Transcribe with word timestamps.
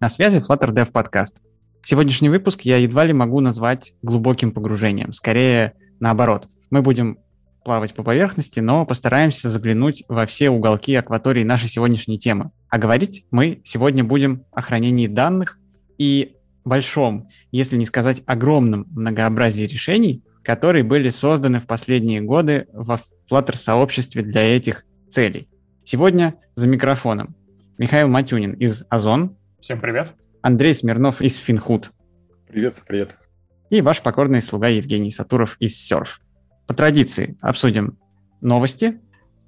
На 0.00 0.08
связи 0.08 0.38
Flutter 0.38 0.72
Dev 0.72 0.90
Podcast. 0.92 1.42
Сегодняшний 1.84 2.30
выпуск 2.30 2.62
я 2.62 2.78
едва 2.78 3.04
ли 3.04 3.12
могу 3.12 3.40
назвать 3.40 3.92
глубоким 4.00 4.50
погружением, 4.50 5.12
скорее 5.12 5.74
наоборот. 6.00 6.48
Мы 6.70 6.80
будем 6.80 7.18
плавать 7.66 7.92
по 7.92 8.02
поверхности, 8.02 8.60
но 8.60 8.86
постараемся 8.86 9.50
заглянуть 9.50 10.04
во 10.08 10.24
все 10.24 10.48
уголки 10.48 10.94
акватории 10.94 11.44
нашей 11.44 11.68
сегодняшней 11.68 12.18
темы. 12.18 12.50
А 12.70 12.78
говорить 12.78 13.26
мы 13.30 13.60
сегодня 13.64 14.02
будем 14.02 14.46
о 14.52 14.62
хранении 14.62 15.06
данных 15.06 15.58
и 15.98 16.34
большом, 16.64 17.28
если 17.52 17.76
не 17.76 17.84
сказать 17.84 18.22
огромном 18.24 18.86
многообразии 18.92 19.64
решений, 19.64 20.24
которые 20.42 20.82
были 20.82 21.10
созданы 21.10 21.60
в 21.60 21.66
последние 21.66 22.22
годы 22.22 22.68
во 22.72 22.98
Flutter-сообществе 23.30 24.22
для 24.22 24.56
этих 24.56 24.84
целей. 25.10 25.50
Сегодня 25.84 26.36
за 26.54 26.68
микрофоном 26.68 27.36
Михаил 27.76 28.08
Матюнин 28.08 28.54
из 28.54 28.84
Озон, 28.88 29.36
Всем 29.60 29.78
привет. 29.78 30.14
Андрей 30.40 30.72
Смирнов 30.72 31.20
из 31.20 31.36
Финхуд. 31.36 31.90
Привет, 32.48 32.82
привет. 32.88 33.18
И 33.68 33.82
ваш 33.82 34.00
покорный 34.00 34.40
слуга 34.40 34.68
Евгений 34.68 35.10
Сатуров 35.10 35.56
из 35.60 35.76
Серф. 35.76 36.22
По 36.66 36.72
традиции 36.72 37.36
обсудим 37.42 37.98
новости. 38.40 39.00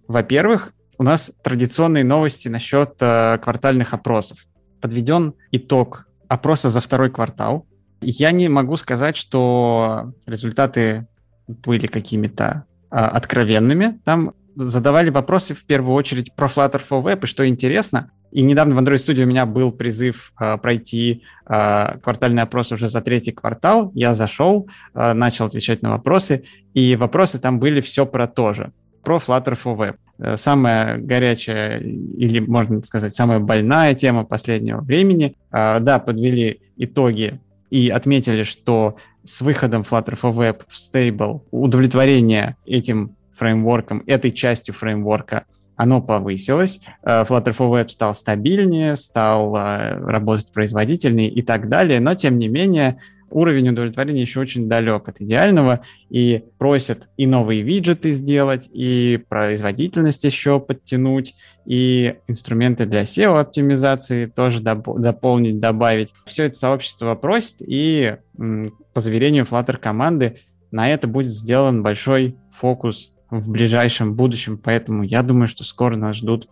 Во-первых, 0.06 0.74
у 0.98 1.02
нас 1.02 1.32
традиционные 1.42 2.04
новости 2.04 2.48
насчет 2.48 2.96
э, 3.00 3.38
квартальных 3.38 3.94
опросов. 3.94 4.44
Подведен 4.82 5.32
итог 5.50 6.06
опроса 6.28 6.68
за 6.68 6.82
второй 6.82 7.10
квартал. 7.10 7.66
Я 8.02 8.32
не 8.32 8.50
могу 8.50 8.76
сказать, 8.76 9.16
что 9.16 10.12
результаты 10.26 11.08
были 11.48 11.86
какими-то 11.86 12.66
э, 12.90 12.96
откровенными. 12.96 13.98
Там 14.04 14.34
задавали 14.56 15.08
вопросы 15.08 15.54
в 15.54 15.64
первую 15.64 15.94
очередь 15.94 16.34
про 16.36 16.48
Flutter 16.48 16.82
for 16.86 17.02
Web, 17.02 17.24
и 17.24 17.26
что 17.26 17.48
интересно, 17.48 18.10
и 18.32 18.42
недавно 18.42 18.74
в 18.74 18.78
Android 18.78 18.96
Studio 18.96 19.24
у 19.24 19.26
меня 19.26 19.44
был 19.44 19.72
призыв 19.72 20.32
э, 20.40 20.56
пройти 20.56 21.22
э, 21.46 21.98
квартальный 22.02 22.42
опрос 22.42 22.72
уже 22.72 22.88
за 22.88 23.02
третий 23.02 23.32
квартал. 23.32 23.92
Я 23.94 24.14
зашел, 24.14 24.68
э, 24.94 25.12
начал 25.12 25.44
отвечать 25.44 25.82
на 25.82 25.90
вопросы, 25.90 26.44
и 26.72 26.96
вопросы 26.96 27.38
там 27.38 27.58
были 27.58 27.82
все 27.82 28.06
про 28.06 28.26
то 28.26 28.54
же. 28.54 28.72
Про 29.04 29.18
Flutter 29.18 29.58
for 29.62 29.76
Web. 29.76 29.96
Э, 30.18 30.36
самая 30.38 30.96
горячая, 30.96 31.78
или, 31.78 32.40
можно 32.40 32.82
сказать, 32.82 33.14
самая 33.14 33.38
больная 33.38 33.94
тема 33.94 34.24
последнего 34.24 34.80
времени. 34.80 35.36
Да, 35.50 35.98
подвели 35.98 36.60
итоги 36.78 37.38
и 37.68 37.90
отметили, 37.90 38.44
что 38.44 38.96
с 39.24 39.42
выходом 39.42 39.82
Flutter 39.82 40.18
for 40.18 40.34
Web 40.34 40.62
в 40.68 40.78
Stable 40.78 41.42
удовлетворение 41.50 42.56
этим 42.64 43.14
фреймворком, 43.34 44.02
этой 44.06 44.30
частью 44.30 44.74
фреймворка 44.74 45.44
оно 45.76 46.00
повысилось, 46.00 46.80
э, 47.02 47.24
Flutter 47.24 47.56
for 47.56 47.70
Web 47.70 47.88
стал 47.88 48.14
стабильнее, 48.14 48.96
стал 48.96 49.54
э, 49.56 49.98
работать 49.98 50.52
производительнее 50.52 51.30
и 51.30 51.42
так 51.42 51.68
далее, 51.68 52.00
но 52.00 52.14
тем 52.14 52.38
не 52.38 52.48
менее 52.48 52.98
уровень 53.32 53.70
удовлетворения 53.70 54.20
еще 54.20 54.40
очень 54.40 54.68
далек 54.68 55.08
от 55.08 55.20
идеального, 55.20 55.80
и 56.10 56.44
просят 56.58 57.08
и 57.16 57.26
новые 57.26 57.62
виджеты 57.62 58.12
сделать, 58.12 58.68
и 58.72 59.24
производительность 59.28 60.24
еще 60.24 60.60
подтянуть, 60.60 61.34
и 61.64 62.16
инструменты 62.28 62.86
для 62.86 63.02
SEO-оптимизации 63.02 64.26
тоже 64.26 64.62
доп- 64.62 64.98
дополнить, 64.98 65.60
добавить. 65.60 66.12
Все 66.26 66.44
это 66.44 66.56
сообщество 66.56 67.14
просит, 67.14 67.56
и 67.60 68.16
по 68.36 69.00
заверению 69.00 69.44
Flutter 69.44 69.78
команды 69.78 70.38
на 70.70 70.88
это 70.88 71.08
будет 71.08 71.32
сделан 71.32 71.82
большой 71.82 72.36
фокус 72.52 73.12
в 73.40 73.48
ближайшем 73.48 74.14
будущем, 74.14 74.58
поэтому 74.58 75.02
я 75.02 75.22
думаю, 75.22 75.48
что 75.48 75.64
скоро 75.64 75.96
нас 75.96 76.16
ждут 76.16 76.48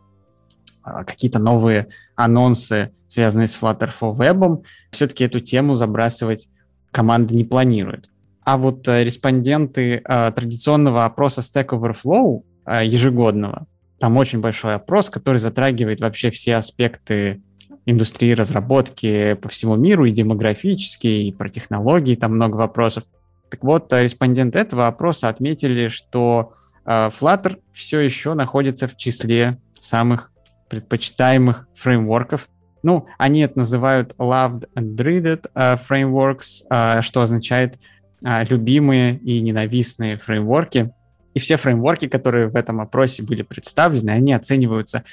а, 0.82 1.04
какие-то 1.04 1.38
новые 1.38 1.88
анонсы, 2.16 2.92
связанные 3.06 3.48
с 3.48 3.58
Flutter 3.60 3.90
for 3.98 4.16
Web. 4.16 4.64
Все-таки 4.90 5.24
эту 5.24 5.40
тему 5.40 5.76
забрасывать 5.76 6.48
команда 6.90 7.34
не 7.34 7.44
планирует. 7.44 8.08
А 8.44 8.56
вот 8.56 8.88
э, 8.88 9.04
респонденты 9.04 10.02
э, 10.02 10.32
традиционного 10.34 11.04
опроса 11.04 11.42
Stack 11.42 11.68
Overflow 11.68 12.42
э, 12.64 12.86
ежегодного, 12.86 13.66
там 13.98 14.16
очень 14.16 14.40
большой 14.40 14.74
опрос, 14.74 15.10
который 15.10 15.36
затрагивает 15.36 16.00
вообще 16.00 16.30
все 16.30 16.56
аспекты 16.56 17.42
индустрии 17.84 18.32
разработки 18.32 19.34
по 19.34 19.50
всему 19.50 19.76
миру, 19.76 20.06
и 20.06 20.12
демографические, 20.12 21.24
и 21.24 21.32
про 21.32 21.50
технологии, 21.50 22.14
там 22.14 22.34
много 22.34 22.56
вопросов. 22.56 23.04
Так 23.50 23.62
вот, 23.64 23.92
респонденты 23.92 24.58
этого 24.58 24.86
опроса 24.86 25.28
отметили, 25.28 25.88
что 25.88 26.54
Flutter 26.86 27.60
все 27.72 28.00
еще 28.00 28.34
находится 28.34 28.88
в 28.88 28.96
числе 28.96 29.58
самых 29.78 30.30
предпочитаемых 30.68 31.66
фреймворков. 31.74 32.48
Ну, 32.82 33.06
они 33.18 33.40
это 33.40 33.58
называют 33.58 34.14
loved 34.18 34.68
and 34.74 34.96
dreaded 34.96 35.46
uh, 35.54 35.78
frameworks, 35.88 36.62
uh, 36.70 37.02
что 37.02 37.22
означает 37.22 37.78
uh, 38.24 38.46
любимые 38.48 39.16
и 39.18 39.40
ненавистные 39.40 40.16
фреймворки. 40.16 40.92
И 41.34 41.38
все 41.38 41.56
фреймворки, 41.56 42.08
которые 42.08 42.48
в 42.48 42.56
этом 42.56 42.80
опросе 42.80 43.22
были 43.22 43.42
представлены, 43.42 44.10
они 44.10 44.32
оцениваются 44.32 45.04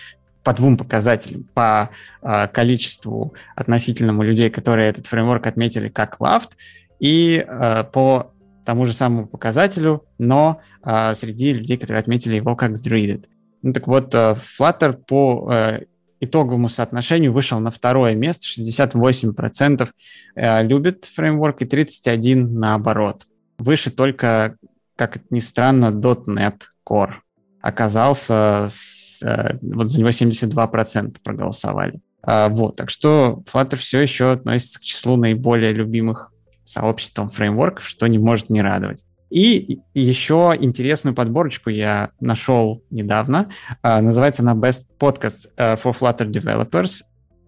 по 0.43 0.53
двум 0.53 0.77
показателям. 0.77 1.43
По 1.53 1.89
э, 2.21 2.47
количеству 2.47 3.33
относительному 3.55 4.23
людей, 4.23 4.49
которые 4.49 4.87
этот 4.87 5.05
фреймворк 5.05 5.45
отметили 5.45 5.89
как 5.89 6.17
loved, 6.19 6.51
и 6.99 7.45
э, 7.45 7.83
по 7.91 8.31
тому 8.67 8.85
же 8.85 8.91
самому 8.91 9.27
показателю, 9.27 10.03
но 10.17 10.59
а, 10.81 11.15
среди 11.15 11.53
людей, 11.53 11.77
которые 11.77 12.01
отметили 12.01 12.35
его 12.35 12.53
как 12.57 12.71
dreaded. 12.81 13.23
Ну 13.61 13.71
так 13.71 13.87
вот, 13.87 14.13
э, 14.13 14.35
Flutter 14.59 14.91
по 14.91 15.49
э, 15.49 15.85
итоговому 16.19 16.67
соотношению 16.67 17.31
вышел 17.31 17.61
на 17.61 17.71
второе 17.71 18.13
место, 18.13 18.45
68% 18.45 19.87
э, 20.35 20.67
любит 20.67 21.05
фреймворк 21.05 21.61
и 21.61 21.65
31% 21.65 22.45
наоборот. 22.45 23.25
Выше 23.57 23.89
только, 23.89 24.57
как 24.97 25.15
это 25.15 25.25
ни 25.29 25.39
странно, 25.39 25.85
.NET 25.85 26.63
Core 26.85 27.13
оказался, 27.61 28.67
с, 28.69 29.23
э, 29.23 29.59
вот 29.61 29.91
за 29.91 30.01
него 30.01 30.09
72% 30.09 31.15
проголосовали. 31.23 32.01
А, 32.21 32.49
вот, 32.49 32.75
так 32.75 32.89
что 32.89 33.43
Flutter 33.49 33.77
все 33.77 34.01
еще 34.01 34.33
относится 34.33 34.79
к 34.79 34.83
числу 34.83 35.15
наиболее 35.15 35.71
любимых 35.71 36.33
сообществом 36.67 37.29
фреймворков, 37.29 37.87
что 37.87 38.07
не 38.07 38.17
может 38.17 38.49
не 38.49 38.61
радовать. 38.61 39.03
И 39.29 39.79
еще 39.93 40.55
интересную 40.59 41.13
подборочку 41.13 41.69
я 41.69 42.11
нашел 42.19 42.83
недавно. 42.89 43.49
Uh, 43.83 43.99
называется 43.99 44.41
она 44.41 44.53
Best 44.53 44.83
Podcast 44.99 45.49
uh, 45.57 45.79
for 45.81 45.95
Flutter 45.97 46.29
Developers. 46.29 47.01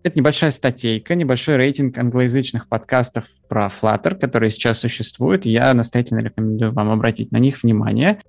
Это 0.03 0.17
небольшая 0.17 0.51
статейка, 0.51 1.15
небольшой 1.15 1.57
рейтинг 1.57 1.97
англоязычных 1.97 2.67
подкастов 2.67 3.25
про 3.47 3.67
Flutter, 3.67 4.15
которые 4.15 4.51
сейчас 4.51 4.79
существуют. 4.79 5.45
Я 5.45 5.73
настоятельно 5.73 6.19
рекомендую 6.19 6.73
вам 6.73 6.89
обратить 6.89 7.31
на 7.31 7.37
них 7.37 7.63
внимание. 7.63 8.21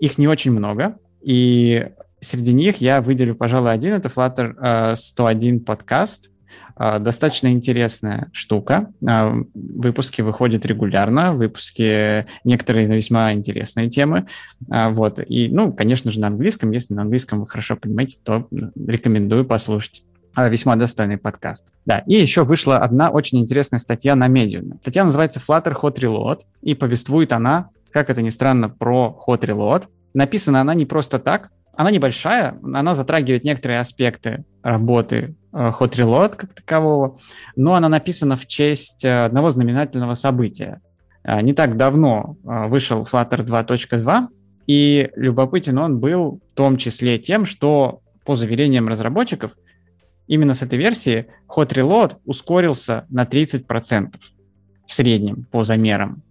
Их 0.00 0.18
не 0.18 0.28
очень 0.28 0.52
много, 0.52 0.96
и 1.22 1.90
среди 2.20 2.52
них 2.52 2.78
я 2.78 3.00
выделю, 3.00 3.34
пожалуй, 3.34 3.72
один. 3.72 3.94
Это 3.94 4.08
Flutter 4.08 4.54
uh, 4.56 4.96
101 4.96 5.60
подкаст. 5.60 6.30
А, 6.76 6.98
достаточно 6.98 7.52
интересная 7.52 8.30
штука. 8.32 8.88
А, 9.06 9.34
выпуски 9.54 10.22
выходят 10.22 10.64
регулярно, 10.66 11.32
выпуски 11.32 12.26
некоторые 12.44 12.88
на 12.88 12.94
весьма 12.94 13.32
интересные 13.32 13.90
темы. 13.90 14.26
А, 14.70 14.90
вот. 14.90 15.20
И, 15.26 15.48
ну, 15.48 15.72
конечно 15.72 16.10
же, 16.10 16.20
на 16.20 16.28
английском. 16.28 16.70
Если 16.70 16.94
на 16.94 17.02
английском 17.02 17.40
вы 17.40 17.46
хорошо 17.46 17.76
понимаете, 17.76 18.18
то 18.24 18.48
рекомендую 18.50 19.44
послушать 19.44 20.04
весьма 20.36 20.76
достойный 20.76 21.18
подкаст. 21.18 21.66
Да, 21.84 21.98
и 22.06 22.14
еще 22.14 22.44
вышла 22.44 22.78
одна 22.78 23.10
очень 23.10 23.40
интересная 23.40 23.78
статья 23.78 24.14
на 24.14 24.28
Medium. 24.28 24.78
Статья 24.80 25.04
называется 25.04 25.40
Flutter 25.40 25.74
Hot 25.82 25.96
Reload, 25.96 26.40
и 26.62 26.74
повествует 26.74 27.32
она, 27.32 27.70
как 27.90 28.10
это 28.10 28.22
ни 28.22 28.30
странно, 28.30 28.68
про 28.68 29.18
Hot 29.26 29.40
Reload. 29.40 29.84
Написана 30.14 30.60
она 30.60 30.74
не 30.74 30.86
просто 30.86 31.18
так, 31.18 31.50
она 31.72 31.90
небольшая, 31.90 32.58
она 32.62 32.94
затрагивает 32.94 33.44
некоторые 33.44 33.80
аспекты 33.80 34.44
работы 34.62 35.34
Hot 35.52 35.92
Reload 35.92 36.36
как 36.36 36.54
такового, 36.54 37.18
но 37.56 37.74
она 37.74 37.88
написана 37.88 38.36
в 38.36 38.46
честь 38.46 39.04
э, 39.04 39.24
одного 39.24 39.50
знаменательного 39.50 40.14
события. 40.14 40.80
Э, 41.24 41.40
не 41.42 41.52
так 41.52 41.76
давно 41.76 42.36
вышел 42.44 43.02
Flutter 43.02 43.44
2.2, 43.44 44.28
и 44.66 45.10
любопытен 45.16 45.78
он 45.78 45.98
был 45.98 46.40
в 46.52 46.56
том 46.56 46.76
числе 46.76 47.18
тем, 47.18 47.46
что 47.46 48.00
по 48.24 48.36
заверениям 48.36 48.86
разработчиков, 48.86 49.52
именно 50.28 50.54
с 50.54 50.62
этой 50.62 50.78
версии 50.78 51.26
Hot 51.48 51.74
Reload 51.74 52.18
ускорился 52.24 53.04
на 53.08 53.24
30% 53.24 54.14
в 54.86 54.92
среднем 54.92 55.46
по 55.50 55.64
замерам. 55.64 56.22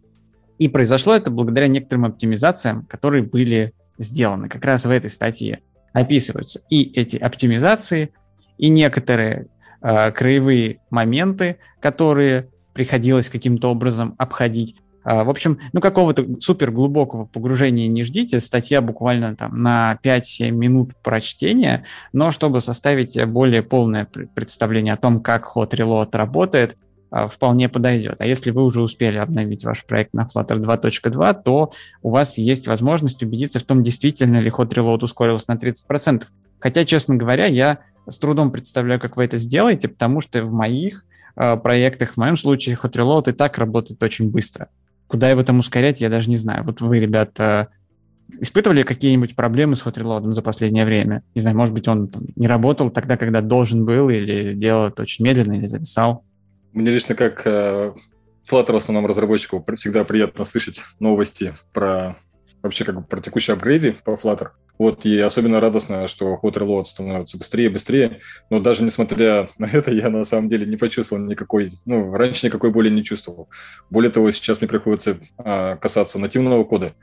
И 0.58 0.68
произошло 0.68 1.16
это 1.16 1.32
благодаря 1.32 1.68
некоторым 1.68 2.06
оптимизациям, 2.06 2.86
которые 2.86 3.24
были 3.24 3.74
сделаны 3.98 4.50
как 4.50 4.64
раз 4.66 4.86
в 4.86 4.90
этой 4.90 5.10
статье. 5.10 5.60
Описываются 5.94 6.62
и 6.70 6.84
эти 6.94 7.18
оптимизации, 7.18 8.12
и 8.60 8.70
некоторые 8.70 9.48
э, 9.82 10.12
краевые 10.12 10.82
моменты, 10.92 11.58
которые 11.80 12.50
приходилось 12.74 13.30
каким-то 13.30 13.72
образом 13.72 14.14
обходить. 14.20 14.76
А, 15.04 15.24
в 15.24 15.30
общем, 15.30 15.58
ну 15.74 15.82
какого-то 15.82 16.26
супер 16.40 16.72
глубокого 16.72 17.26
погружения 17.26 17.88
не 17.88 18.04
ждите, 18.04 18.40
статья 18.40 18.82
буквально 18.82 19.36
там 19.36 19.58
на 19.62 19.98
5-7 20.04 20.52
минут 20.52 20.92
прочтения, 21.02 21.86
но 22.14 22.32
чтобы 22.32 22.62
составить 22.62 23.22
более 23.26 23.64
полное 23.64 24.08
представление 24.36 24.94
о 24.94 24.98
том, 24.98 25.22
как 25.22 25.52
Hot 25.56 25.72
Reload 25.72 26.10
работает, 26.16 26.78
а, 27.12 27.28
вполне 27.28 27.70
подойдет. 27.70 28.18
А 28.20 28.26
если 28.26 28.52
вы 28.52 28.64
уже 28.64 28.82
успели 28.82 29.18
обновить 29.18 29.64
ваш 29.64 29.86
проект 29.86 30.14
на 30.14 30.28
Flutter 30.28 30.60
2.2, 30.60 31.42
то 31.44 31.72
у 32.04 32.12
вас 32.12 32.38
есть 32.38 32.68
возможность 32.68 33.24
убедиться 33.24 33.60
в 33.60 33.64
том, 33.64 33.84
действительно 33.84 34.40
ли 34.40 34.52
Hot 34.52 34.70
Reload 34.70 35.04
ускорился 35.04 35.46
на 35.48 35.58
30%. 35.58 36.24
Хотя, 36.60 36.86
честно 36.86 37.16
говоря, 37.16 37.46
я 37.46 37.80
с 38.08 38.18
трудом 38.18 38.52
представляю, 38.52 39.00
как 39.00 39.18
вы 39.18 39.26
это 39.26 39.38
сделаете, 39.38 39.88
потому 39.88 40.22
что 40.22 40.44
в 40.44 40.52
моих 40.52 41.06
э, 41.36 41.58
проектах, 41.58 42.14
в 42.14 42.18
моем 42.18 42.38
случае, 42.38 42.78
Hot 42.82 42.94
Reload 42.94 43.30
и 43.30 43.34
так 43.34 43.58
работает 43.58 44.02
очень 44.02 44.30
быстро. 44.30 44.68
Куда 45.08 45.30
его 45.30 45.44
там 45.44 45.60
ускорять, 45.60 46.02
я 46.02 46.10
даже 46.10 46.30
не 46.30 46.38
знаю. 46.38 46.64
Вот 46.64 46.82
вы, 46.82 47.00
ребята, 47.00 47.70
испытывали 48.40 48.84
какие-нибудь 48.84 49.36
проблемы 49.36 49.76
с 49.76 49.84
Hot 49.84 49.96
Reload 49.96 50.32
за 50.34 50.42
последнее 50.42 50.86
время? 50.86 51.24
Не 51.36 51.42
знаю, 51.42 51.58
может 51.58 51.74
быть, 51.74 51.88
он 51.88 52.08
там, 52.08 52.24
не 52.36 52.48
работал 52.48 52.90
тогда, 52.90 53.18
когда 53.18 53.42
должен 53.42 53.86
был, 53.86 54.10
или 54.10 54.54
делал 54.54 54.88
это 54.88 55.02
очень 55.02 55.26
медленно, 55.26 55.54
или 55.54 55.68
зависал? 55.68 56.24
Мне 56.74 56.92
лично 56.92 57.16
как 57.16 57.42
э, 57.46 57.94
Flutter 58.50 58.76
основном 58.76 59.06
разработчику 59.06 59.64
всегда 59.76 60.04
приятно 60.04 60.44
слышать 60.46 60.82
новости 61.00 61.56
про 61.74 62.18
вообще 62.62 62.84
как 62.84 62.96
бы 62.96 63.02
про 63.04 63.22
текущие 63.22 63.54
апгрейды 63.54 63.96
по 64.04 64.12
Flutter. 64.12 64.50
Вот, 64.80 65.06
и 65.06 65.20
особенно 65.20 65.60
радостно, 65.60 66.08
что 66.08 66.40
hot 66.42 66.54
reload 66.54 66.86
становится 66.86 67.38
быстрее 67.38 67.66
и 67.66 67.70
быстрее. 67.70 68.22
Но 68.50 68.62
даже 68.62 68.84
несмотря 68.84 69.50
на 69.58 69.66
это, 69.66 69.92
я 69.92 70.10
на 70.10 70.24
самом 70.24 70.48
деле 70.48 70.66
не 70.66 70.78
почувствовал 70.78 71.22
никакой, 71.22 71.70
ну, 71.86 72.14
раньше 72.14 72.48
никакой 72.48 72.72
боли 72.72 72.90
не 72.90 73.04
чувствовал. 73.04 73.50
Более 73.90 74.10
того, 74.10 74.32
сейчас 74.32 74.62
мне 74.62 74.70
приходится 74.70 75.20
а, 75.38 75.76
касаться 75.76 76.18
нативного 76.18 76.64
кода. 76.64 76.94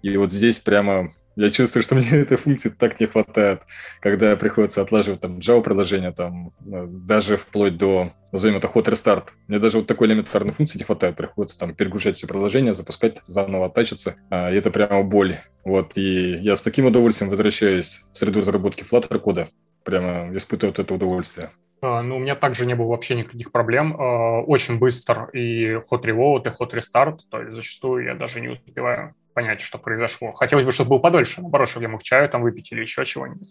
И 0.00 0.16
вот 0.16 0.32
здесь 0.32 0.58
прямо 0.58 1.12
я 1.36 1.50
чувствую, 1.50 1.82
что 1.82 1.94
мне 1.94 2.08
этой 2.08 2.36
функции 2.36 2.70
так 2.70 2.98
не 2.98 3.06
хватает, 3.06 3.62
когда 4.00 4.34
приходится 4.36 4.82
отлаживать 4.82 5.20
там 5.20 5.38
Java-приложение, 5.38 6.12
там, 6.12 6.50
э, 6.66 6.86
даже 6.88 7.36
вплоть 7.36 7.76
до, 7.76 8.12
назовем 8.32 8.56
это, 8.56 8.68
hot 8.68 8.84
restart. 8.84 9.28
Мне 9.46 9.58
даже 9.58 9.78
вот 9.78 9.86
такой 9.86 10.08
элементарной 10.08 10.52
функции 10.52 10.78
не 10.78 10.84
хватает. 10.84 11.16
Приходится 11.16 11.58
там 11.58 11.74
перегружать 11.74 12.16
все 12.16 12.26
приложения, 12.26 12.74
запускать, 12.74 13.20
заново 13.26 13.66
оттачиться. 13.66 14.16
А, 14.30 14.50
и 14.50 14.56
это 14.56 14.70
прямо 14.70 15.02
боль. 15.02 15.36
Вот, 15.64 15.96
и 15.96 16.36
я 16.40 16.56
с 16.56 16.62
таким 16.62 16.86
удовольствием 16.86 17.30
возвращаюсь 17.30 18.04
в 18.12 18.16
среду 18.16 18.40
разработки 18.40 18.84
Flutter 18.84 19.18
кода. 19.18 19.48
Прямо 19.84 20.34
испытываю 20.36 20.72
вот 20.72 20.78
это 20.78 20.94
удовольствие. 20.94 21.50
А, 21.82 22.02
ну, 22.02 22.16
у 22.16 22.18
меня 22.18 22.34
также 22.34 22.64
не 22.64 22.74
было 22.74 22.86
вообще 22.86 23.14
никаких 23.14 23.52
проблем. 23.52 23.94
А, 24.00 24.40
очень 24.40 24.78
быстр 24.78 25.28
и 25.34 25.74
hot 25.74 26.02
reload, 26.02 26.46
и 26.46 26.48
hot 26.48 26.72
restart. 26.72 27.18
То 27.30 27.42
есть 27.42 27.54
зачастую 27.54 28.04
я 28.04 28.14
даже 28.14 28.40
не 28.40 28.48
успеваю 28.48 29.14
понять, 29.36 29.60
что 29.60 29.76
произошло. 29.78 30.32
Хотелось 30.32 30.64
бы, 30.64 30.72
чтобы 30.72 30.90
был 30.90 30.98
подольше, 30.98 31.42
наоборот, 31.42 31.68
чтобы 31.68 31.84
я 31.84 31.90
мог 31.90 32.02
чаю 32.02 32.26
там 32.30 32.40
выпить 32.40 32.72
или 32.72 32.80
еще 32.80 33.04
чего-нибудь. 33.04 33.50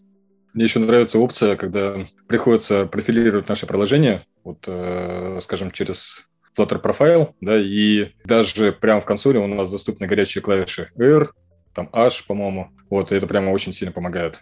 Мне 0.55 0.63
еще 0.63 0.79
нравится 0.79 1.19
опция, 1.19 1.55
когда 1.55 2.07
приходится 2.27 2.87
профилировать 2.87 3.47
наше 3.47 3.67
приложение, 3.67 4.25
вот, 4.43 4.63
э, 4.65 5.37
скажем, 5.41 5.69
через 5.69 6.27
Flutter 6.57 6.81
Profile, 6.81 7.35
да, 7.39 7.55
и 7.59 8.13
даже 8.23 8.71
прямо 8.71 8.99
в 8.99 9.05
консоли 9.05 9.37
у 9.37 9.45
нас 9.45 9.69
доступны 9.69 10.07
горячие 10.07 10.41
клавиши 10.41 10.89
R, 10.97 11.31
там 11.75 11.87
H, 11.93 12.25
по-моему, 12.25 12.71
вот, 12.89 13.11
и 13.11 13.15
это 13.15 13.27
прямо 13.27 13.51
очень 13.51 13.71
сильно 13.71 13.91
помогает. 13.91 14.41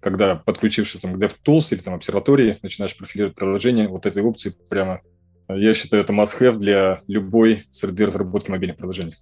Когда 0.00 0.34
подключившись 0.34 1.00
там, 1.00 1.14
к 1.14 1.22
DevTools 1.22 1.68
или 1.70 1.80
там 1.80 1.94
обсерватории, 1.94 2.58
начинаешь 2.62 2.96
профилировать 2.96 3.36
приложение, 3.36 3.86
вот 3.86 4.04
этой 4.04 4.24
опции 4.24 4.52
прямо, 4.68 5.00
я 5.48 5.74
считаю, 5.74 6.02
это 6.02 6.12
must-have 6.12 6.56
для 6.56 6.98
любой 7.06 7.62
среды 7.70 8.06
разработки 8.06 8.50
мобильных 8.50 8.78
приложений. 8.78 9.14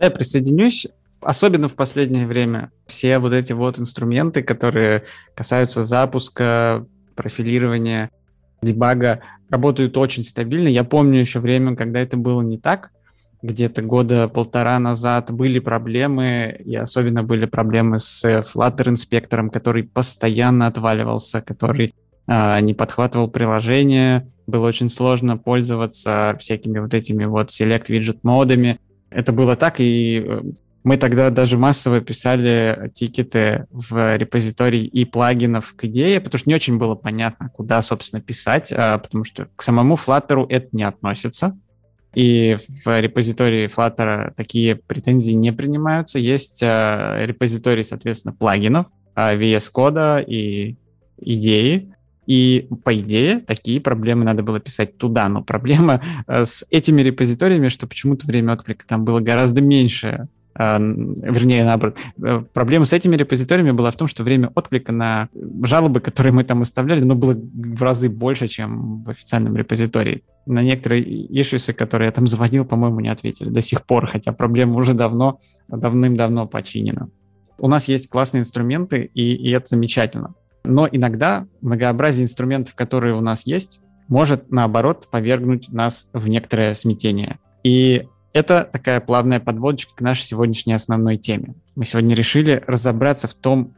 Я 0.00 0.10
присоединюсь. 0.10 0.88
Особенно 1.20 1.68
в 1.68 1.74
последнее 1.74 2.26
время 2.26 2.72
все 2.86 3.18
вот 3.18 3.34
эти 3.34 3.52
вот 3.52 3.78
инструменты, 3.78 4.42
которые 4.42 5.04
касаются 5.34 5.82
запуска, 5.82 6.86
профилирования, 7.14 8.10
дебага, 8.62 9.20
работают 9.50 9.98
очень 9.98 10.24
стабильно. 10.24 10.68
Я 10.68 10.82
помню 10.82 11.20
еще 11.20 11.40
время, 11.40 11.76
когда 11.76 12.00
это 12.00 12.16
было 12.16 12.40
не 12.40 12.56
так. 12.56 12.90
Где-то 13.42 13.82
года 13.82 14.28
полтора 14.28 14.78
назад 14.78 15.30
были 15.30 15.58
проблемы, 15.58 16.58
и 16.64 16.74
особенно 16.74 17.22
были 17.22 17.46
проблемы 17.46 17.98
с 17.98 18.24
Flutter 18.24 18.88
инспектором, 18.88 19.50
который 19.50 19.84
постоянно 19.84 20.66
отваливался, 20.66 21.40
который 21.40 21.94
э, 22.26 22.60
не 22.60 22.74
подхватывал 22.74 23.28
приложение, 23.28 24.26
было 24.46 24.66
очень 24.66 24.90
сложно 24.90 25.38
пользоваться 25.38 26.36
всякими 26.38 26.80
вот 26.80 26.92
этими 26.92 27.24
вот 27.24 27.48
select 27.48 27.88
widget 27.88 28.18
модами. 28.22 28.78
Это 29.10 29.32
было 29.32 29.56
так, 29.56 29.80
и 29.80 30.24
э, 30.24 30.40
мы 30.82 30.96
тогда 30.96 31.30
даже 31.30 31.58
массово 31.58 32.00
писали 32.00 32.90
тикеты 32.94 33.66
в 33.70 34.16
репозиторий 34.16 34.84
и 34.84 35.04
плагинов 35.04 35.74
к 35.76 35.84
идее, 35.84 36.20
потому 36.20 36.38
что 36.38 36.48
не 36.48 36.54
очень 36.54 36.78
было 36.78 36.94
понятно, 36.94 37.50
куда, 37.50 37.82
собственно, 37.82 38.22
писать, 38.22 38.72
а, 38.74 38.98
потому 38.98 39.24
что 39.24 39.48
к 39.56 39.62
самому 39.62 39.94
Flutter 39.94 40.46
это 40.48 40.68
не 40.72 40.84
относится. 40.84 41.58
И 42.14 42.56
в 42.84 43.00
репозитории 43.00 43.68
Flutter 43.68 44.32
такие 44.34 44.74
претензии 44.74 45.32
не 45.32 45.52
принимаются. 45.52 46.18
Есть 46.18 46.62
а, 46.62 47.24
репозиторий, 47.24 47.84
соответственно, 47.84 48.34
плагинов, 48.34 48.86
а, 49.14 49.34
VS 49.34 49.70
Code 49.74 50.24
и 50.24 50.76
идеи, 51.18 51.94
и, 52.26 52.68
по 52.84 52.94
идее, 52.98 53.40
такие 53.40 53.80
проблемы 53.80 54.24
надо 54.24 54.42
было 54.42 54.60
писать 54.60 54.98
туда. 54.98 55.28
Но 55.28 55.42
проблема 55.42 56.02
э, 56.26 56.44
с 56.44 56.64
этими 56.70 57.02
репозиториями, 57.02 57.68
что 57.68 57.86
почему-то 57.86 58.26
время 58.26 58.52
отклика 58.52 58.86
там 58.86 59.04
было 59.04 59.20
гораздо 59.20 59.60
меньше, 59.60 60.28
э, 60.54 60.78
вернее, 60.78 61.64
наоборот. 61.64 61.96
Э, 62.22 62.42
проблема 62.52 62.84
с 62.84 62.92
этими 62.92 63.16
репозиториями 63.16 63.72
была 63.72 63.90
в 63.90 63.96
том, 63.96 64.06
что 64.06 64.22
время 64.22 64.52
отклика 64.54 64.92
на 64.92 65.28
жалобы, 65.64 66.00
которые 66.00 66.32
мы 66.32 66.44
там 66.44 66.62
оставляли, 66.62 67.02
ну, 67.02 67.14
было 67.14 67.34
в 67.34 67.82
разы 67.82 68.08
больше, 68.08 68.48
чем 68.48 69.02
в 69.02 69.10
официальном 69.10 69.56
репозитории. 69.56 70.22
На 70.46 70.62
некоторые 70.62 71.02
ишусы, 71.40 71.72
которые 71.72 72.06
я 72.06 72.12
там 72.12 72.26
заводил, 72.26 72.64
по-моему, 72.64 73.00
не 73.00 73.08
ответили 73.08 73.48
до 73.48 73.62
сих 73.62 73.84
пор, 73.86 74.06
хотя 74.06 74.32
проблема 74.32 74.76
уже 74.76 74.94
давно, 74.94 75.40
давным-давно 75.68 76.46
починена. 76.46 77.08
У 77.58 77.68
нас 77.68 77.88
есть 77.88 78.08
классные 78.08 78.42
инструменты, 78.42 79.10
и, 79.14 79.34
и 79.34 79.50
это 79.50 79.66
замечательно. 79.68 80.34
Но 80.64 80.88
иногда 80.90 81.46
многообразие 81.60 82.24
инструментов, 82.24 82.74
которые 82.74 83.14
у 83.14 83.20
нас 83.20 83.46
есть, 83.46 83.80
может, 84.08 84.50
наоборот, 84.50 85.08
повергнуть 85.10 85.68
нас 85.68 86.08
в 86.12 86.26
некоторое 86.28 86.74
смятение. 86.74 87.38
И 87.62 88.08
это 88.32 88.68
такая 88.70 89.00
плавная 89.00 89.40
подводочка 89.40 89.94
к 89.94 90.00
нашей 90.00 90.22
сегодняшней 90.22 90.74
основной 90.74 91.16
теме. 91.16 91.54
Мы 91.76 91.84
сегодня 91.84 92.14
решили 92.14 92.62
разобраться 92.66 93.28
в 93.28 93.34
том 93.34 93.74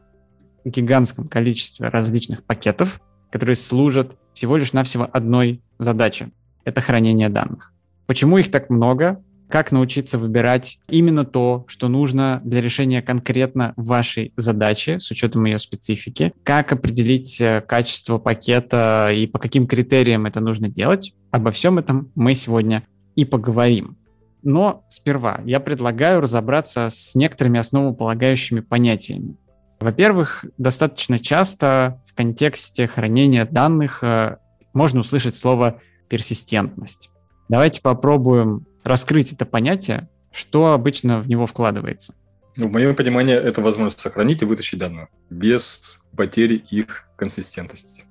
гигантском 0.65 1.27
количестве 1.27 1.89
различных 1.89 2.43
пакетов, 2.43 3.01
которые 3.29 3.55
служат 3.55 4.17
всего 4.33 4.57
лишь 4.57 4.73
навсего 4.73 5.07
одной 5.11 5.61
задаче– 5.79 6.31
это 6.65 6.81
хранение 6.81 7.29
данных. 7.29 7.71
Почему 8.05 8.37
их 8.37 8.51
так 8.51 8.69
много? 8.69 9.23
Как 9.53 9.71
научиться 9.71 10.17
выбирать 10.17 10.79
именно 10.87 11.25
то, 11.25 11.65
что 11.67 11.87
нужно 11.87 12.41
для 12.43 12.59
решения 12.59 13.03
конкретно 13.03 13.73
вашей 13.77 14.33
задачи 14.35 14.97
с 14.97 15.11
учетом 15.11 15.45
ее 15.45 15.59
специфики, 15.59 16.33
как 16.41 16.71
определить 16.71 17.39
э, 17.39 17.61
качество 17.61 18.17
пакета 18.17 19.11
и 19.13 19.27
по 19.27 19.37
каким 19.37 19.67
критериям 19.67 20.25
это 20.25 20.39
нужно 20.39 20.69
делать. 20.69 21.13
Обо 21.29 21.51
всем 21.51 21.77
этом 21.77 22.11
мы 22.15 22.33
сегодня 22.33 22.81
и 23.15 23.25
поговорим. 23.25 23.95
Но 24.41 24.85
сперва 24.89 25.39
я 25.45 25.59
предлагаю 25.59 26.21
разобраться 26.21 26.89
с 26.89 27.13
некоторыми 27.13 27.59
основополагающими 27.59 28.61
понятиями. 28.61 29.37
Во-первых, 29.79 30.45
достаточно 30.57 31.19
часто 31.19 32.01
в 32.07 32.15
контексте 32.15 32.87
хранения 32.87 33.45
данных 33.45 34.03
э, 34.03 34.37
можно 34.73 35.01
услышать 35.01 35.35
слово 35.35 35.79
персистентность. 36.09 37.11
Давайте 37.49 37.83
попробуем 37.83 38.65
раскрыть 38.83 39.33
это 39.33 39.45
понятие, 39.45 40.09
что 40.31 40.73
обычно 40.73 41.19
в 41.19 41.29
него 41.29 41.45
вкладывается? 41.45 42.13
Ну, 42.55 42.67
в 42.67 42.71
моем 42.71 42.95
понимании, 42.95 43.35
это 43.35 43.61
возможность 43.61 43.99
сохранить 43.99 44.41
и 44.41 44.45
вытащить 44.45 44.79
данные 44.79 45.07
без 45.29 46.01
потери 46.15 46.55
их 46.55 47.07
консистентности. 47.15 48.03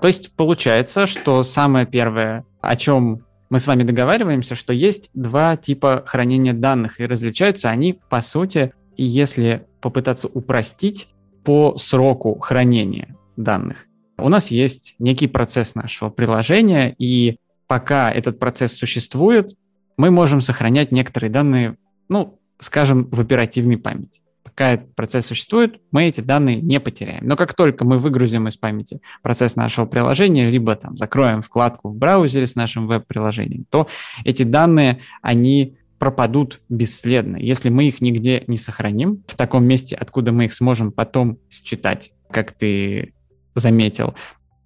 То 0.00 0.06
есть 0.06 0.32
получается, 0.32 1.06
что 1.06 1.42
самое 1.42 1.86
первое, 1.86 2.44
о 2.60 2.76
чем 2.76 3.24
мы 3.50 3.58
с 3.58 3.66
вами 3.66 3.82
договариваемся, 3.82 4.54
что 4.54 4.72
есть 4.72 5.10
два 5.14 5.56
типа 5.56 6.04
хранения 6.06 6.52
данных, 6.52 7.00
и 7.00 7.06
различаются 7.06 7.70
они, 7.70 7.98
по 8.08 8.22
сути, 8.22 8.72
если 8.96 9.66
попытаться 9.80 10.28
упростить, 10.28 11.08
по 11.44 11.78
сроку 11.78 12.38
хранения 12.38 13.16
данных. 13.36 13.86
У 14.18 14.28
нас 14.28 14.50
есть 14.50 14.96
некий 14.98 15.28
процесс 15.28 15.74
нашего 15.74 16.10
приложения, 16.10 16.94
и 16.98 17.38
пока 17.66 18.12
этот 18.12 18.38
процесс 18.38 18.76
существует, 18.76 19.54
мы 19.98 20.10
можем 20.10 20.40
сохранять 20.40 20.92
некоторые 20.92 21.30
данные, 21.30 21.76
ну, 22.08 22.40
скажем, 22.58 23.10
в 23.10 23.20
оперативной 23.20 23.76
памяти. 23.76 24.22
Пока 24.42 24.70
этот 24.70 24.94
процесс 24.94 25.26
существует, 25.26 25.80
мы 25.90 26.04
эти 26.04 26.20
данные 26.20 26.56
не 26.56 26.80
потеряем. 26.80 27.26
Но 27.26 27.36
как 27.36 27.54
только 27.54 27.84
мы 27.84 27.98
выгрузим 27.98 28.48
из 28.48 28.56
памяти 28.56 29.00
процесс 29.22 29.56
нашего 29.56 29.84
приложения, 29.84 30.48
либо 30.48 30.74
там 30.74 30.96
закроем 30.96 31.42
вкладку 31.42 31.90
в 31.90 31.96
браузере 31.96 32.46
с 32.46 32.54
нашим 32.54 32.86
веб-приложением, 32.86 33.66
то 33.68 33.88
эти 34.24 34.44
данные, 34.44 35.00
они 35.20 35.76
пропадут 35.98 36.60
бесследно. 36.68 37.36
Если 37.36 37.68
мы 37.68 37.88
их 37.88 38.00
нигде 38.00 38.44
не 38.46 38.56
сохраним, 38.56 39.24
в 39.26 39.36
таком 39.36 39.64
месте, 39.64 39.96
откуда 39.96 40.32
мы 40.32 40.46
их 40.46 40.54
сможем 40.54 40.92
потом 40.92 41.38
считать, 41.50 42.12
как 42.30 42.52
ты 42.52 43.14
заметил, 43.54 44.14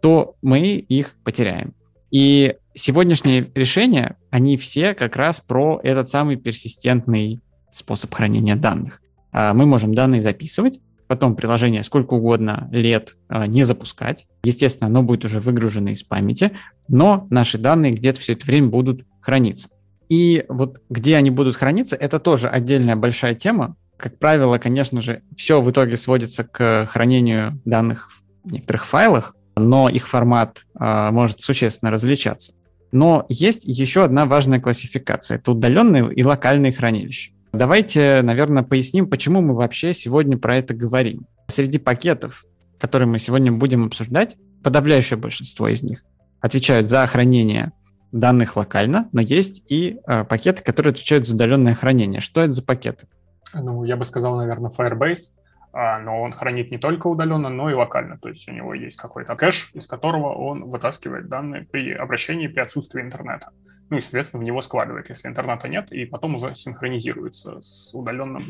то 0.03 0.37
мы 0.43 0.75
их 0.75 1.17
потеряем. 1.25 1.75
И 2.11 2.55
сегодняшние 2.75 3.51
решения, 3.55 4.17
они 4.31 4.57
все 4.57 4.95
как 4.95 5.17
раз 5.17 5.41
про 5.41 5.81
этот 5.83 6.09
самый 6.09 6.37
персистентный 6.37 7.41
способ 7.73 8.15
хранения 8.15 8.57
данных. 8.57 9.01
А, 9.33 9.55
мы 9.55 9.67
можем 9.67 9.95
данные 9.95 10.23
записывать, 10.23 10.81
потом 11.07 11.37
приложение 11.37 11.83
сколько 11.83 12.15
угодно 12.15 12.69
лет 12.71 13.17
а, 13.29 13.47
не 13.47 13.65
запускать. 13.65 14.27
Естественно, 14.45 14.89
оно 14.89 15.03
будет 15.03 15.25
уже 15.25 15.41
выгружено 15.41 15.91
из 15.91 16.03
памяти, 16.03 16.53
но 16.89 17.27
наши 17.31 17.59
данные 17.59 17.93
где-то 17.93 18.21
все 18.21 18.33
это 18.35 18.47
время 18.47 18.69
будут 18.69 19.07
храниться. 19.21 19.69
И 20.09 20.45
вот 20.49 20.83
где 20.91 21.17
они 21.17 21.31
будут 21.31 21.57
храниться, 21.57 21.97
это 21.97 22.19
тоже 22.19 22.49
отдельная 22.49 22.97
большая 22.97 23.35
тема. 23.35 23.77
Как 23.97 24.19
правило, 24.19 24.59
конечно 24.59 25.01
же, 25.01 25.23
все 25.37 25.63
в 25.63 25.71
итоге 25.71 25.97
сводится 25.97 26.45
к 26.45 26.87
хранению 26.87 27.61
данных 27.65 28.11
в 28.43 28.53
некоторых 28.53 28.85
файлах, 28.85 29.37
но 29.57 29.89
их 29.89 30.09
формат 30.09 30.65
э, 30.79 31.11
может 31.11 31.41
существенно 31.41 31.91
различаться. 31.91 32.53
Но 32.93 33.27
есть 33.29 33.65
еще 33.65 34.05
одна 34.05 34.27
важная 34.27 34.61
классификация. 34.61 35.39
Это 35.39 35.53
удаленные 35.53 36.13
и 36.13 36.23
локальные 36.23 36.73
хранилища. 36.73 37.33
Давайте, 37.53 38.21
наверное, 38.23 38.63
поясним, 38.63 39.09
почему 39.09 39.41
мы 39.41 39.55
вообще 39.55 39.93
сегодня 39.93 40.39
про 40.39 40.57
это 40.57 40.75
говорим. 40.75 41.27
Среди 41.49 41.79
пакетов, 41.79 42.45
которые 42.79 43.09
мы 43.09 43.19
сегодня 43.19 43.51
будем 43.53 43.85
обсуждать, 43.85 44.37
подавляющее 44.63 45.19
большинство 45.19 45.69
из 45.69 45.83
них 45.83 46.05
отвечают 46.41 46.89
за 46.89 47.07
хранение 47.07 47.73
данных 48.11 48.57
локально, 48.57 49.09
но 49.13 49.23
есть 49.23 49.63
и 49.69 49.99
э, 50.07 50.25
пакеты, 50.25 50.63
которые 50.63 50.91
отвечают 50.91 51.27
за 51.27 51.35
удаленное 51.35 51.75
хранение. 51.75 52.21
Что 52.21 52.43
это 52.43 52.53
за 52.53 52.63
пакеты? 52.63 53.07
Ну, 53.55 53.85
я 53.85 53.97
бы 53.97 54.05
сказал, 54.05 54.37
наверное, 54.37 54.71
Firebase. 54.71 55.35
А, 55.75 55.99
но 55.99 56.21
он 56.21 56.33
хранит 56.33 56.71
не 56.71 56.79
только 56.79 57.07
удаленно, 57.07 57.49
но 57.49 57.71
и 57.71 57.75
локально. 57.75 58.19
То 58.19 58.29
есть 58.29 58.47
у 58.49 58.53
него 58.53 58.75
есть 58.75 58.99
какой-то 58.99 59.35
кэш, 59.37 59.71
из 59.73 59.87
которого 59.87 60.35
он 60.35 60.65
вытаскивает 60.65 61.29
данные 61.29 61.63
при 61.65 61.93
обращении, 61.93 62.47
при 62.47 62.61
отсутствии 62.61 63.01
интернета. 63.01 63.51
Ну 63.89 63.97
и, 63.97 64.01
соответственно, 64.01 64.43
в 64.43 64.47
него 64.47 64.61
складывает, 64.61 65.09
если 65.09 65.29
интернета 65.29 65.69
нет, 65.69 65.91
и 65.91 66.05
потом 66.05 66.35
уже 66.35 66.55
синхронизируется 66.55 67.61
с 67.61 67.95
удаленным 67.95 68.43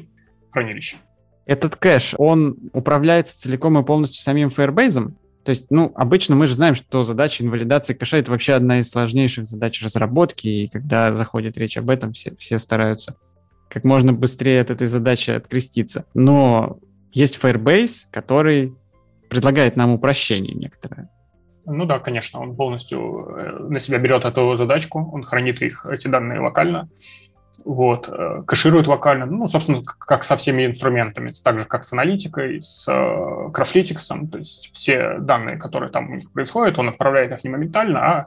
хранилищем. 0.50 0.98
Этот 1.46 1.76
кэш, 1.76 2.14
он 2.18 2.56
управляется 2.72 3.38
целиком 3.38 3.78
и 3.78 3.84
полностью 3.84 4.20
самим 4.20 4.48
Firebase? 4.48 5.12
То 5.44 5.50
есть, 5.50 5.66
ну, 5.70 5.92
обычно 5.96 6.36
мы 6.36 6.46
же 6.46 6.54
знаем, 6.54 6.76
что 6.76 7.02
задача 7.02 7.44
инвалидации 7.44 7.94
кэша— 7.94 8.16
это 8.18 8.30
вообще 8.30 8.52
одна 8.54 8.78
из 8.78 8.90
сложнейших 8.90 9.44
задач 9.44 9.82
разработки, 9.82 10.46
и 10.46 10.68
когда 10.68 11.12
заходит 11.12 11.58
речь 11.58 11.76
об 11.76 11.90
этом, 11.90 12.12
все, 12.12 12.34
все 12.36 12.58
стараются 12.58 13.16
как 13.68 13.84
можно 13.84 14.12
быстрее 14.12 14.60
от 14.60 14.70
этой 14.70 14.86
задачи 14.86 15.30
откреститься. 15.30 16.04
Но 16.12 16.78
есть 17.12 17.38
Firebase, 17.42 18.06
который 18.10 18.74
предлагает 19.28 19.76
нам 19.76 19.92
упрощение 19.92 20.54
некоторое. 20.54 21.08
Ну 21.64 21.84
да, 21.84 21.98
конечно, 22.00 22.40
он 22.40 22.56
полностью 22.56 23.36
э, 23.36 23.58
на 23.68 23.78
себя 23.78 23.98
берет 23.98 24.24
эту 24.24 24.56
задачку, 24.56 25.10
он 25.12 25.22
хранит 25.22 25.62
их, 25.62 25.86
эти 25.86 26.08
данные 26.08 26.40
локально, 26.40 26.86
вот, 27.64 28.08
э, 28.08 28.42
кэширует 28.46 28.88
локально, 28.88 29.26
ну, 29.26 29.46
собственно, 29.46 29.82
как 29.84 30.24
со 30.24 30.36
всеми 30.36 30.66
инструментами, 30.66 31.30
так 31.44 31.60
же, 31.60 31.64
как 31.64 31.84
с 31.84 31.92
аналитикой, 31.92 32.60
с 32.60 32.88
Crashlytics, 32.88 34.28
то 34.30 34.38
есть 34.38 34.70
все 34.72 35.18
данные, 35.20 35.56
которые 35.56 35.92
там 35.92 36.10
у 36.10 36.14
них 36.16 36.32
происходят, 36.32 36.78
он 36.78 36.88
отправляет 36.88 37.32
их 37.32 37.44
не 37.44 37.50
моментально, 37.50 38.00
а 38.00 38.26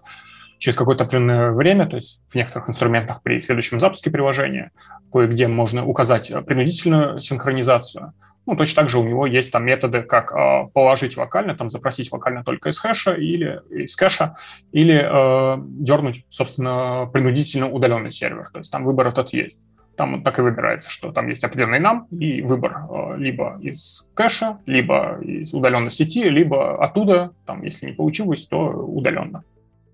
через 0.57 0.77
какое-то 0.77 1.03
определенное 1.03 1.51
время, 1.51 1.87
то 1.87 1.97
есть 1.97 2.21
в 2.27 2.35
некоторых 2.35 2.69
инструментах 2.69 3.21
при 3.21 3.41
следующем 3.41 3.81
запуске 3.81 4.09
приложения, 4.09 4.71
кое-где 5.11 5.49
можно 5.49 5.85
указать 5.85 6.31
принудительную 6.45 7.19
синхронизацию, 7.19 8.13
ну, 8.45 8.55
точно 8.55 8.83
так 8.83 8.89
же 8.89 8.99
у 8.99 9.03
него 9.03 9.25
есть 9.25 9.51
там 9.51 9.65
методы, 9.65 10.01
как 10.01 10.31
э, 10.33 10.67
положить 10.73 11.17
вокально, 11.17 11.55
там 11.55 11.69
запросить 11.69 12.11
вокально 12.11 12.43
только 12.43 12.69
из 12.69 12.79
хэша 12.79 13.13
или 13.13 13.61
из 13.71 13.95
кэша, 13.95 14.35
или 14.71 14.95
э, 14.95 15.57
дернуть, 15.79 16.25
собственно, 16.29 17.09
принудительно 17.11 17.69
удаленный 17.69 18.11
сервер. 18.11 18.49
То 18.51 18.59
есть 18.59 18.71
там 18.71 18.83
выбор 18.83 19.07
этот 19.07 19.33
есть. 19.33 19.61
Там 19.97 20.23
так 20.23 20.37
и 20.39 20.41
выбирается, 20.41 20.89
что 20.89 21.11
там 21.11 21.29
есть 21.29 21.43
определенный 21.43 21.79
нам 21.79 22.05
и 22.11 22.41
выбор 22.41 22.83
э, 22.89 23.17
либо 23.17 23.57
из 23.61 24.09
кэша, 24.13 24.59
либо 24.65 25.19
из 25.21 25.53
удаленной 25.53 25.89
сети, 25.89 26.23
либо 26.29 26.83
оттуда, 26.83 27.31
там, 27.45 27.63
если 27.63 27.87
не 27.87 27.93
получилось, 27.93 28.45
то 28.47 28.57
удаленно. 28.57 29.43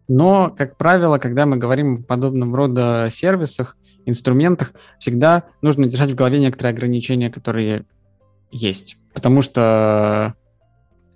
Но, 0.07 0.49
как 0.49 0.75
правило, 0.75 1.19
когда 1.19 1.45
мы 1.45 1.55
говорим 1.55 2.01
о 2.01 2.03
подобном 2.03 2.53
рода 2.53 3.07
сервисах, 3.11 3.77
инструментах, 4.05 4.73
всегда 4.99 5.43
нужно 5.61 5.85
держать 5.85 6.11
в 6.11 6.15
голове 6.15 6.39
некоторые 6.39 6.73
ограничения, 6.73 7.29
которые 7.29 7.85
есть, 8.51 8.97
потому 9.13 9.41
что 9.41 10.35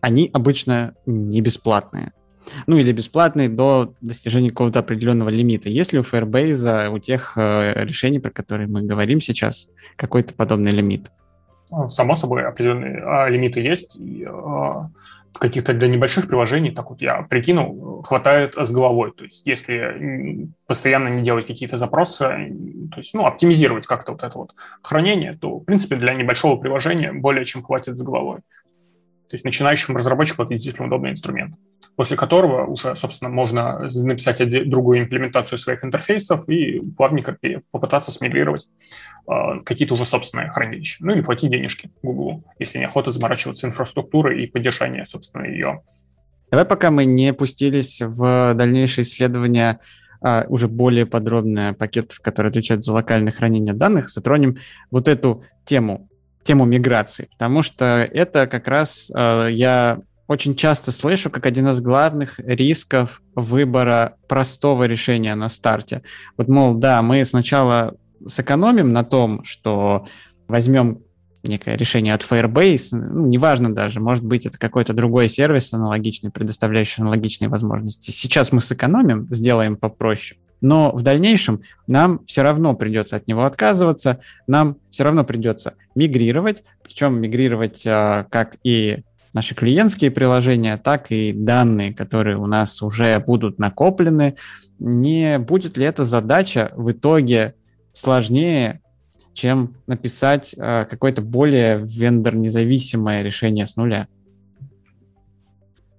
они 0.01 0.29
обычно 0.33 0.93
не 1.05 1.41
бесплатные. 1.41 2.13
Ну 2.67 2.77
или 2.77 2.91
бесплатные 2.91 3.49
до 3.49 3.93
достижения 4.01 4.49
какого-то 4.49 4.79
определенного 4.79 5.29
лимита. 5.29 5.69
Есть 5.69 5.93
ли 5.93 5.99
у 5.99 6.03
Firebase, 6.03 6.89
у 6.89 6.99
тех 6.99 7.33
э, 7.37 7.83
решений, 7.83 8.19
про 8.19 8.29
которые 8.29 8.67
мы 8.67 8.83
говорим 8.83 9.19
сейчас, 9.19 9.69
какой-то 9.95 10.33
подобный 10.33 10.71
лимит? 10.71 11.11
Ну, 11.71 11.89
само 11.89 12.15
собой, 12.15 12.45
определенные 12.45 13.01
а, 13.03 13.27
лимиты 13.27 13.61
есть. 13.61 13.95
И, 13.95 14.23
а, 14.27 14.83
каких-то 15.39 15.73
для 15.73 15.87
небольших 15.87 16.27
приложений, 16.27 16.71
так 16.71 16.89
вот 16.89 17.01
я 17.01 17.21
прикинул, 17.23 18.03
хватает 18.03 18.55
с 18.55 18.71
головой. 18.71 19.11
То 19.11 19.25
есть 19.25 19.45
если 19.47 20.49
постоянно 20.67 21.09
не 21.09 21.21
делать 21.21 21.45
какие-то 21.45 21.77
запросы, 21.77 22.23
то 22.91 22.97
есть, 22.97 23.13
ну, 23.13 23.25
оптимизировать 23.25 23.85
как-то 23.85 24.13
вот 24.13 24.23
это 24.23 24.37
вот 24.37 24.55
хранение, 24.81 25.37
то, 25.39 25.59
в 25.59 25.65
принципе, 25.65 25.95
для 25.95 26.13
небольшого 26.13 26.57
приложения 26.57 27.11
более 27.13 27.45
чем 27.45 27.63
хватит 27.63 27.97
с 27.97 28.01
головой. 28.01 28.39
То 29.35 29.37
есть 29.37 29.43
начинающим 29.43 29.97
разработчикам 29.97 30.45
это 30.45 30.53
действительно 30.53 30.87
удобный 30.87 31.09
инструмент, 31.09 31.55
после 31.97 32.15
которого 32.15 32.67
уже, 32.67 32.95
собственно, 32.95 33.29
можно 33.29 33.89
написать 33.93 34.69
другую 34.69 34.99
имплементацию 34.99 35.57
своих 35.57 35.83
интерфейсов 35.83 36.47
и 36.47 36.79
плавненько 36.79 37.37
попытаться 37.69 38.13
смигрировать 38.13 38.69
э, 39.27 39.59
какие-то 39.65 39.95
уже 39.95 40.05
собственные 40.05 40.51
хранилища. 40.51 41.03
Ну 41.03 41.13
или 41.13 41.19
платить 41.19 41.51
денежки 41.51 41.91
Google, 42.01 42.45
если 42.59 42.77
не 42.77 42.85
охота 42.85 43.11
заморачиваться 43.11 43.67
инфраструктурой 43.67 44.41
и 44.41 44.47
поддержание, 44.47 45.03
собственно, 45.03 45.43
ее. 45.43 45.81
Давай 46.49 46.63
пока 46.63 46.91
мы 46.91 47.03
не 47.03 47.33
пустились 47.33 48.01
в 48.01 48.53
дальнейшие 48.53 49.03
исследования 49.03 49.81
а, 50.21 50.45
уже 50.47 50.69
более 50.69 51.05
подробное 51.05 51.73
пакетов, 51.73 52.21
которые 52.21 52.51
отвечают 52.51 52.85
за 52.85 52.93
локальное 52.93 53.33
хранение 53.33 53.73
данных, 53.73 54.09
затронем 54.09 54.59
вот 54.91 55.09
эту 55.09 55.43
тему 55.65 56.07
тему 56.45 56.65
миграции, 56.65 57.27
потому 57.31 57.63
что 57.63 58.07
это 58.11 58.47
как 58.47 58.67
раз 58.67 59.11
э, 59.13 59.49
я 59.51 59.99
очень 60.27 60.55
часто 60.55 60.91
слышу 60.91 61.29
как 61.29 61.45
один 61.45 61.67
из 61.67 61.81
главных 61.81 62.39
рисков 62.39 63.21
выбора 63.35 64.15
простого 64.27 64.85
решения 64.85 65.35
на 65.35 65.49
старте. 65.49 66.01
Вот, 66.37 66.47
мол, 66.47 66.75
да, 66.75 67.01
мы 67.01 67.25
сначала 67.25 67.95
сэкономим 68.27 68.93
на 68.93 69.03
том, 69.03 69.43
что 69.43 70.07
возьмем 70.47 71.01
некое 71.43 71.77
решение 71.77 72.13
от 72.13 72.21
Firebase, 72.21 72.89
ну, 72.91 73.27
неважно 73.27 73.73
даже, 73.73 73.99
может 73.99 74.23
быть, 74.23 74.45
это 74.45 74.57
какой-то 74.57 74.93
другой 74.93 75.29
сервис 75.29 75.73
аналогичный, 75.73 76.31
предоставляющий 76.31 77.01
аналогичные 77.01 77.49
возможности. 77.49 78.11
Сейчас 78.11 78.51
мы 78.51 78.61
сэкономим, 78.61 79.27
сделаем 79.31 79.75
попроще, 79.77 80.39
но 80.61 80.91
в 80.91 81.01
дальнейшем 81.01 81.61
нам 81.87 82.21
все 82.25 82.41
равно 82.41 82.73
придется 82.75 83.17
от 83.17 83.27
него 83.27 83.45
отказываться, 83.45 84.19
нам 84.47 84.77
все 84.91 85.03
равно 85.03 85.23
придется 85.23 85.75
мигрировать, 85.95 86.63
причем 86.83 87.19
мигрировать 87.19 87.83
а, 87.85 88.25
как 88.29 88.57
и 88.63 89.03
наши 89.35 89.53
клиентские 89.53 90.11
приложения, 90.11 90.77
так 90.77 91.11
и 91.11 91.33
данные, 91.33 91.93
которые 91.93 92.37
у 92.37 92.47
нас 92.47 92.81
уже 92.81 93.19
будут 93.19 93.59
накоплены. 93.59 94.37
Не 94.79 95.39
будет 95.39 95.77
ли 95.77 95.85
эта 95.85 96.05
задача 96.05 96.71
в 96.75 96.91
итоге 96.91 97.55
сложнее, 97.91 98.81
чем 99.33 99.75
написать 99.87 100.55
э, 100.57 100.85
какое-то 100.89 101.21
более 101.21 101.79
вендор-независимое 101.79 103.23
решение 103.23 103.65
с 103.65 103.75
нуля? 103.75 104.07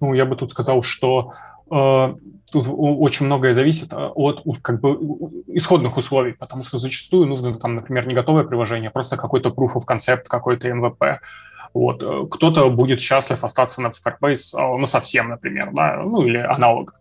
Ну, 0.00 0.14
я 0.14 0.24
бы 0.24 0.34
тут 0.36 0.50
сказал, 0.50 0.82
что 0.82 1.32
тут 1.68 2.66
очень 2.70 3.26
многое 3.26 3.54
зависит 3.54 3.92
а, 3.92 4.08
от 4.08 4.42
как 4.62 4.80
бы 4.80 4.98
исходных 5.48 5.96
условий, 5.96 6.32
потому 6.32 6.64
что 6.64 6.78
зачастую 6.78 7.26
нужно 7.26 7.54
там, 7.58 7.74
например, 7.74 8.06
не 8.06 8.14
готовое 8.14 8.44
приложение, 8.44 8.88
а 8.88 8.92
просто 8.92 9.16
какой-то 9.16 9.50
proof 9.50 9.74
of 9.74 9.82
concept, 9.88 10.24
какой-то 10.28 10.68
MVP. 10.68 11.18
Вот. 11.74 12.02
Э, 12.02 12.26
кто-то 12.30 12.70
будет 12.70 13.00
счастлив 13.00 13.42
остаться 13.42 13.82
на 13.82 13.88
Firebase, 13.88 14.54
а, 14.54 14.78
ну, 14.78 14.86
совсем, 14.86 15.28
например, 15.28 15.70
да, 15.72 16.02
ну, 16.04 16.22
или 16.22 16.38
аналог. 16.38 16.94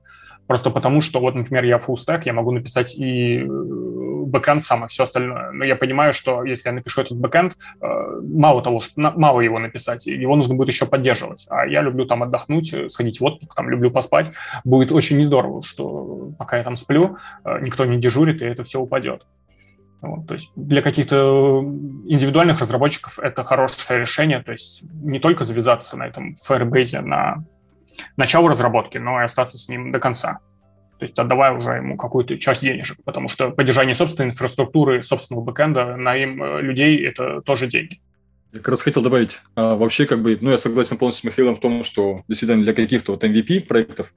Просто 0.48 0.70
потому, 0.70 1.02
что 1.02 1.20
вот, 1.20 1.36
например, 1.36 1.64
я 1.64 1.78
full 1.78 1.96
stack, 1.96 2.22
я 2.26 2.34
могу 2.34 2.52
написать 2.52 2.96
и 2.96 3.40
э, 3.40 3.46
бэкэнд 3.48 4.62
сам, 4.62 4.86
и 4.86 4.88
все 4.88 5.04
остальное. 5.04 5.52
Но 5.52 5.66
я 5.66 5.76
понимаю, 5.76 6.14
что 6.14 6.44
если 6.44 6.70
я 6.70 6.74
напишу 6.74 7.02
этот 7.02 7.18
бэкэнд, 7.18 7.54
э, 7.82 7.88
мало 8.22 8.62
того, 8.62 8.80
что 8.80 8.94
мало 8.96 9.42
его 9.42 9.58
написать, 9.58 10.06
его 10.06 10.36
нужно 10.36 10.56
будет 10.56 10.70
еще 10.70 10.86
поддерживать. 10.86 11.48
А 11.50 11.66
я 11.66 11.82
люблю 11.82 12.06
там 12.06 12.22
отдохнуть, 12.22 12.74
э, 12.74 12.90
сходить 12.90 13.20
в 13.20 13.26
отпуск, 13.26 13.56
там 13.56 13.70
люблю 13.70 13.90
поспать. 13.90 14.32
Будет 14.64 14.92
очень 14.92 15.18
нездорово, 15.18 15.64
что 15.64 16.32
пока 16.38 16.58
я 16.58 16.64
там 16.64 16.76
сплю, 16.76 17.18
никто 17.62 17.86
не 17.86 17.98
дежурит, 17.98 18.42
и 18.42 18.46
это 18.46 18.64
все 18.64 18.80
упадет. 18.80 19.26
Вот, 20.02 20.28
то 20.28 20.34
есть 20.34 20.52
для 20.56 20.82
каких-то 20.82 21.62
индивидуальных 22.06 22.60
разработчиков 22.60 23.18
это 23.18 23.44
хорошее 23.44 24.02
решение, 24.02 24.44
то 24.44 24.52
есть 24.52 24.84
не 25.02 25.20
только 25.20 25.46
завязаться 25.46 25.98
на 25.98 26.06
этом 26.08 26.36
Firebase 26.48 27.02
на 27.02 27.44
начало 28.18 28.50
разработки, 28.50 28.98
но 28.98 29.22
и 29.22 29.26
остаться 29.26 29.58
с 29.58 29.70
ним 29.70 29.92
до 29.92 30.00
конца. 30.00 30.40
То 31.00 31.04
есть 31.04 31.20
отдавая 31.20 31.52
уже 31.52 31.72
ему 31.72 31.98
какую-то 31.98 32.38
часть 32.38 32.62
денежек, 32.62 32.98
потому 33.04 33.28
что 33.28 33.52
поддержание 33.52 33.96
собственной 33.96 34.30
инфраструктуры, 34.30 35.02
собственного 35.02 35.44
бэкэнда 35.44 35.98
на 35.98 36.16
им 36.16 36.42
э, 36.42 36.62
людей– 36.62 37.06
это 37.08 37.42
тоже 37.42 37.68
деньги. 37.68 38.00
Я 38.54 38.60
как 38.60 38.70
раз 38.70 38.82
хотел 38.82 39.04
добавить, 39.04 39.42
а, 39.56 39.76
вообще 39.76 40.06
как 40.06 40.22
бы, 40.22 40.38
ну 40.40 40.52
я 40.52 40.58
согласен 40.58 40.98
полностью 40.98 41.24
с 41.24 41.32
Михаилом 41.32 41.58
в 41.58 41.60
том, 41.60 41.84
что 41.84 42.24
действительно 42.30 42.64
для 42.64 42.74
каких-то 42.74 43.12
вот 43.12 43.24
MVP 43.26 43.66
проектов, 43.66 44.14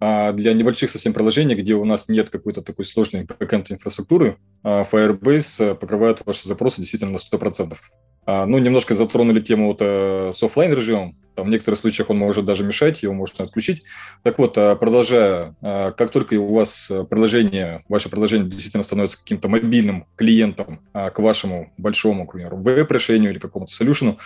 а 0.00 0.30
для 0.32 0.52
небольших 0.52 0.90
совсем 0.90 1.12
приложений, 1.12 1.56
где 1.56 1.74
у 1.74 1.84
нас 1.84 2.08
нет 2.08 2.30
какой-то 2.30 2.62
такой 2.62 2.84
сложной 2.84 3.24
бэкэнд 3.24 3.72
инфраструктуры, 3.72 4.36
а, 4.62 4.84
Firebase 4.84 5.74
покрывает 5.74 6.24
ваши 6.24 6.46
запросы 6.46 6.80
действительно 6.80 7.12
на 7.12 7.18
100%. 7.18 7.76
А, 8.24 8.46
ну, 8.46 8.58
немножко 8.58 8.94
затронули 8.94 9.40
тему 9.40 9.68
вот, 9.68 9.78
э, 9.80 10.30
с 10.32 10.42
офлайн 10.42 10.72
режимом. 10.72 11.16
Там 11.38 11.46
в 11.46 11.50
некоторых 11.50 11.78
случаях 11.78 12.10
он 12.10 12.18
может 12.18 12.44
даже 12.44 12.64
мешать, 12.64 13.04
его 13.04 13.14
можно 13.14 13.44
отключить. 13.44 13.84
Так 14.24 14.40
вот, 14.40 14.58
а, 14.58 14.74
продолжая, 14.74 15.54
а, 15.62 15.92
как 15.92 16.10
только 16.10 16.34
у 16.34 16.52
вас 16.52 16.90
приложение, 17.08 17.84
ваше 17.88 18.08
приложение 18.08 18.50
действительно 18.50 18.82
становится 18.82 19.18
каким-то 19.18 19.48
мобильным 19.48 20.06
клиентом 20.16 20.80
к 20.92 21.16
вашему 21.20 21.72
большому, 21.78 22.26
к 22.26 22.32
примеру, 22.32 22.56
веб-решению 22.56 23.30
или 23.30 23.38
какому-то 23.38 23.72
солюшену, 23.72 24.18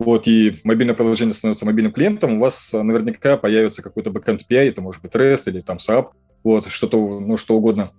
вот, 0.00 0.26
и 0.26 0.58
мобильное 0.64 0.96
приложение 0.96 1.32
становится 1.32 1.64
мобильным 1.64 1.92
клиентом, 1.92 2.38
у 2.38 2.40
вас 2.40 2.72
наверняка 2.72 3.36
появится 3.36 3.80
какой-то 3.80 4.10
backend 4.10 4.40
API, 4.40 4.66
это 4.70 4.82
может 4.82 5.00
быть 5.00 5.14
REST 5.14 5.44
или 5.52 5.60
там 5.60 5.76
SAP, 5.76 6.08
вот, 6.42 6.66
что-то, 6.66 7.20
ну, 7.20 7.36
что 7.36 7.56
угодно. 7.56 7.92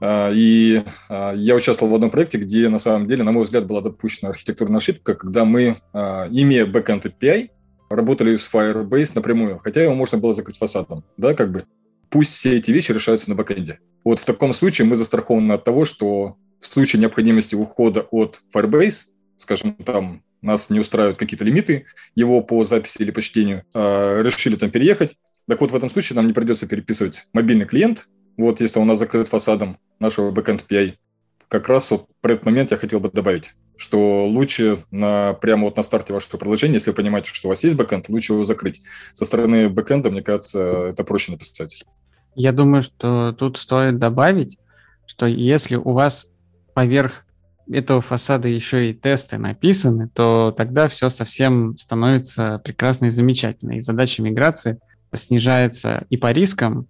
И 0.00 0.82
я 1.10 1.54
участвовал 1.56 1.90
в 1.90 1.94
одном 1.96 2.10
проекте, 2.10 2.38
где, 2.38 2.68
на 2.68 2.78
самом 2.78 3.08
деле, 3.08 3.24
на 3.24 3.32
мой 3.32 3.42
взгляд, 3.42 3.66
была 3.66 3.80
допущена 3.80 4.30
архитектурная 4.30 4.76
ошибка, 4.76 5.14
когда 5.14 5.44
мы, 5.44 5.78
имея 5.92 6.64
backend 6.66 7.12
API, 7.12 7.50
работали 7.94 8.36
с 8.36 8.52
Firebase 8.52 9.12
напрямую, 9.14 9.60
хотя 9.62 9.82
его 9.82 9.94
можно 9.94 10.18
было 10.18 10.32
закрыть 10.32 10.58
фасадом, 10.58 11.04
да, 11.16 11.34
как 11.34 11.52
бы. 11.52 11.64
Пусть 12.10 12.32
все 12.32 12.56
эти 12.56 12.70
вещи 12.70 12.92
решаются 12.92 13.28
на 13.28 13.34
бэкэнде. 13.34 13.80
Вот 14.04 14.18
в 14.18 14.24
таком 14.24 14.52
случае 14.52 14.86
мы 14.86 14.96
застрахованы 14.96 15.52
от 15.52 15.64
того, 15.64 15.84
что 15.84 16.36
в 16.60 16.66
случае 16.66 17.00
необходимости 17.00 17.54
ухода 17.54 18.02
от 18.10 18.42
Firebase, 18.54 19.06
скажем, 19.36 19.74
там 19.74 20.22
нас 20.40 20.70
не 20.70 20.78
устраивают 20.78 21.18
какие-то 21.18 21.44
лимиты 21.44 21.86
его 22.14 22.40
по 22.42 22.62
записи 22.64 22.98
или 22.98 23.10
по 23.10 23.20
чтению, 23.22 23.64
решили 23.74 24.56
там 24.56 24.70
переехать, 24.70 25.16
так 25.48 25.60
вот 25.60 25.72
в 25.72 25.76
этом 25.76 25.90
случае 25.90 26.16
нам 26.16 26.26
не 26.26 26.32
придется 26.32 26.66
переписывать 26.66 27.26
мобильный 27.32 27.66
клиент, 27.66 28.08
вот 28.36 28.60
если 28.60 28.78
у 28.78 28.84
нас 28.84 28.98
закрыт 28.98 29.28
фасадом 29.28 29.78
нашего 29.98 30.30
backend 30.30 30.64
API, 30.68 30.94
как 31.48 31.68
раз 31.68 31.90
вот 31.90 32.06
про 32.20 32.32
этот 32.32 32.44
момент 32.46 32.70
я 32.70 32.76
хотел 32.76 33.00
бы 33.00 33.10
добавить, 33.10 33.54
что 33.76 34.26
лучше 34.26 34.84
на, 34.90 35.34
прямо 35.34 35.64
вот 35.64 35.76
на 35.76 35.82
старте 35.82 36.12
вашего 36.12 36.38
приложения, 36.38 36.74
если 36.74 36.90
вы 36.90 36.96
понимаете, 36.96 37.30
что 37.32 37.48
у 37.48 37.50
вас 37.50 37.64
есть 37.64 37.76
бэкэнд, 37.76 38.08
лучше 38.08 38.32
его 38.34 38.44
закрыть. 38.44 38.80
Со 39.12 39.24
стороны 39.24 39.68
бэкэнда, 39.68 40.10
мне 40.10 40.22
кажется, 40.22 40.86
это 40.88 41.04
проще 41.04 41.32
написать. 41.32 41.84
Я 42.34 42.52
думаю, 42.52 42.82
что 42.82 43.32
тут 43.32 43.58
стоит 43.58 43.98
добавить, 43.98 44.58
что 45.06 45.26
если 45.26 45.76
у 45.76 45.92
вас 45.92 46.28
поверх 46.74 47.24
этого 47.70 48.00
фасада 48.00 48.48
еще 48.48 48.90
и 48.90 48.94
тесты 48.94 49.38
написаны, 49.38 50.08
то 50.08 50.52
тогда 50.56 50.88
все 50.88 51.08
совсем 51.08 51.76
становится 51.78 52.60
прекрасно 52.62 53.06
и 53.06 53.10
замечательно. 53.10 53.72
И 53.72 53.80
задача 53.80 54.22
миграции 54.22 54.78
снижается 55.14 56.06
и 56.10 56.16
по 56.16 56.32
рискам, 56.32 56.88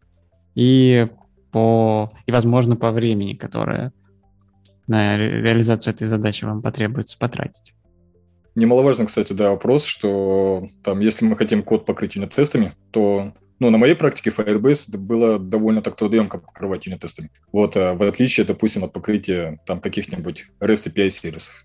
и 0.55 1.09
по 1.53 2.13
и, 2.27 2.33
возможно, 2.33 2.77
по 2.77 2.91
времени, 2.91 3.35
которое 3.35 3.93
на 4.87 5.17
реализацию 5.17 5.95
этой 5.95 6.07
задачи 6.07 6.45
вам 6.45 6.63
потребуется 6.63 7.19
потратить. 7.19 7.75
Немаловажно, 8.55 9.07
кстати, 9.07 9.33
да, 9.33 9.51
вопрос, 9.51 9.85
что 9.85 10.67
там, 10.83 11.01
если 11.01 11.25
мы 11.25 11.37
хотим 11.37 11.63
код 11.63 11.87
покрыть 11.87 12.15
юнит-тестами, 12.15 12.75
то 12.93 13.33
ну, 13.59 13.71
на 13.71 13.79
моей 13.79 13.95
практике 13.95 14.31
Firebase 14.31 14.97
было 14.97 15.39
довольно 15.39 15.81
так 15.81 15.97
трудоемко 15.97 16.39
покрывать 16.39 16.87
юнит-тестами. 16.87 17.31
Вот, 17.53 17.77
а 17.77 17.95
в 17.95 18.03
отличие, 18.03 18.47
допустим, 18.47 18.85
от 18.85 18.93
покрытия 18.93 19.59
там 19.67 19.81
каких-нибудь 19.81 20.47
REST 20.61 20.93
API 20.93 21.11
сервисов. 21.11 21.65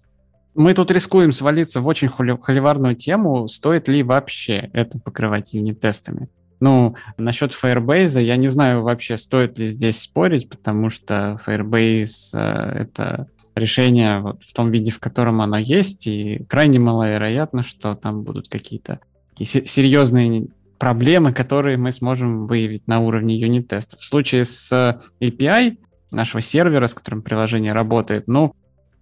Мы 0.55 0.73
тут 0.73 0.91
рискуем 0.91 1.32
свалиться 1.32 1.79
в 1.82 1.88
очень 1.88 2.10
холиварную 2.10 2.95
тему, 2.95 3.47
стоит 3.47 3.88
ли 3.88 4.01
вообще 4.01 4.69
это 4.73 4.99
покрывать 4.99 5.53
юнит-тестами. 5.53 6.27
Ну, 6.60 6.95
насчет 7.17 7.52
Firebase 7.52 8.22
я 8.22 8.36
не 8.36 8.48
знаю 8.48 8.84
вообще, 8.84 9.17
стоит 9.17 9.58
ли 9.58 9.67
здесь 9.67 10.02
спорить, 10.02 10.50
потому 10.50 10.89
что 10.89 11.39
Firebase 11.45 12.34
э, 12.34 12.82
это 12.82 13.28
решение 13.56 14.19
вот 14.19 14.43
в 14.43 14.54
том 14.54 14.72
виде, 14.72 14.91
в 14.91 15.00
котором 15.00 15.41
оно 15.41 15.58
есть, 15.58 16.08
и 16.08 16.43
крайне 16.50 16.80
маловероятно, 16.80 17.63
что 17.63 17.95
там 17.95 18.24
будут 18.24 18.50
какие-то 18.50 19.00
серьезные 19.36 20.48
проблемы, 20.78 21.34
которые 21.34 21.78
мы 21.78 21.91
сможем 21.91 22.48
выявить 22.48 22.88
на 22.88 23.00
уровне 23.00 23.36
юнит-тестов. 23.38 24.00
В 24.00 24.06
случае 24.06 24.45
с 24.45 25.02
API 25.22 25.78
нашего 26.12 26.41
сервера, 26.41 26.88
с 26.88 26.93
которым 26.93 27.22
приложение 27.22 27.74
работает, 27.74 28.28
ну, 28.28 28.54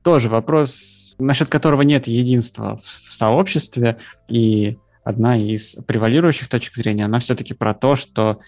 тоже 0.04 0.30
вопрос, 0.30 1.16
насчет 1.20 1.48
которого 1.48 1.82
нет 1.84 2.08
единства 2.08 2.80
в 2.84 3.14
сообществе, 3.14 3.98
и 4.28 4.78
одна 5.08 5.38
из 5.38 5.78
превалирующих 5.88 6.50
точек 6.50 6.76
зрения, 6.76 7.06
она 7.06 7.20
все-таки 7.20 7.54
про 7.54 7.74
то, 7.74 7.96
что 7.96 8.42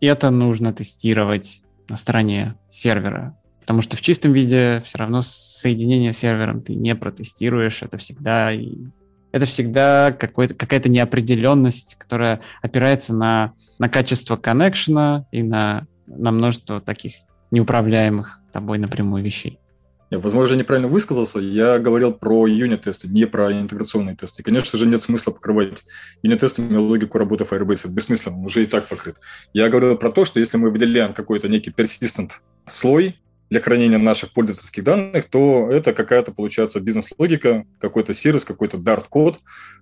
это 0.00 0.30
нужно 0.30 0.74
тестировать 0.74 1.62
на 1.88 1.96
стороне 1.96 2.54
сервера. 2.70 3.34
Потому 3.60 3.80
что 3.80 3.96
в 3.96 4.02
чистом 4.02 4.34
виде 4.34 4.82
все 4.84 4.98
равно 4.98 5.22
соединение 5.22 6.12
с 6.12 6.18
сервером 6.18 6.60
ты 6.60 6.74
не 6.74 6.94
протестируешь. 6.94 7.82
Это 7.82 7.96
всегда, 7.96 8.52
это 9.32 9.46
всегда 9.46 10.12
какая-то 10.12 10.90
неопределенность, 10.90 11.96
которая 11.96 12.40
опирается 12.60 13.14
на, 13.14 13.54
на 13.78 13.88
качество 13.88 14.36
коннекшена 14.36 15.26
и 15.32 15.42
на, 15.42 15.86
на 16.06 16.30
множество 16.30 16.80
таких 16.80 17.14
неуправляемых 17.50 18.38
тобой 18.52 18.78
напрямую 18.78 19.24
вещей. 19.24 19.58
Возможно, 20.10 20.54
я 20.54 20.60
неправильно 20.60 20.88
высказался. 20.88 21.40
Я 21.40 21.78
говорил 21.78 22.12
про 22.12 22.46
юнит-тесты, 22.46 23.08
не 23.08 23.26
про 23.26 23.52
интеграционные 23.52 24.14
тесты. 24.14 24.42
конечно 24.42 24.78
же, 24.78 24.86
нет 24.86 25.02
смысла 25.02 25.32
покрывать 25.32 25.82
юнит-тестами 26.22 26.76
логику 26.76 27.18
работы 27.18 27.44
Firebase. 27.44 27.88
Бессмысленно, 27.88 28.38
он 28.38 28.44
уже 28.44 28.62
и 28.62 28.66
так 28.66 28.86
покрыт. 28.86 29.16
Я 29.52 29.68
говорил 29.68 29.96
про 29.96 30.12
то, 30.12 30.24
что 30.24 30.38
если 30.38 30.58
мы 30.58 30.70
выделяем 30.70 31.12
какой-то 31.12 31.48
некий 31.48 31.70
persistent 31.70 32.32
слой 32.66 33.16
для 33.50 33.60
хранения 33.60 33.98
наших 33.98 34.32
пользовательских 34.32 34.84
данных, 34.84 35.24
то 35.26 35.68
это 35.70 35.92
какая-то, 35.92 36.32
получается, 36.32 36.80
бизнес-логика, 36.80 37.64
какой-то 37.80 38.14
сервис, 38.14 38.44
какой-то 38.44 38.76
Dart-код, 38.76 39.38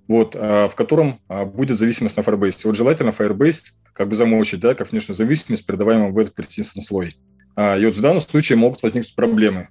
вот, 0.07 0.37
а, 0.39 0.69
в 0.69 0.75
котором 0.75 1.21
а, 1.29 1.45
будет 1.45 1.77
зависимость 1.77 2.17
на 2.17 2.23
Firebase. 2.23 2.61
Вот 2.65 2.77
желательно 2.77 3.11
Firebase 3.11 3.73
как 3.93 4.09
бы 4.09 4.15
замочить, 4.15 4.61
да, 4.61 4.75
как 4.75 4.91
внешнюю 4.91 5.17
зависимость, 5.17 5.67
передаваемую 5.67 6.13
в 6.13 6.19
этот 6.19 6.39
persistent 6.39 6.81
слой. 6.83 7.17
А, 7.57 7.77
и 7.77 7.85
вот 7.85 7.95
в 7.95 8.01
данном 8.01 8.21
случае 8.21 8.59
могут 8.59 8.83
возникнуть 8.83 9.15
проблемы. 9.15 9.69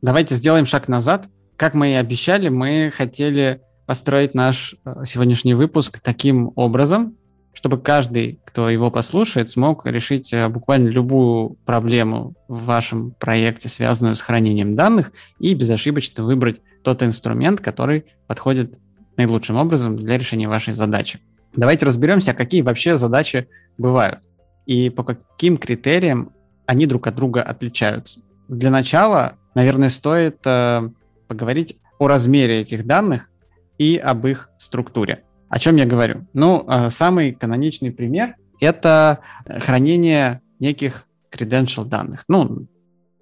Давайте 0.00 0.34
сделаем 0.36 0.66
шаг 0.66 0.88
назад. 0.88 1.28
Как 1.56 1.74
мы 1.74 1.90
и 1.90 1.94
обещали, 1.94 2.48
мы 2.48 2.92
хотели 2.94 3.62
построить 3.86 4.34
наш 4.34 4.76
э, 4.84 5.02
сегодняшний 5.04 5.54
выпуск 5.54 5.98
таким 6.00 6.52
образом, 6.54 7.16
чтобы 7.52 7.78
каждый, 7.78 8.40
кто 8.44 8.70
его 8.70 8.92
послушает, 8.92 9.50
смог 9.50 9.84
решить 9.86 10.32
э, 10.32 10.48
буквально 10.48 10.88
любую 10.88 11.56
проблему 11.64 12.34
в 12.46 12.64
вашем 12.66 13.10
проекте, 13.18 13.68
связанную 13.68 14.14
с 14.14 14.22
хранением 14.22 14.76
данных, 14.76 15.12
и 15.40 15.54
безошибочно 15.54 16.22
выбрать 16.22 16.60
тот 16.84 17.02
инструмент, 17.02 17.60
который 17.60 18.04
подходит 18.28 18.78
наилучшим 19.16 19.56
образом 19.56 19.96
для 19.96 20.16
решения 20.16 20.48
вашей 20.48 20.74
задачи. 20.74 21.18
Давайте 21.56 21.86
разберемся, 21.86 22.34
какие 22.34 22.62
вообще 22.62 22.96
задачи 22.96 23.48
бывают 23.78 24.20
и 24.64 24.90
по 24.90 25.02
каким 25.02 25.56
критериям 25.56 26.30
они 26.66 26.86
друг 26.86 27.06
от 27.06 27.16
друга 27.16 27.42
отличаются. 27.42 28.20
Для 28.48 28.70
начала 28.70 29.38
наверное, 29.58 29.88
стоит 29.88 30.38
э, 30.44 30.88
поговорить 31.26 31.76
о 31.98 32.06
размере 32.06 32.60
этих 32.60 32.86
данных 32.86 33.28
и 33.76 33.96
об 33.96 34.24
их 34.24 34.50
структуре. 34.56 35.24
О 35.48 35.58
чем 35.58 35.74
я 35.74 35.84
говорю? 35.84 36.28
Ну, 36.32 36.64
э, 36.68 36.90
самый 36.90 37.32
каноничный 37.32 37.90
пример— 37.90 38.36
это 38.60 39.18
хранение 39.46 40.42
неких 40.60 41.06
credential 41.32 41.84
данных. 41.86 42.22
Ну, 42.28 42.68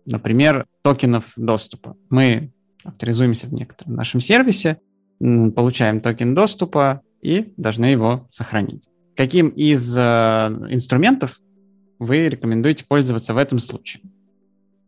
например, 0.04 0.66
токенов 0.82 1.32
доступа. 1.36 1.96
Мы 2.10 2.52
авторизуемся 2.84 3.46
в 3.46 3.54
некотором 3.54 3.94
нашем 3.94 4.20
сервисе, 4.20 4.78
получаем 5.18 6.02
токен 6.02 6.34
доступа 6.34 7.00
и 7.22 7.54
должны 7.56 7.86
его 7.86 8.28
сохранить. 8.30 8.86
Каким 9.16 9.48
из 9.48 9.96
э, 9.96 10.00
инструментов 10.68 11.40
вы 11.98 12.28
рекомендуете 12.28 12.84
пользоваться 12.84 13.32
в 13.32 13.38
этом 13.38 13.58
случае? 13.58 14.02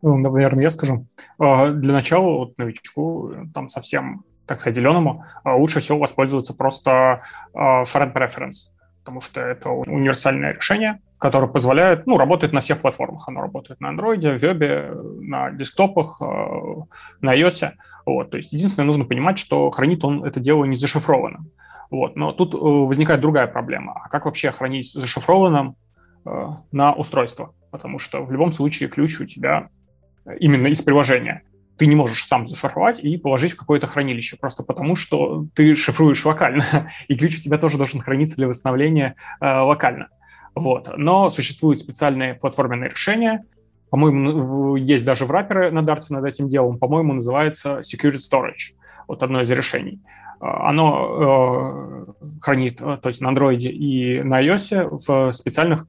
Ну, 0.01 0.17
наверное, 0.17 0.63
я 0.63 0.69
скажу. 0.69 1.07
А, 1.39 1.69
для 1.69 1.93
начала, 1.93 2.25
вот 2.25 2.57
новичку, 2.57 3.33
там 3.53 3.69
совсем, 3.69 4.23
так 4.45 4.59
сказать, 4.59 4.77
зеленому, 4.77 5.25
а, 5.43 5.55
лучше 5.55 5.79
всего 5.79 5.99
воспользоваться 5.99 6.53
просто 6.53 7.21
Shared 7.53 8.13
Preference, 8.13 8.71
потому 8.99 9.21
что 9.21 9.41
это 9.41 9.69
универсальное 9.69 10.53
решение, 10.53 10.99
которое 11.17 11.47
позволяет, 11.47 12.07
ну, 12.07 12.17
работает 12.17 12.53
на 12.53 12.61
всех 12.61 12.79
платформах. 12.79 13.27
Оно 13.27 13.41
работает 13.41 13.81
на 13.81 13.91
Android, 13.93 14.37
вебе, 14.37 14.93
на 15.19 15.51
десктопах, 15.51 16.21
на 16.21 17.35
iOS. 17.35 17.71
Вот. 18.05 18.31
То 18.31 18.37
есть 18.37 18.53
единственное, 18.53 18.87
нужно 18.87 19.03
понимать, 19.03 19.37
что 19.37 19.69
хранит 19.69 20.05
он 20.05 20.23
это 20.23 20.39
дело 20.39 20.63
не 20.63 20.77
зашифрованным. 20.77 21.51
Вот. 21.91 22.15
Но 22.15 22.31
тут 22.31 22.53
возникает 22.53 23.19
другая 23.19 23.47
проблема. 23.47 23.99
А 24.05 24.07
как 24.07 24.25
вообще 24.25 24.51
хранить 24.51 24.93
зашифрованным 24.93 25.75
на 26.71 26.93
устройство? 26.93 27.53
Потому 27.71 27.99
что 27.99 28.23
в 28.23 28.31
любом 28.31 28.53
случае 28.53 28.87
ключ 28.87 29.19
у 29.19 29.25
тебя 29.25 29.69
именно 30.39 30.67
из 30.67 30.81
приложения 30.81 31.43
ты 31.77 31.87
не 31.87 31.95
можешь 31.95 32.25
сам 32.25 32.45
зашифровать 32.45 32.99
и 32.99 33.15
положить 33.17 33.53
в 33.53 33.57
какое-то 33.57 33.87
хранилище, 33.87 34.35
просто 34.35 34.63
потому 34.63 34.97
что 34.97 35.47
ты 35.55 35.75
шифруешь 35.75 36.25
локально, 36.25 36.91
и 37.07 37.15
ключ 37.15 37.39
у 37.39 37.41
тебя 37.41 37.57
тоже 37.57 37.77
должен 37.77 38.01
храниться 38.01 38.35
для 38.35 38.47
восстановления 38.47 39.15
э, 39.39 39.59
локально. 39.59 40.09
Вот. 40.55 40.89
Но 40.97 41.29
существуют 41.29 41.79
специальные 41.79 42.33
платформенные 42.33 42.89
решения, 42.89 43.45
по-моему, 43.89 44.75
есть 44.75 45.05
даже 45.05 45.25
в 45.25 45.31
раперы 45.31 45.71
на 45.71 45.79
Dart 45.79 46.03
над 46.09 46.25
этим 46.25 46.47
делом, 46.47 46.77
по-моему, 46.77 47.13
называется 47.13 47.79
Security 47.79 48.19
Storage, 48.19 48.75
вот 49.07 49.23
одно 49.23 49.41
из 49.41 49.49
решений. 49.49 49.99
А, 50.39 50.69
оно 50.69 52.05
э, 52.19 52.29
хранит, 52.41 52.81
э, 52.81 52.97
то 53.01 53.09
есть 53.09 53.21
на 53.21 53.31
Android 53.31 53.57
и 53.57 54.21
на 54.21 54.43
iOS 54.43 54.99
в 55.07 55.31
специальных 55.31 55.87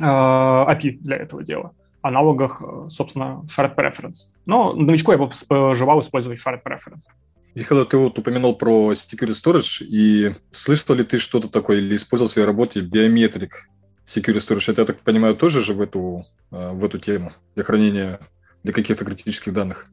э, 0.00 0.04
API 0.04 0.98
для 1.00 1.16
этого 1.16 1.42
дела 1.42 1.72
аналогах, 2.06 2.62
э, 2.62 2.88
собственно, 2.88 3.44
shared 3.46 3.74
preference. 3.74 4.32
Но 4.46 4.72
новичку 4.72 5.12
я 5.12 5.18
бы 5.18 5.30
желал 5.74 6.00
использовать 6.00 6.38
shared 6.38 6.62
preference. 6.64 7.06
Михаил, 7.54 7.86
ты 7.86 7.96
вот 7.96 8.18
упомянул 8.18 8.54
про 8.54 8.92
Security 8.92 9.30
Storage, 9.30 9.82
и 9.82 10.34
слышал 10.50 10.94
ли 10.94 11.04
ты 11.04 11.16
что-то 11.16 11.48
такое 11.48 11.78
или 11.78 11.96
использовал 11.96 12.28
в 12.28 12.32
своей 12.32 12.46
работе 12.46 12.80
биометрик 12.80 13.70
Security 14.04 14.36
Storage? 14.36 14.72
Это, 14.72 14.82
я 14.82 14.86
так 14.86 15.00
понимаю, 15.00 15.36
тоже 15.36 15.62
же 15.62 15.72
в 15.72 15.80
эту, 15.80 16.24
э, 16.50 16.70
в 16.72 16.84
эту 16.84 16.98
тему 16.98 17.32
для 17.54 17.64
хранения 17.64 18.20
для 18.62 18.74
каких-то 18.74 19.04
критических 19.04 19.54
данных? 19.54 19.86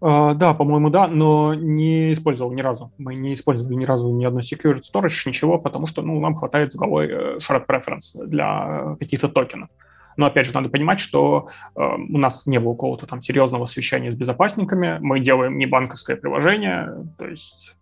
Uh, 0.00 0.34
да, 0.34 0.52
по-моему, 0.52 0.90
да, 0.90 1.06
но 1.06 1.54
не 1.54 2.12
использовал 2.12 2.52
ни 2.52 2.60
разу. 2.60 2.90
Мы 2.98 3.14
не 3.14 3.34
использовали 3.34 3.74
ни 3.74 3.84
разу 3.84 4.10
ни 4.10 4.24
одной 4.24 4.42
security 4.42 4.80
storage, 4.80 5.28
ничего, 5.28 5.58
потому 5.58 5.86
что 5.86 6.02
ну, 6.02 6.18
нам 6.20 6.34
хватает 6.34 6.72
с 6.72 6.74
головой 6.74 7.06
э, 7.08 7.38
shared 7.38 7.66
preference 7.66 8.24
для 8.26 8.96
каких-то 8.98 9.28
токенов. 9.28 9.68
Но, 10.16 10.26
опять 10.26 10.46
же, 10.46 10.54
надо 10.54 10.68
понимать, 10.68 11.00
что 11.00 11.48
э, 11.74 11.80
у 11.80 12.18
нас 12.18 12.46
не 12.46 12.58
было 12.58 12.72
какого-то 12.72 13.06
там 13.06 13.20
серьезного 13.20 13.66
совещания 13.66 14.10
с 14.10 14.16
безопасниками, 14.16 14.98
мы 15.00 15.20
делаем 15.20 15.58
не 15.58 15.66
банковское 15.66 16.16
приложение, 16.16 17.06
то 17.18 17.26
есть 17.26 17.76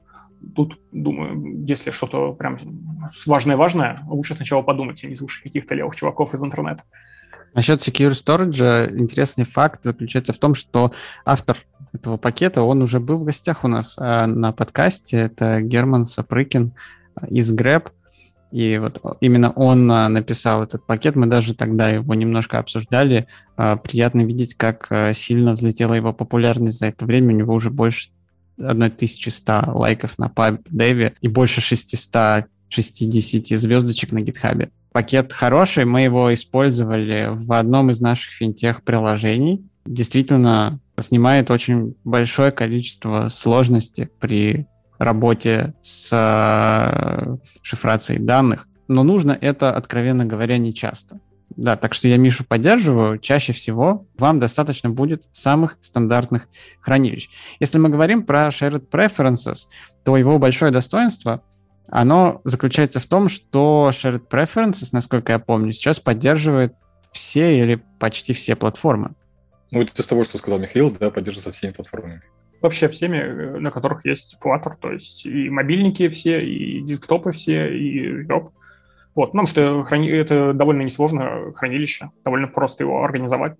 тут, 0.54 0.78
думаю, 0.92 1.64
если 1.66 1.90
что-то 1.90 2.32
прям 2.32 2.56
важное-важное, 3.26 4.00
лучше 4.06 4.34
сначала 4.34 4.62
подумать, 4.62 5.02
а 5.04 5.06
не 5.06 5.16
слушать 5.16 5.42
каких-то 5.42 5.74
левых 5.74 5.96
чуваков 5.96 6.34
из 6.34 6.42
интернета. 6.42 6.82
Насчет 7.54 7.80
Secure 7.80 8.12
Storage 8.12 8.96
интересный 8.96 9.44
факт 9.44 9.82
заключается 9.82 10.32
в 10.32 10.38
том, 10.38 10.54
что 10.54 10.92
автор 11.24 11.58
этого 11.92 12.16
пакета, 12.16 12.62
он 12.62 12.82
уже 12.82 13.00
был 13.00 13.18
в 13.18 13.24
гостях 13.24 13.64
у 13.64 13.68
нас 13.68 13.98
э, 13.98 14.26
на 14.26 14.52
подкасте. 14.52 15.16
Это 15.16 15.60
Герман 15.60 16.04
Сапрыкин 16.04 16.72
из 17.28 17.52
Grab. 17.52 17.88
И 18.50 18.78
вот 18.78 19.00
именно 19.20 19.50
он 19.52 19.90
а, 19.90 20.08
написал 20.08 20.62
этот 20.62 20.84
пакет, 20.84 21.14
мы 21.16 21.26
даже 21.26 21.54
тогда 21.54 21.88
его 21.90 22.14
немножко 22.14 22.58
обсуждали. 22.58 23.26
А, 23.56 23.76
приятно 23.76 24.24
видеть, 24.24 24.54
как 24.54 24.86
а, 24.90 25.12
сильно 25.14 25.52
взлетела 25.52 25.94
его 25.94 26.12
популярность 26.12 26.78
за 26.78 26.86
это 26.86 27.04
время. 27.04 27.28
У 27.28 27.36
него 27.36 27.54
уже 27.54 27.70
больше 27.70 28.10
1100 28.58 29.72
лайков 29.72 30.18
на 30.18 30.26
PubDev 30.26 31.14
и 31.20 31.28
больше 31.28 31.60
660 31.60 33.58
звездочек 33.58 34.12
на 34.12 34.20
гитхабе. 34.20 34.70
Пакет 34.92 35.32
хороший, 35.32 35.84
мы 35.84 36.02
его 36.02 36.34
использовали 36.34 37.28
в 37.30 37.52
одном 37.52 37.90
из 37.90 38.00
наших 38.00 38.32
финтех-приложений. 38.32 39.64
Действительно, 39.86 40.80
снимает 40.98 41.50
очень 41.50 41.94
большое 42.04 42.50
количество 42.50 43.28
сложностей 43.28 44.08
при 44.18 44.66
работе 45.00 45.74
с 45.82 46.10
э, 46.12 47.36
шифрацией 47.62 48.20
данных, 48.20 48.68
но 48.86 49.02
нужно 49.02 49.36
это, 49.40 49.74
откровенно 49.74 50.26
говоря, 50.26 50.58
не 50.58 50.74
часто. 50.74 51.18
Да, 51.56 51.76
так 51.76 51.94
что 51.94 52.06
я 52.06 52.16
Мишу 52.16 52.44
поддерживаю. 52.44 53.18
Чаще 53.18 53.52
всего 53.52 54.06
вам 54.18 54.38
достаточно 54.38 54.90
будет 54.90 55.24
самых 55.32 55.78
стандартных 55.80 56.48
хранилищ. 56.80 57.28
Если 57.58 57.78
мы 57.78 57.88
говорим 57.88 58.24
про 58.24 58.48
shared 58.48 58.88
preferences, 58.88 59.66
то 60.04 60.16
его 60.16 60.38
большое 60.38 60.70
достоинство, 60.70 61.42
оно 61.88 62.40
заключается 62.44 63.00
в 63.00 63.06
том, 63.06 63.28
что 63.28 63.90
shared 63.92 64.28
preferences, 64.30 64.90
насколько 64.92 65.32
я 65.32 65.38
помню, 65.38 65.72
сейчас 65.72 65.98
поддерживает 65.98 66.74
все 67.10 67.58
или 67.58 67.82
почти 67.98 68.32
все 68.32 68.54
платформы. 68.54 69.14
Ну, 69.70 69.80
это 69.80 70.00
из 70.00 70.06
того, 70.06 70.24
что 70.24 70.36
сказал 70.36 70.58
Михаил, 70.58 70.90
да, 70.90 71.10
поддерживается 71.10 71.52
всеми 71.52 71.72
платформами 71.72 72.22
вообще 72.62 72.88
всеми, 72.88 73.16
э, 73.16 73.58
на 73.58 73.70
которых 73.70 74.04
есть 74.04 74.36
Flutter, 74.44 74.74
то 74.80 74.90
есть 74.90 75.26
и 75.26 75.48
мобильники 75.48 76.08
все, 76.08 76.44
и 76.44 76.80
десктопы 76.82 77.32
все, 77.32 77.76
и 77.76 78.24
веб. 78.24 78.50
Вот, 79.14 79.32
потому 79.32 79.46
что 79.46 79.82
храни... 79.84 80.08
это 80.08 80.52
довольно 80.52 80.82
несложное 80.82 81.52
хранилище, 81.52 82.10
довольно 82.24 82.48
просто 82.48 82.84
его 82.84 83.02
организовать. 83.02 83.56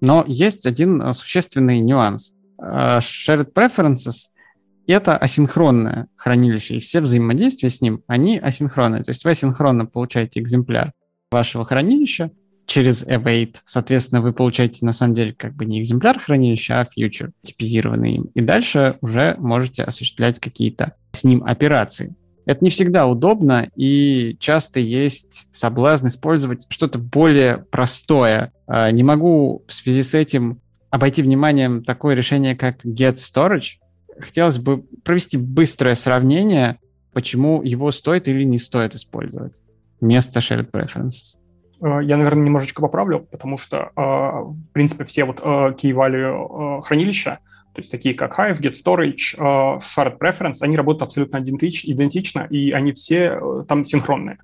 Но 0.00 0.24
есть 0.26 0.66
один 0.66 1.02
э, 1.02 1.12
существенный 1.12 1.80
нюанс. 1.80 2.32
Э, 2.58 2.98
shared 2.98 3.52
Preferences— 3.52 4.28
это 4.86 5.16
асинхронное 5.16 6.08
хранилище, 6.16 6.76
и 6.76 6.80
все 6.80 7.00
взаимодействия 7.00 7.70
с 7.70 7.80
ним, 7.80 8.02
они 8.06 8.38
асинхронные. 8.38 9.02
То 9.02 9.10
есть 9.10 9.24
вы 9.24 9.32
асинхронно 9.32 9.86
получаете 9.86 10.40
экземпляр 10.40 10.92
вашего 11.30 11.64
хранилища, 11.64 12.30
через 12.66 13.04
await. 13.04 13.56
Соответственно, 13.64 14.20
вы 14.20 14.32
получаете 14.32 14.84
на 14.84 14.92
самом 14.92 15.14
деле 15.14 15.32
как 15.32 15.54
бы 15.54 15.64
не 15.64 15.80
экземпляр 15.80 16.18
хранилища, 16.20 16.80
а 16.80 16.84
фьючер, 16.84 17.32
типизированный 17.42 18.16
им. 18.16 18.24
И 18.34 18.40
дальше 18.40 18.98
уже 19.00 19.36
можете 19.38 19.84
осуществлять 19.84 20.40
какие-то 20.40 20.94
с 21.12 21.24
ним 21.24 21.44
операции. 21.44 22.14
Это 22.44 22.64
не 22.64 22.70
всегда 22.70 23.06
удобно, 23.06 23.70
и 23.74 24.36
часто 24.38 24.78
есть 24.78 25.48
соблазн 25.50 26.06
использовать 26.06 26.66
что-то 26.68 26.98
более 26.98 27.58
простое. 27.58 28.52
А, 28.68 28.90
не 28.92 29.02
могу 29.02 29.64
в 29.66 29.74
связи 29.74 30.04
с 30.04 30.14
этим 30.14 30.60
обойти 30.90 31.22
вниманием 31.22 31.82
такое 31.82 32.14
решение, 32.14 32.54
как 32.54 32.84
Get 32.84 33.14
Storage. 33.14 33.78
Хотелось 34.18 34.58
бы 34.58 34.82
провести 35.04 35.36
быстрое 35.36 35.96
сравнение, 35.96 36.78
почему 37.12 37.62
его 37.62 37.90
стоит 37.90 38.28
или 38.28 38.44
не 38.44 38.58
стоит 38.58 38.94
использовать 38.94 39.62
вместо 40.00 40.38
Shared 40.38 40.70
Preferences. 40.70 41.36
Э, 41.82 42.00
я, 42.02 42.16
наверное, 42.16 42.44
немножечко 42.44 42.82
поправлю, 42.82 43.20
потому 43.30 43.58
что, 43.58 43.90
э, 43.96 44.00
в 44.00 44.72
принципе, 44.72 45.04
все 45.04 45.24
вот 45.24 45.40
э, 45.40 45.44
key 45.44 45.92
value 45.92 46.82
хранилища, 46.82 47.38
то 47.74 47.80
есть 47.80 47.90
такие 47.90 48.14
как 48.14 48.38
Hive, 48.38 48.58
Get 48.60 48.72
Storage, 48.72 49.36
Shared 49.36 50.18
Preference, 50.18 50.62
они 50.62 50.78
работают 50.78 51.02
абсолютно 51.02 51.42
идентично, 51.42 52.46
и 52.48 52.70
они 52.70 52.92
все 52.92 53.64
там 53.68 53.84
синхронные. 53.84 54.38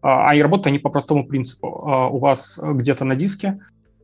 А 0.00 0.34
и 0.34 0.42
работают 0.42 0.66
они 0.66 0.78
по 0.80 0.90
простому 0.90 1.24
принципу. 1.24 1.68
У 1.68 2.18
вас 2.18 2.58
где-то 2.60 3.04
на 3.04 3.14
диске 3.14 3.60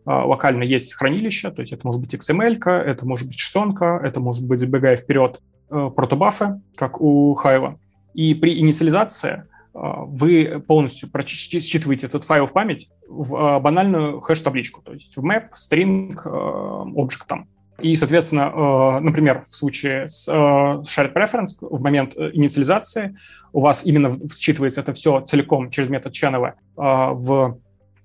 локально 0.07 0.63
есть 0.63 0.95
хранилище, 0.95 1.51
то 1.51 1.59
есть 1.59 1.73
это 1.73 1.85
может 1.85 2.01
быть 2.01 2.15
XML, 2.15 2.61
это 2.65 3.05
может 3.05 3.27
быть 3.27 3.41
JSON, 3.41 3.99
это 4.01 4.21
может 4.21 4.47
быть, 4.47 4.61
забегая 4.61 4.95
вперед, 4.95 5.41
протобафы, 5.69 6.61
как 6.77 7.01
у 7.01 7.37
Hive. 7.43 7.79
И 8.15 8.33
при 8.35 8.61
инициализации 8.61 9.43
а, 9.43 9.58
вы 9.75 10.63
полностью 10.67 11.09
считываете 11.25 12.07
этот 12.07 12.25
файл 12.25 12.47
в 12.47 12.53
память 12.53 12.89
в 13.07 13.37
а, 13.37 13.61
банальную 13.61 14.21
хэш-табличку, 14.21 14.83
то 14.83 14.93
есть 14.93 15.17
в 15.17 15.25
map, 15.25 15.51
string, 15.55 16.15
а, 16.25 16.85
object 16.85 17.25
там. 17.27 17.49
И, 17.81 17.95
соответственно, 17.95 18.99
например, 18.99 19.45
в 19.45 19.49
случае 19.49 20.09
с 20.09 20.29
shared 20.29 21.15
preference 21.15 21.59
в 21.61 21.81
момент 21.81 22.17
э, 22.17 22.31
инициализации 22.33 23.17
у 23.53 23.61
вас 23.61 23.87
именно 23.87 24.09
считывается 24.09 24.81
это 24.81 24.93
все 24.95 25.21
целиком 25.21 25.71
через 25.71 25.89
метод 25.89 26.13
channel 26.13 26.55
в 26.75 27.61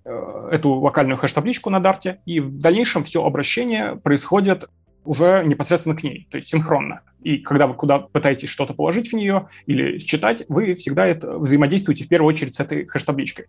э, 0.05 0.49
эту 0.51 0.73
локальную 0.73 1.17
хэш-табличку 1.17 1.71
на 1.71 1.79
дарте, 1.79 2.19
и 2.27 2.39
в 2.39 2.59
дальнейшем 2.59 3.03
все 3.03 3.25
обращение 3.25 3.95
происходит 3.95 4.69
уже 5.05 5.43
непосредственно 5.43 5.95
к 5.95 6.03
ней, 6.03 6.27
то 6.29 6.37
есть 6.37 6.49
синхронно. 6.49 7.01
И 7.23 7.37
когда 7.37 7.67
вы 7.67 7.73
куда 7.73 7.99
пытаетесь 7.99 8.49
что-то 8.49 8.73
положить 8.73 9.09
в 9.09 9.13
нее 9.13 9.47
или 9.65 9.97
считать, 9.97 10.43
вы 10.49 10.75
всегда 10.75 11.05
это 11.07 11.37
взаимодействуете 11.37 12.03
в 12.03 12.07
первую 12.09 12.33
очередь 12.33 12.55
с 12.55 12.59
этой 12.59 12.85
хэш-табличкой. 12.85 13.45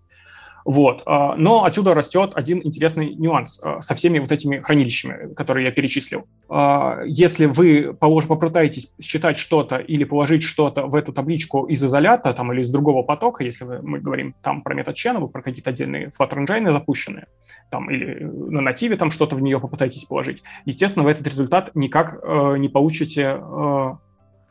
Вот. 0.65 1.03
А, 1.05 1.37
но 1.37 1.65
отсюда 1.65 1.95
растет 1.95 2.33
один 2.35 2.61
интересный 2.65 3.15
нюанс 3.15 3.61
а, 3.63 3.83
со 3.83 3.95
всеми 3.95 4.19
вот 4.19 4.33
этими 4.33 4.59
хранилищами, 4.59 5.35
которые 5.35 5.67
я 5.67 5.73
перечислил. 5.73 6.27
А, 6.49 7.01
если 7.05 7.47
вы 7.47 7.95
полож, 7.95 8.27
попытаетесь 8.27 8.95
считать 9.01 9.37
что-то 9.37 9.77
или 9.77 10.05
положить 10.05 10.43
что-то 10.43 10.87
в 10.87 10.95
эту 10.95 11.13
табличку 11.13 11.65
из 11.67 11.85
изолята 11.85 12.33
там, 12.33 12.53
или 12.53 12.63
из 12.63 12.71
другого 12.71 13.03
потока, 13.03 13.45
если 13.45 13.65
мы 13.65 14.01
говорим 14.01 14.35
там 14.43 14.63
про 14.63 14.75
метод 14.75 14.97
channel, 14.97 15.29
про 15.29 15.43
какие-то 15.43 15.71
отдельные 15.71 16.11
Flutter 16.19 16.45
engine 16.47 16.73
запущенные, 16.73 17.27
там, 17.71 17.91
или 17.91 18.25
на 18.25 18.63
нативе 18.63 18.97
там 18.97 19.11
что-то 19.11 19.37
в 19.37 19.43
нее 19.43 19.61
попытаетесь 19.61 20.05
положить, 20.05 20.43
естественно, 20.65 21.05
вы 21.05 21.11
этот 21.11 21.27
результат 21.27 21.73
никак 21.75 22.21
э, 22.23 22.57
не 22.59 22.69
получите 22.69 23.39
э, 23.39 23.93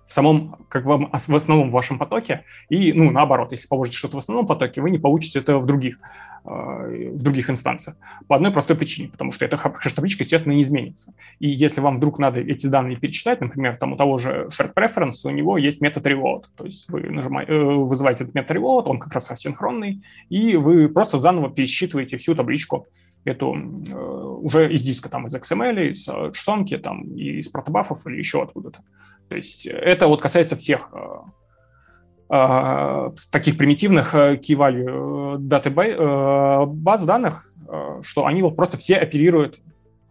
в 0.06 0.13
самом, 0.13 0.58
как 0.70 0.86
вам, 0.86 1.10
в 1.12 1.36
основном 1.36 1.70
в 1.70 1.74
вашем 1.74 1.98
потоке, 1.98 2.44
и, 2.70 2.94
ну, 2.94 3.12
наоборот, 3.12 3.52
если 3.52 3.68
положите 3.68 3.98
что-то 3.98 4.16
в 4.16 4.20
основном 4.20 4.48
потоке, 4.48 4.82
вы 4.82 4.89
не 4.89 4.98
получите 4.98 5.39
это 5.39 5.60
в 5.60 5.66
других, 5.66 6.00
э, 6.46 7.12
в 7.13 7.22
других 7.24 7.50
инстанциях. 7.50 7.96
По 8.28 8.36
одной 8.36 8.52
простой 8.52 8.76
причине, 8.76 9.10
потому 9.10 9.32
что 9.32 9.46
эта 9.46 9.58
хэш-табличка, 9.58 10.24
естественно, 10.24 10.54
не 10.54 10.62
изменится. 10.62 11.13
И 11.39 11.50
если 11.50 11.82
вам 11.82 11.98
вдруг 11.98 12.20
надо 12.20 12.42
эти 12.42 12.68
данные 12.68 12.98
перечитать, 12.98 13.42
например, 13.42 13.78
там 13.78 13.94
у 13.94 13.98
того 13.98 14.18
же 14.18 14.50
shared 14.52 14.74
preference, 14.74 15.26
у 15.26 15.30
него 15.30 15.58
есть 15.58 15.82
метод 15.82 16.06
reload, 16.06 16.44
то 16.56 16.66
есть 16.66 16.89
вы 16.89 17.02
нажимаете, 17.02 17.54
э, 17.54 17.63
вызываете 17.63 18.26
этот 18.26 18.36
метод 18.36 18.58
reload, 18.58 18.84
он 18.84 19.00
как 19.00 19.13
раз 19.13 19.32
асинхронный, 19.32 20.04
и 20.30 20.58
вы 20.58 20.89
просто 20.89 21.18
заново 21.18 21.50
пересчитываете 21.50 22.18
всю 22.18 22.36
табличку, 22.36 22.88
эту 23.26 23.56
э, 23.56 23.94
уже 23.94 24.72
из 24.72 24.84
диска, 24.84 25.10
там, 25.10 25.28
из 25.28 25.36
XML, 25.36 25.92
из 25.92 26.08
JSON, 26.08 26.78
там, 26.80 27.04
из 27.16 27.48
протобафов 27.48 28.06
или 28.08 28.18
еще 28.18 28.44
откуда-то. 28.44 28.82
То 29.30 29.36
есть 29.36 29.66
это 29.66 30.08
вот 30.08 30.22
касается 30.22 30.56
всех 30.56 30.90
э, 30.94 32.36
э, 32.36 33.12
таких 33.32 33.58
примитивных 33.58 34.14
э, 34.14 34.36
key 34.36 34.56
value 34.56 35.38
даты 35.38 35.70
баз 35.70 37.04
данных, 37.04 37.50
что 38.02 38.26
они 38.26 38.42
вот 38.44 38.56
просто 38.56 38.78
все 38.78 38.96
оперируют 38.96 39.60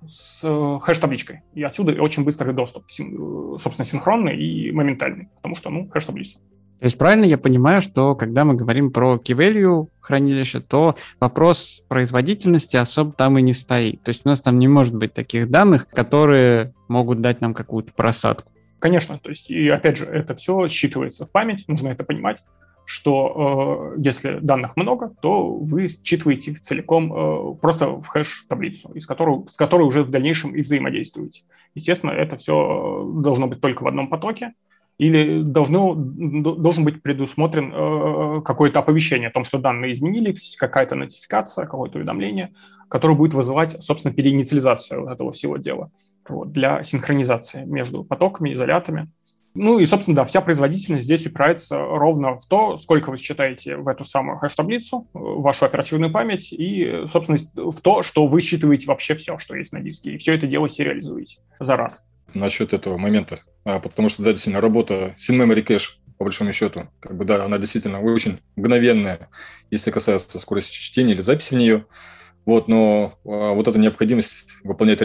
с 0.05 0.42
хэш-табличкой. 0.81 1.42
И 1.55 1.62
отсюда 1.62 1.92
очень 2.03 2.25
быстрый 2.25 2.53
доступ, 2.53 2.85
собственно, 2.90 3.85
синхронный 3.85 4.37
и 4.37 4.72
моментальный, 4.72 5.29
потому 5.37 5.55
что, 5.55 5.70
ну, 5.70 5.88
хэш-таблица. 5.88 6.38
То 6.83 6.87
есть 6.87 6.98
правильно 6.98 7.25
я 7.25 7.38
понимаю, 7.38 7.81
что 7.81 8.16
когда 8.16 8.44
мы 8.44 8.55
говорим 8.55 8.90
про 8.90 9.14
key 9.14 9.37
value 9.37 9.87
хранилище, 10.01 10.59
то 10.59 10.96
вопрос 11.20 11.85
производительности 11.87 12.77
особо 12.77 13.12
там 13.12 13.38
и 13.38 13.42
не 13.42 13.55
стоит. 13.55 14.03
То 14.03 14.09
есть 14.09 14.22
у 14.25 14.29
нас 14.29 14.40
там 14.40 14.59
не 14.59 14.66
может 14.66 14.96
быть 14.96 15.14
таких 15.14 15.48
данных, 15.48 15.87
которые 15.87 16.75
могут 16.88 17.20
дать 17.20 17.40
нам 17.40 17.55
какую-то 17.55 17.92
просадку. 17.92 18.51
Конечно, 18.83 19.16
то 19.16 19.29
есть, 19.29 19.49
и 19.49 19.68
опять 19.68 19.97
же, 19.97 20.07
это 20.07 20.35
все 20.35 20.66
считывается 20.66 21.25
в 21.25 21.31
память, 21.31 21.68
нужно 21.68 21.90
это 21.90 22.03
понимать, 22.03 22.42
что 22.85 23.95
э, 23.95 24.01
если 24.03 24.40
данных 24.40 24.77
много, 24.77 25.14
то 25.23 25.55
вы 25.55 25.87
считываете 25.87 26.51
их 26.51 26.61
целиком 26.61 27.12
э, 27.12 27.55
просто 27.61 27.90
в 27.90 28.09
хэш-таблицу, 28.09 28.92
из 28.95 29.07
которой, 29.07 29.47
с 29.47 29.57
которой 29.57 29.85
уже 29.85 30.03
в 30.03 30.11
дальнейшем 30.11 30.57
и 30.57 30.62
взаимодействуете. 30.62 31.42
Естественно, 31.77 32.11
это 32.11 32.37
все 32.38 33.09
должно 33.23 33.47
быть 33.47 33.61
только 33.61 33.85
в 33.85 33.87
одном 33.87 34.09
потоке, 34.09 34.53
или 34.99 35.42
должно, 35.42 35.95
должен 35.95 36.83
быть 36.83 37.05
предусмотрен 37.05 37.73
э, 37.73 38.42
какое-то 38.42 38.81
оповещение 38.81 39.29
о 39.29 39.33
том, 39.33 39.45
что 39.45 39.59
данные 39.59 39.92
изменились, 39.92 40.57
какая-то 40.59 40.97
нотификация, 40.97 41.66
какое-то 41.66 41.99
уведомление, 41.99 42.53
которое 42.88 43.14
будет 43.14 43.33
вызывать, 43.33 43.81
собственно, 43.81 44.12
переинициализацию 44.12 45.07
этого 45.07 45.31
всего 45.31 45.57
дела 45.57 45.92
вот, 46.28 46.52
для 46.52 46.82
синхронизации 46.82 47.64
между 47.64 48.04
потоками, 48.04 48.54
изолятами. 48.54 49.08
Ну 49.54 49.78
и, 49.78 49.87
собственно, 49.87 50.16
да, 50.16 50.24
вся 50.24 50.40
производительность 50.40 51.04
здесь 51.04 51.26
упирается 51.26 51.76
ровно 51.76 52.37
в 52.37 52.46
то, 52.48 52.78
сколько 52.78 53.11
вы 53.11 53.18
считаете 53.18 53.76
в 53.76 53.87
эту 53.87 54.04
самую 54.04 54.38
хэш-таблицу, 54.38 55.08
в 55.12 55.42
вашу 55.42 55.66
оперативную 55.66 56.11
память 56.11 56.52
и, 56.52 57.02
собственно, 57.06 57.38
в 57.70 57.80
то, 57.80 58.02
что 58.02 58.26
вы 58.26 58.40
считываете 58.40 58.87
вообще 58.87 59.14
все, 59.14 59.38
что 59.38 59.54
есть 59.54 59.72
на 59.72 59.80
диске, 59.80 60.14
и 60.14 60.16
все 60.16 60.35
это 60.35 60.46
дело 60.46 60.68
сериализуете 60.68 61.40
за 61.61 61.76
раз. 61.76 62.06
Насчет 62.32 62.72
этого 62.72 62.96
момента, 62.96 63.40
а, 63.64 63.78
потому 63.78 64.08
что, 64.08 64.22
да, 64.22 64.30
действительно, 64.30 64.62
работа 64.62 65.12
с 65.16 65.28
in-memory 65.28 65.66
cache, 65.66 65.98
по 66.16 66.24
большому 66.24 66.52
счету, 66.52 66.88
как 67.00 67.16
бы, 67.16 67.26
да, 67.26 67.44
она 67.44 67.58
действительно 67.58 68.00
очень 68.00 68.40
мгновенная, 68.56 69.28
если 69.70 69.90
касается 69.90 70.38
скорости 70.38 70.78
чтения 70.78 71.12
или 71.12 71.20
записи 71.20 71.52
в 71.52 71.58
нее, 71.58 71.85
вот, 72.46 72.68
но 72.68 73.18
а, 73.24 73.52
вот 73.52 73.68
эта 73.68 73.78
необходимость 73.78 74.46
выполнять 74.64 75.02
а, 75.02 75.04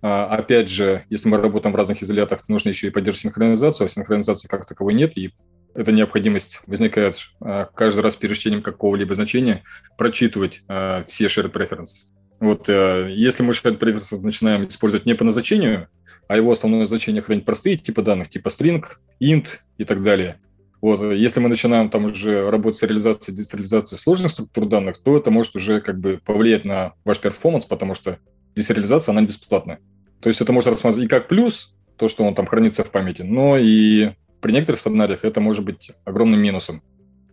опять 0.00 0.68
же, 0.68 1.04
если 1.10 1.28
мы 1.28 1.38
работаем 1.38 1.72
в 1.72 1.76
разных 1.76 2.02
изолятах, 2.02 2.48
нужно 2.48 2.68
еще 2.68 2.86
и 2.86 2.90
поддерживать 2.90 3.22
синхронизацию, 3.22 3.86
а 3.86 3.88
синхронизации 3.88 4.48
как 4.48 4.66
таковой 4.66 4.94
нет, 4.94 5.16
и 5.16 5.32
эта 5.74 5.92
необходимость 5.92 6.60
возникает 6.66 7.16
а, 7.40 7.66
каждый 7.66 8.00
раз 8.00 8.16
перед 8.16 8.36
чтением 8.36 8.62
какого-либо 8.62 9.14
значения 9.14 9.62
прочитывать 9.96 10.62
а, 10.66 11.04
все 11.04 11.26
shared 11.26 11.52
preferences. 11.52 12.10
Вот 12.40 12.68
если 12.68 13.42
мы 13.42 13.50
shared 13.52 13.78
preferences 13.78 14.20
начинаем 14.20 14.66
использовать 14.68 15.06
не 15.06 15.14
по 15.14 15.24
назначению, 15.24 15.88
а 16.28 16.36
его 16.36 16.52
основное 16.52 16.84
значение 16.84 17.22
хранить 17.22 17.44
простые 17.44 17.76
типы 17.76 18.02
данных, 18.02 18.28
типа 18.28 18.48
string, 18.48 18.84
int 19.20 19.58
и 19.76 19.84
так 19.84 20.02
далее. 20.02 20.40
Вот, 20.80 21.00
если 21.00 21.40
мы 21.40 21.48
начинаем 21.48 21.90
там 21.90 22.04
уже 22.04 22.48
работать 22.48 22.78
с 22.78 22.82
реализацией, 22.84 23.36
децентрализацией 23.36 23.98
сложных 23.98 24.30
структур 24.30 24.66
данных, 24.66 24.98
то 25.02 25.16
это 25.16 25.32
может 25.32 25.56
уже 25.56 25.80
как 25.80 25.98
бы 25.98 26.20
повлиять 26.24 26.64
на 26.64 26.92
ваш 27.04 27.18
перформанс, 27.18 27.64
потому 27.64 27.94
что 27.94 28.18
десериализация, 28.58 29.12
она 29.12 29.22
бесплатная. 29.22 29.80
То 30.20 30.28
есть 30.28 30.40
это 30.40 30.52
можно 30.52 30.72
рассматривать 30.72 31.06
и 31.06 31.08
как 31.08 31.28
плюс, 31.28 31.74
то, 31.96 32.08
что 32.08 32.24
он 32.24 32.34
там 32.34 32.46
хранится 32.46 32.84
в 32.84 32.90
памяти, 32.90 33.22
но 33.22 33.56
и 33.56 34.12
при 34.40 34.52
некоторых 34.52 34.80
сценариях 34.80 35.24
это 35.24 35.40
может 35.40 35.64
быть 35.64 35.92
огромным 36.04 36.40
минусом. 36.40 36.82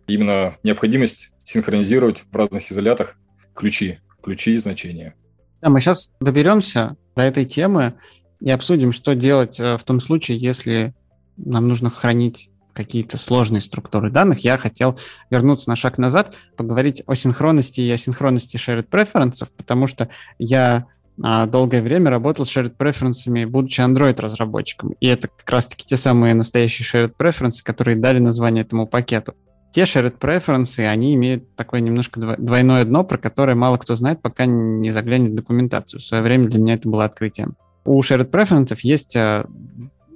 Именно 0.06 0.56
необходимость 0.62 1.30
синхронизировать 1.44 2.24
в 2.30 2.36
разных 2.36 2.70
изолятах 2.70 3.16
ключи, 3.54 3.98
ключи 4.22 4.52
и 4.52 4.58
значения. 4.58 5.14
Да, 5.60 5.70
мы 5.70 5.80
сейчас 5.80 6.12
доберемся 6.20 6.96
до 7.14 7.22
этой 7.22 7.44
темы 7.44 7.94
и 8.40 8.50
обсудим, 8.50 8.92
что 8.92 9.14
делать 9.14 9.58
э, 9.58 9.78
в 9.78 9.84
том 9.84 10.00
случае, 10.00 10.38
если 10.38 10.94
нам 11.36 11.68
нужно 11.68 11.90
хранить 11.90 12.50
какие-то 12.76 13.16
сложные 13.16 13.62
структуры 13.62 14.10
данных. 14.10 14.40
Я 14.40 14.58
хотел 14.58 14.98
вернуться 15.30 15.70
на 15.70 15.76
шаг 15.76 15.96
назад, 15.96 16.34
поговорить 16.56 17.02
о 17.06 17.14
синхронности 17.14 17.80
и 17.80 17.90
асинхронности 17.90 18.58
shared 18.58 18.88
preferences, 18.88 19.48
потому 19.56 19.86
что 19.86 20.10
я 20.38 20.86
долгое 21.18 21.82
время 21.82 22.10
работал 22.10 22.44
с 22.44 22.54
shared 22.54 22.76
preferences, 22.76 23.46
будучи 23.46 23.80
Android-разработчиком. 23.80 24.94
И 25.00 25.06
это 25.06 25.28
как 25.28 25.48
раз-таки 25.50 25.86
те 25.86 25.96
самые 25.96 26.34
настоящие 26.34 26.86
shared 26.86 27.14
preferences, 27.18 27.62
которые 27.62 27.96
дали 27.96 28.18
название 28.18 28.64
этому 28.64 28.86
пакету. 28.86 29.34
Те 29.72 29.82
shared 29.82 30.18
preferences, 30.18 30.86
они 30.86 31.14
имеют 31.14 31.54
такое 31.56 31.80
немножко 31.80 32.36
двойное 32.38 32.84
дно, 32.84 33.04
про 33.04 33.18
которое 33.18 33.54
мало 33.54 33.78
кто 33.78 33.94
знает, 33.94 34.20
пока 34.22 34.46
не 34.46 34.90
заглянет 34.90 35.32
в 35.32 35.34
документацию. 35.36 36.00
В 36.00 36.04
свое 36.04 36.22
время 36.22 36.48
для 36.48 36.60
меня 36.60 36.74
это 36.74 36.88
было 36.88 37.04
открытием. 37.04 37.56
У 37.84 38.00
shared 38.00 38.30
preferences 38.30 38.78
есть 38.82 39.16
а, 39.16 39.46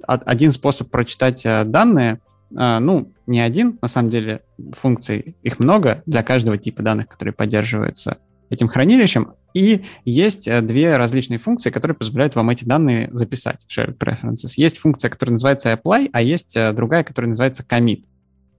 один 0.05 0.51
способ 0.51 0.89
прочитать 0.89 1.45
а, 1.45 1.63
данные, 1.63 2.19
ну, 2.53 3.13
не 3.27 3.39
один, 3.39 3.79
на 3.81 3.87
самом 3.87 4.09
деле, 4.09 4.41
функций, 4.73 5.37
их 5.41 5.59
много 5.59 6.03
для 6.05 6.21
каждого 6.21 6.57
типа 6.57 6.83
данных, 6.83 7.07
которые 7.07 7.33
поддерживаются 7.33 8.17
этим 8.51 8.67
хранилищем. 8.67 9.33
И 9.53 9.85
есть 10.05 10.47
э, 10.47 10.61
две 10.61 10.97
различные 10.97 11.39
функции, 11.39 11.71
которые 11.71 11.95
позволяют 11.95 12.35
вам 12.35 12.49
эти 12.49 12.65
данные 12.65 13.09
записать 13.11 13.65
в 13.67 13.75
Shared 13.75 13.97
Preferences. 13.97 14.53
Есть 14.57 14.77
функция, 14.77 15.09
которая 15.09 15.31
называется 15.31 15.71
apply, 15.71 16.09
а 16.13 16.21
есть 16.21 16.55
э, 16.55 16.71
другая, 16.73 17.03
которая 17.03 17.29
называется 17.29 17.65
commit. 17.67 18.03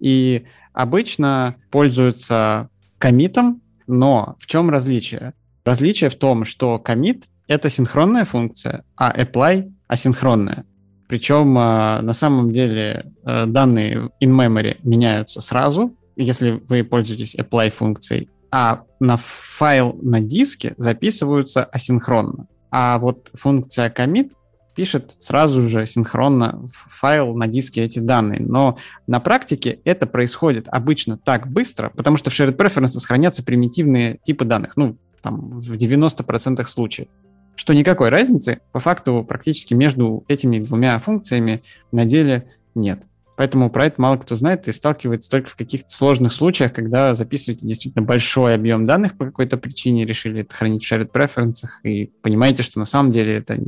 И 0.00 0.44
обычно 0.72 1.56
пользуются 1.70 2.70
комитом, 2.98 3.60
но 3.86 4.36
в 4.38 4.46
чем 4.46 4.70
различие? 4.70 5.34
Различие 5.64 6.10
в 6.10 6.16
том, 6.16 6.44
что 6.44 6.82
commit— 6.84 7.24
это 7.46 7.68
синхронная 7.70 8.24
функция, 8.24 8.84
а 8.96 9.12
apply— 9.14 9.70
асинхронная. 9.88 10.64
Причем 11.06 11.58
э, 11.58 12.00
на 12.00 12.12
самом 12.14 12.50
деле 12.50 13.12
данные 13.24 14.10
in-memory 14.22 14.78
меняются 14.82 15.42
сразу, 15.42 15.94
если 16.16 16.62
вы 16.68 16.84
пользуетесь 16.84 17.36
apply 17.36 17.70
функцией, 17.70 18.28
а 18.52 18.82
на 19.00 19.16
файл 19.16 19.98
на 20.02 20.20
диске 20.20 20.74
записываются 20.76 21.64
асинхронно. 21.64 22.46
А 22.70 22.98
вот 22.98 23.30
функция 23.34 23.90
commit 23.90 24.32
пишет 24.74 25.16
сразу 25.18 25.68
же 25.68 25.86
синхронно 25.86 26.64
в 26.66 26.98
файл 27.00 27.34
на 27.34 27.48
диске 27.48 27.82
эти 27.82 27.98
данные. 27.98 28.40
Но 28.40 28.78
на 29.06 29.20
практике 29.20 29.80
это 29.84 30.06
происходит 30.06 30.68
обычно 30.70 31.16
так 31.16 31.48
быстро, 31.48 31.90
потому 31.90 32.16
что 32.16 32.30
в 32.30 32.34
shared 32.34 32.56
preferences 32.56 33.04
хранятся 33.06 33.42
примитивные 33.42 34.18
типы 34.22 34.44
данных, 34.44 34.76
ну, 34.76 34.96
там, 35.22 35.60
в 35.60 35.72
90% 35.72 36.66
случаев, 36.66 37.08
что 37.54 37.74
никакой 37.74 38.08
разницы 38.08 38.60
по 38.72 38.80
факту 38.80 39.24
практически 39.26 39.74
между 39.74 40.24
этими 40.28 40.58
двумя 40.58 40.98
функциями 40.98 41.62
на 41.90 42.04
деле 42.04 42.50
нет. 42.74 43.02
Поэтому 43.36 43.70
про 43.70 43.86
это 43.86 44.00
мало 44.00 44.16
кто 44.18 44.34
знает 44.36 44.68
и 44.68 44.72
сталкивается 44.72 45.30
только 45.30 45.48
в 45.48 45.56
каких-то 45.56 45.90
сложных 45.90 46.32
случаях, 46.32 46.72
когда 46.72 47.14
записываете 47.14 47.66
действительно 47.66 48.04
большой 48.04 48.54
объем 48.54 48.86
данных 48.86 49.16
по 49.16 49.24
какой-то 49.24 49.56
причине, 49.56 50.04
решили 50.04 50.42
это 50.42 50.54
хранить 50.54 50.84
в 50.84 50.92
shared 50.92 51.10
preferences, 51.10 51.68
и 51.82 52.12
понимаете, 52.22 52.62
что 52.62 52.78
на 52.78 52.84
самом 52.84 53.10
деле 53.12 53.34
это 53.34 53.58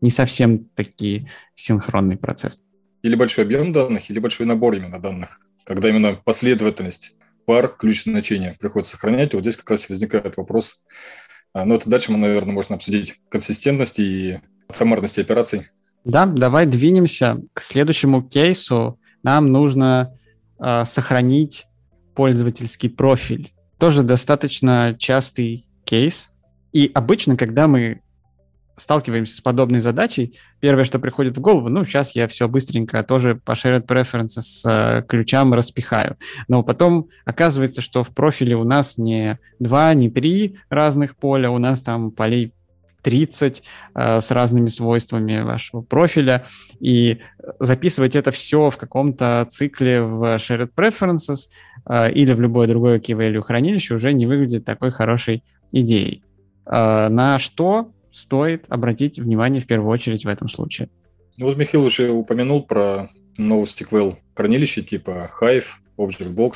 не 0.00 0.10
совсем 0.10 0.64
таки 0.74 1.28
синхронный 1.54 2.16
процесс. 2.16 2.62
Или 3.02 3.16
большой 3.16 3.44
объем 3.44 3.72
данных, 3.72 4.10
или 4.10 4.18
большой 4.18 4.46
набор 4.46 4.76
именно 4.76 5.00
данных, 5.00 5.40
когда 5.64 5.88
именно 5.88 6.14
последовательность 6.14 7.16
пар 7.46 7.68
ключ 7.68 8.04
значения 8.04 8.56
приходится 8.60 8.92
сохранять. 8.92 9.34
Вот 9.34 9.40
здесь 9.40 9.56
как 9.56 9.70
раз 9.70 9.88
возникает 9.88 10.36
вопрос. 10.36 10.84
А, 11.52 11.64
но 11.64 11.74
это 11.74 11.90
дальше 11.90 12.12
мы, 12.12 12.18
наверное, 12.18 12.54
можно 12.54 12.76
обсудить 12.76 13.20
консистентность 13.28 13.98
и 13.98 14.38
автомарности 14.68 15.18
операций. 15.18 15.68
Да, 16.04 16.26
давай 16.26 16.66
двинемся 16.66 17.40
к 17.52 17.60
следующему 17.60 18.22
кейсу, 18.22 18.99
нам 19.22 19.50
нужно 19.52 20.16
э, 20.58 20.84
сохранить 20.84 21.66
пользовательский 22.14 22.90
профиль. 22.90 23.52
Тоже 23.78 24.02
достаточно 24.02 24.94
частый 24.98 25.66
кейс. 25.84 26.30
И 26.72 26.90
обычно, 26.94 27.36
когда 27.36 27.66
мы 27.66 28.02
сталкиваемся 28.76 29.36
с 29.36 29.40
подобной 29.40 29.80
задачей, 29.80 30.38
первое, 30.60 30.84
что 30.84 30.98
приходит 30.98 31.36
в 31.36 31.40
голову, 31.40 31.68
ну, 31.68 31.84
сейчас 31.84 32.14
я 32.14 32.26
все 32.28 32.48
быстренько 32.48 33.02
тоже 33.02 33.34
по 33.36 33.52
shared 33.52 33.86
preferences 33.86 34.42
с 34.42 34.64
э, 34.64 35.02
ключам 35.06 35.52
распихаю. 35.54 36.16
Но 36.48 36.62
потом 36.62 37.08
оказывается, 37.24 37.82
что 37.82 38.02
в 38.02 38.10
профиле 38.10 38.56
у 38.56 38.64
нас 38.64 38.96
не 38.98 39.38
два, 39.58 39.92
не 39.94 40.10
три 40.10 40.58
разных 40.68 41.16
поля, 41.16 41.50
у 41.50 41.58
нас 41.58 41.82
там 41.82 42.10
полей 42.10 42.52
30 43.02 43.62
э, 43.94 44.20
с 44.20 44.30
разными 44.30 44.68
свойствами 44.68 45.40
вашего 45.40 45.82
профиля, 45.82 46.44
и 46.80 47.18
записывать 47.58 48.16
это 48.16 48.30
все 48.30 48.70
в 48.70 48.76
каком-то 48.76 49.46
цикле 49.48 50.02
в 50.02 50.36
Shared 50.36 50.70
Preferences 50.76 51.48
э, 51.88 52.12
или 52.12 52.32
в 52.32 52.40
любое 52.40 52.66
другое 52.66 52.98
key-value 52.98 53.42
хранилище 53.42 53.94
уже 53.94 54.12
не 54.12 54.26
выглядит 54.26 54.64
такой 54.64 54.90
хорошей 54.90 55.44
идеей. 55.72 56.22
Э, 56.66 57.08
на 57.08 57.38
что 57.38 57.92
стоит 58.10 58.64
обратить 58.68 59.18
внимание 59.18 59.60
в 59.62 59.66
первую 59.66 59.90
очередь 59.90 60.24
в 60.24 60.28
этом 60.28 60.48
случае? 60.48 60.88
Ну, 61.36 61.46
вот 61.46 61.56
Михаил 61.56 61.84
уже 61.84 62.10
упомянул 62.10 62.62
про 62.62 63.08
новости 63.38 63.84
SQL 63.84 64.16
хранилища 64.34 64.82
типа 64.82 65.30
Hive, 65.40 65.64
ObjectBox. 65.96 66.52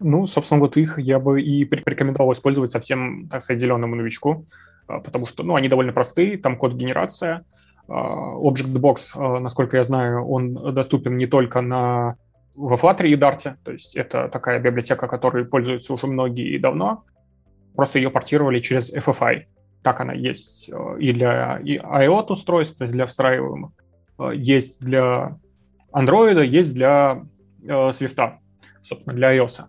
Ну, 0.00 0.26
собственно, 0.26 0.60
вот 0.60 0.76
их 0.76 0.98
я 0.98 1.18
бы 1.18 1.40
и 1.40 1.64
порекомендовал 1.64 2.32
использовать 2.32 2.70
совсем, 2.70 3.28
так 3.28 3.42
сказать, 3.42 3.60
зеленому 3.60 3.94
новичку. 3.94 4.46
А, 4.86 5.00
потому 5.00 5.26
что 5.26 5.42
ну, 5.42 5.56
они 5.56 5.68
довольно 5.68 5.92
простые, 5.92 6.38
там 6.38 6.56
код-генерация. 6.56 7.44
А, 7.88 8.34
Object-Box, 8.36 8.96
а, 9.14 9.40
насколько 9.40 9.76
я 9.76 9.84
знаю, 9.84 10.26
он 10.26 10.74
доступен 10.74 11.16
не 11.16 11.26
только 11.26 11.60
на 11.60 12.16
во 12.54 12.76
Flutter 12.76 13.06
и 13.06 13.16
Dart, 13.16 13.56
то 13.64 13.72
есть 13.72 13.96
это 13.96 14.28
такая 14.28 14.60
библиотека, 14.60 15.08
которой 15.08 15.44
пользуются 15.44 15.92
уже 15.92 16.06
многие 16.06 16.54
и 16.54 16.58
давно, 16.58 17.02
просто 17.74 17.98
ее 17.98 18.10
портировали 18.10 18.60
через 18.60 18.94
FFI. 18.94 19.46
Так 19.82 20.00
она 20.00 20.12
есть 20.12 20.70
и 21.00 21.12
для 21.12 21.58
iOS-устройств, 21.60 22.80
для 22.86 23.06
встраиваемых, 23.06 23.72
есть 24.34 24.80
для 24.80 25.36
Android, 25.92 26.46
есть 26.46 26.74
для 26.74 27.24
Swift, 27.60 28.34
собственно, 28.80 29.16
для 29.16 29.36
iOS. 29.36 29.62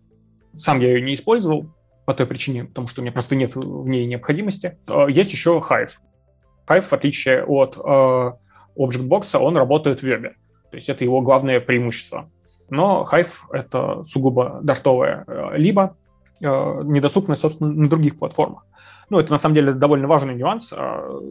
Сам 0.55 0.79
я 0.79 0.89
ее 0.89 1.01
не 1.01 1.15
использовал, 1.15 1.74
по 2.05 2.13
той 2.13 2.25
причине, 2.25 2.65
потому 2.65 2.87
что 2.87 3.01
у 3.01 3.03
меня 3.03 3.11
просто 3.11 3.35
нет 3.35 3.55
в 3.55 3.87
ней 3.87 4.05
необходимости. 4.05 4.77
А, 4.87 5.07
есть 5.07 5.31
еще 5.31 5.61
Hive. 5.67 5.91
Hive, 6.67 6.81
в 6.81 6.93
отличие 6.93 7.43
от 7.43 7.77
э, 7.77 8.31
ObjectBox, 8.77 9.37
он 9.37 9.57
работает 9.57 9.99
в 9.99 10.03
вебе. 10.03 10.35
То 10.71 10.77
есть 10.77 10.89
это 10.89 11.03
его 11.03 11.21
главное 11.21 11.59
преимущество. 11.59 12.29
Но 12.69 13.05
Hive— 13.11 13.33
это 13.51 14.03
сугубо 14.03 14.59
дартовая 14.63 15.23
э, 15.27 15.57
либо 15.57 15.97
э, 16.41 16.45
недоступная, 16.83 17.35
собственно, 17.35 17.71
на 17.71 17.89
других 17.89 18.17
платформах. 18.17 18.65
Ну, 19.09 19.19
это 19.19 19.31
на 19.31 19.37
самом 19.37 19.55
деле 19.55 19.73
довольно 19.73 20.07
важный 20.07 20.33
нюанс 20.33 20.73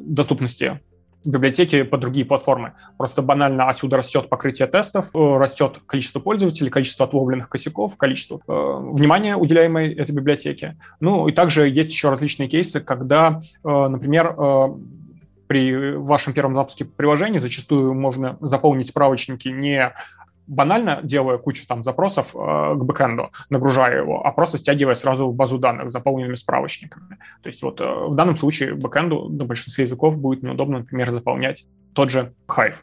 доступности 0.07 0.81
библиотеки 1.25 1.83
по 1.83 1.99
другие 1.99 2.27
платформы. 2.27 2.73
Просто 2.97 3.23
банально 3.23 3.69
отсюда 3.69 3.97
растет 3.99 4.29
покрытие 4.29 4.69
тестов, 4.69 5.11
э, 5.15 5.37
растет 5.39 5.81
количество 5.87 6.21
пользователей, 6.21 6.71
количество 6.71 7.07
отловленных 7.07 7.49
косяков, 7.49 7.97
количество 7.97 8.41
э, 8.47 8.53
внимания, 8.93 9.37
уделяемой 9.37 9.93
этой 9.93 10.13
библиотеке. 10.13 10.77
Ну 11.01 11.29
и 11.29 11.33
также 11.33 11.69
есть 11.69 11.91
еще 11.91 12.11
различные 12.11 12.49
кейсы, 12.49 12.81
когда, 12.81 13.41
э, 13.65 13.69
например, 13.89 14.35
э, 14.37 14.69
при 15.47 15.97
вашем 15.97 16.33
первом 16.33 16.57
запуске 16.57 16.85
приложения 16.85 17.39
зачастую 17.39 17.95
можно 17.95 18.39
заполнить 18.41 18.89
справочники 18.89 19.49
не 19.49 19.93
банально 20.47 21.01
делая 21.03 21.39
кучу 21.39 21.67
там 21.67 21.85
запросов 21.85 22.35
э, 22.35 22.39
к 22.39 22.85
бэкэнду, 22.85 23.31
нагружая 23.51 23.99
его, 23.99 24.27
а 24.27 24.33
просто 24.33 24.59
стягивая 24.59 24.95
сразу 24.95 25.29
в 25.29 25.35
базу 25.35 25.59
данных 25.59 25.91
заполненными 25.91 26.35
справочниками. 26.35 27.19
То 27.43 27.49
есть 27.49 27.63
вот 27.63 27.81
э, 27.81 27.85
в 27.85 28.15
данном 28.15 28.37
случае 28.37 28.75
бэкэнду 28.75 29.29
на 29.29 29.45
большинстве 29.45 29.85
языков 29.85 30.19
будет 30.19 30.43
неудобно, 30.43 30.79
например, 30.79 31.11
заполнять 31.11 31.67
тот 31.95 32.11
же 32.11 32.35
Hive 32.49 32.77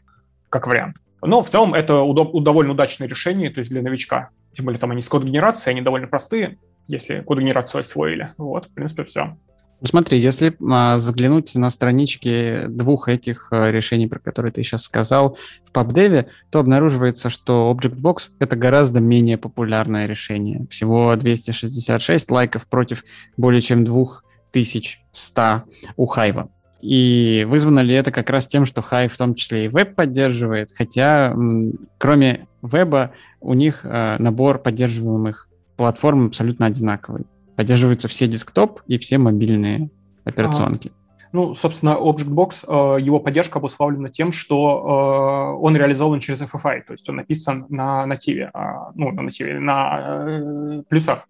как 0.48 0.66
вариант. 0.66 0.96
Но 1.22 1.40
в 1.40 1.48
целом 1.48 1.72
это 1.74 1.94
удоб- 2.02 2.40
довольно 2.42 2.72
удачное 2.72 3.08
решение, 3.08 3.50
то 3.50 3.60
есть 3.60 3.70
для 3.70 3.82
новичка. 3.82 4.30
Тем 4.52 4.66
более 4.66 4.80
там 4.80 4.90
они 4.90 5.00
с 5.00 5.08
код-генерацией, 5.08 5.74
они 5.74 5.82
довольно 5.82 6.08
простые, 6.08 6.58
если 6.88 7.20
код-генерацию 7.20 7.80
освоили. 7.80 8.34
Вот, 8.36 8.66
в 8.66 8.74
принципе, 8.74 9.04
все. 9.04 9.36
Смотри, 9.84 10.20
если 10.20 10.56
а, 10.70 10.98
заглянуть 11.00 11.54
на 11.56 11.68
странички 11.70 12.66
двух 12.68 13.08
этих 13.08 13.48
а, 13.50 13.70
решений, 13.70 14.06
про 14.06 14.20
которые 14.20 14.52
ты 14.52 14.62
сейчас 14.62 14.84
сказал, 14.84 15.36
в 15.64 15.72
PubDev, 15.72 16.26
то 16.50 16.60
обнаруживается, 16.60 17.30
что 17.30 17.72
ObjectBox— 17.72 18.30
это 18.38 18.54
гораздо 18.54 19.00
менее 19.00 19.38
популярное 19.38 20.06
решение. 20.06 20.66
Всего 20.70 21.14
266 21.16 22.30
лайков 22.30 22.66
против 22.66 23.04
более 23.36 23.60
чем 23.60 23.84
2100 23.84 25.64
у 25.96 26.06
Hive. 26.06 26.48
И 26.80 27.46
вызвано 27.48 27.80
ли 27.80 27.94
это 27.94 28.12
как 28.12 28.30
раз 28.30 28.46
тем, 28.46 28.66
что 28.66 28.84
Hive 28.88 29.08
в 29.08 29.16
том 29.16 29.34
числе 29.34 29.64
и 29.64 29.68
веб 29.68 29.94
поддерживает, 29.94 30.70
хотя 30.76 31.34
кроме 31.98 32.46
веба 32.62 33.12
у 33.40 33.54
них 33.54 33.80
э, 33.84 34.16
набор 34.18 34.58
поддерживаемых 34.58 35.48
платформ 35.76 36.26
абсолютно 36.26 36.66
одинаковый. 36.66 37.26
Поддерживаются 37.56 38.08
все 38.08 38.26
десктоп 38.26 38.80
и 38.86 38.98
все 38.98 39.18
мобильные 39.18 39.90
операционки. 40.24 40.92
А, 40.94 41.26
ну, 41.32 41.54
собственно, 41.54 41.96
ObjectBox, 41.98 42.98
э, 42.98 43.00
его 43.00 43.18
поддержка 43.18 43.58
обуславлена 43.58 44.10
тем, 44.10 44.32
что 44.32 45.54
э, 45.56 45.62
он 45.62 45.76
реализован 45.76 46.20
через 46.20 46.42
FFI, 46.42 46.82
то 46.86 46.92
есть 46.92 47.08
он 47.08 47.16
написан 47.16 47.66
на 47.70 48.06
нативе, 48.06 48.50
а, 48.52 48.92
ну, 48.94 49.10
на 49.12 49.22
нативе, 49.22 49.58
на 49.58 50.26
э, 50.28 50.82
плюсах, 50.88 51.28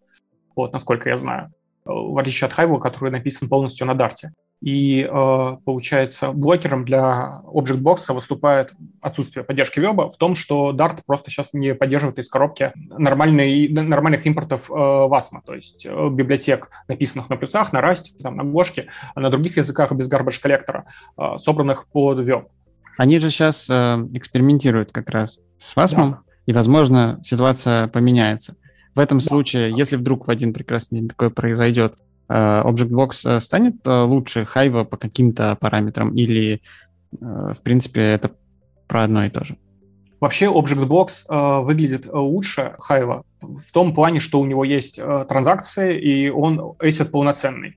вот, 0.57 0.73
насколько 0.73 1.09
я 1.09 1.17
знаю, 1.17 1.53
в 1.85 2.18
отличие 2.18 2.49
от 2.49 2.55
Hive, 2.55 2.79
который 2.81 3.11
написан 3.11 3.49
полностью 3.49 3.87
на 3.87 3.92
Dart. 3.92 4.16
И, 4.62 5.03
э, 5.03 5.57
получается, 5.64 6.31
блокером 6.31 6.85
для 6.85 7.42
ObjectBox 7.47 8.14
выступает 8.14 8.73
отсутствие 9.01 9.45
поддержки 9.45 9.81
веба 9.81 10.09
в 10.09 10.16
том, 10.16 10.37
что 10.37 10.73
Dart 10.73 11.01
просто 11.05 11.31
сейчас 11.31 11.53
не 11.53 11.75
поддерживает 11.75 12.21
из 12.21 12.29
коробки 12.29 12.71
нормальные, 12.77 13.68
нормальных 13.71 14.25
импортов 14.25 14.71
э, 14.71 14.75
WASM, 14.75 15.40
то 15.45 15.55
есть 15.55 15.85
э, 15.85 16.09
библиотек, 16.11 16.71
написанных 16.87 17.29
на 17.29 17.37
плюсах, 17.37 17.73
на 17.73 17.81
Rust, 17.81 18.16
там, 18.23 18.37
на 18.37 18.45
Гошке, 18.45 18.87
на 19.16 19.31
других 19.31 19.57
языках 19.57 19.90
без 19.92 20.09
garbage 20.09 20.40
коллектора, 20.40 20.85
собранных 21.38 21.88
под 21.88 22.21
веб. 22.21 22.47
Они 22.97 23.18
же 23.18 23.31
сейчас 23.31 23.68
экспериментируют 23.68 24.92
как 24.92 25.11
раз 25.11 25.40
с 25.59 25.77
WASM, 25.77 26.11
да. 26.11 26.18
и, 26.47 26.53
возможно, 26.53 27.18
ситуация 27.25 27.88
поменяется. 27.88 28.55
В 28.94 29.00
этом 29.00 29.18
да. 29.18 29.24
случае, 29.24 29.72
если 29.76 29.96
вдруг 29.96 30.26
в 30.26 30.31
один 30.31 30.52
прекрасный 30.52 31.00
день 31.00 31.09
такое 31.09 31.31
произойдет, 31.31 31.94
Э, 32.33 32.62
ObjectBox 32.64 33.37
э, 33.37 33.40
станет 33.40 33.87
э, 33.87 34.02
лучше 34.02 34.46
Hive 34.55 34.85
по 34.85 34.96
каким-то 34.96 35.57
параметрам 35.61 36.14
или, 36.14 36.62
в 37.20 37.59
принципе, 37.62 38.00
это 38.00 38.31
про 38.87 39.02
одно 39.05 39.24
и 39.24 39.28
то 39.28 39.44
же? 39.44 39.57
Вообще 40.18 40.46
ObjectBox 40.46 41.09
э, 41.28 41.61
выглядит 41.62 42.07
лучше 42.07 42.74
Hive 42.88 43.22
в 43.40 43.72
том 43.72 43.94
плане, 43.94 44.20
что 44.20 44.40
у 44.40 44.46
него 44.46 44.64
есть 44.64 44.98
э, 44.98 45.26
транзакции, 45.28 46.00
и 46.00 46.31
он 46.31 46.59
ACID 46.78 47.07
полноценный. 47.07 47.72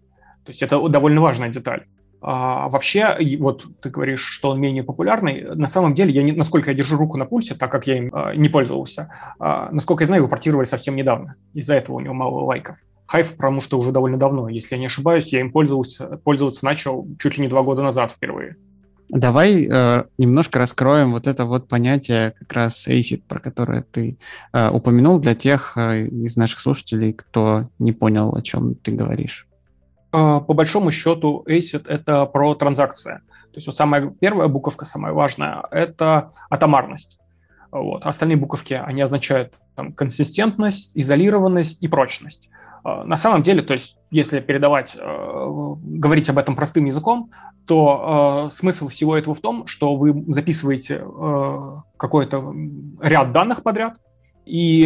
То 0.46 0.52
есть 0.52 0.64
это 0.64 0.88
довольно 0.88 1.22
важная 1.22 1.50
деталь. 1.50 1.86
А, 2.28 2.70
вообще, 2.70 3.18
вот 3.38 3.68
ты 3.82 3.92
говоришь, 3.92 4.26
что 4.26 4.50
он 4.50 4.60
менее 4.60 4.84
популярный. 4.84 5.56
На 5.56 5.68
самом 5.68 5.94
деле, 5.94 6.12
я 6.12 6.24
не, 6.24 6.32
насколько 6.32 6.72
я 6.72 6.76
держу 6.76 6.98
руку 6.98 7.18
на 7.18 7.26
пульсе, 7.26 7.54
так 7.54 7.72
как 7.72 7.86
я 7.86 8.00
им 8.00 8.12
э, 8.12 8.36
не 8.36 8.50
пользовался, 8.50 9.12
э, 9.40 9.68
насколько 9.72 10.02
я 10.02 10.08
знаю, 10.08 10.22
его 10.24 10.28
портировали 10.28 10.66
совсем 10.66 10.96
недавно. 10.96 11.36
Из-за 11.54 11.76
этого 11.76 11.98
у 11.98 12.00
него 12.00 12.16
мало 12.16 12.44
лайков. 12.46 12.78
Hive, 13.14 13.36
потому 13.36 13.62
что 13.62 13.78
уже 13.78 13.92
довольно 13.92 14.18
давно. 14.18 14.50
Если 14.50 14.74
я 14.74 14.80
не 14.80 14.88
ошибаюсь, 14.88 15.32
я 15.34 15.40
им 15.40 15.52
пользовался, 15.52 16.20
пользоваться 16.24 16.66
начал 16.66 17.08
чуть 17.20 17.38
ли 17.38 17.44
не 17.44 17.48
два 17.48 17.62
года 17.62 17.84
назад 17.84 18.12
впервые. 18.12 18.56
Давай 19.10 19.68
э, 19.70 20.06
немножко 20.18 20.58
раскроем 20.58 21.12
вот 21.12 21.28
это 21.28 21.46
вот 21.46 21.68
понятие 21.68 22.34
как 22.40 22.54
раз 22.54 22.88
ACID, 22.88 23.22
про 23.28 23.40
которое 23.40 23.84
ты 23.84 24.18
э, 24.52 24.70
упомянул 24.72 25.20
для 25.20 25.36
тех 25.36 25.78
э, 25.78 26.08
из 26.08 26.38
наших 26.38 26.60
слушателей, 26.60 27.14
кто 27.14 27.70
не 27.78 27.92
понял, 27.92 28.36
о 28.36 28.42
чем 28.42 28.74
ты 28.74 28.94
говоришь. 28.94 29.48
Э, 30.16 30.42
по 30.42 30.54
большому 30.54 30.92
счету 30.92 31.44
ACID— 31.48 31.86
это 31.88 32.26
про 32.26 32.56
транзакции. 32.56 33.20
То 33.52 33.58
есть 33.58 33.68
вот 33.68 33.76
самая 33.76 34.10
первая 34.10 34.48
буковка, 34.48 34.86
самая 34.86 35.14
важная, 35.14 35.64
это 35.72 36.32
атомарность. 36.50 37.18
Вот. 37.72 38.06
Остальные 38.06 38.38
буковки, 38.38 38.74
они 38.74 39.02
означают 39.02 39.56
там, 39.76 39.92
консистентность, 39.92 40.98
изолированность 40.98 41.84
и 41.84 41.88
прочность. 41.90 42.50
А, 42.84 43.04
на 43.04 43.18
самом 43.18 43.42
деле, 43.42 43.62
то 43.62 43.74
есть, 43.74 44.00
если 44.12 44.40
передавать, 44.40 44.96
э, 44.96 45.46
говорить 45.84 46.30
об 46.30 46.38
этом 46.38 46.56
простым 46.56 46.86
языком, 46.86 47.32
то 47.68 48.46
э, 48.48 48.50
смысл 48.52 48.88
всего 48.88 49.18
этого 49.18 49.34
в 49.34 49.42
том, 49.42 49.68
что 49.68 49.98
вы 49.98 50.24
записываете 50.28 51.04
э, 51.04 51.70
какой-то 51.98 52.54
ряд 53.02 53.32
данных 53.34 53.64
подряд, 53.64 53.98
и 54.46 54.86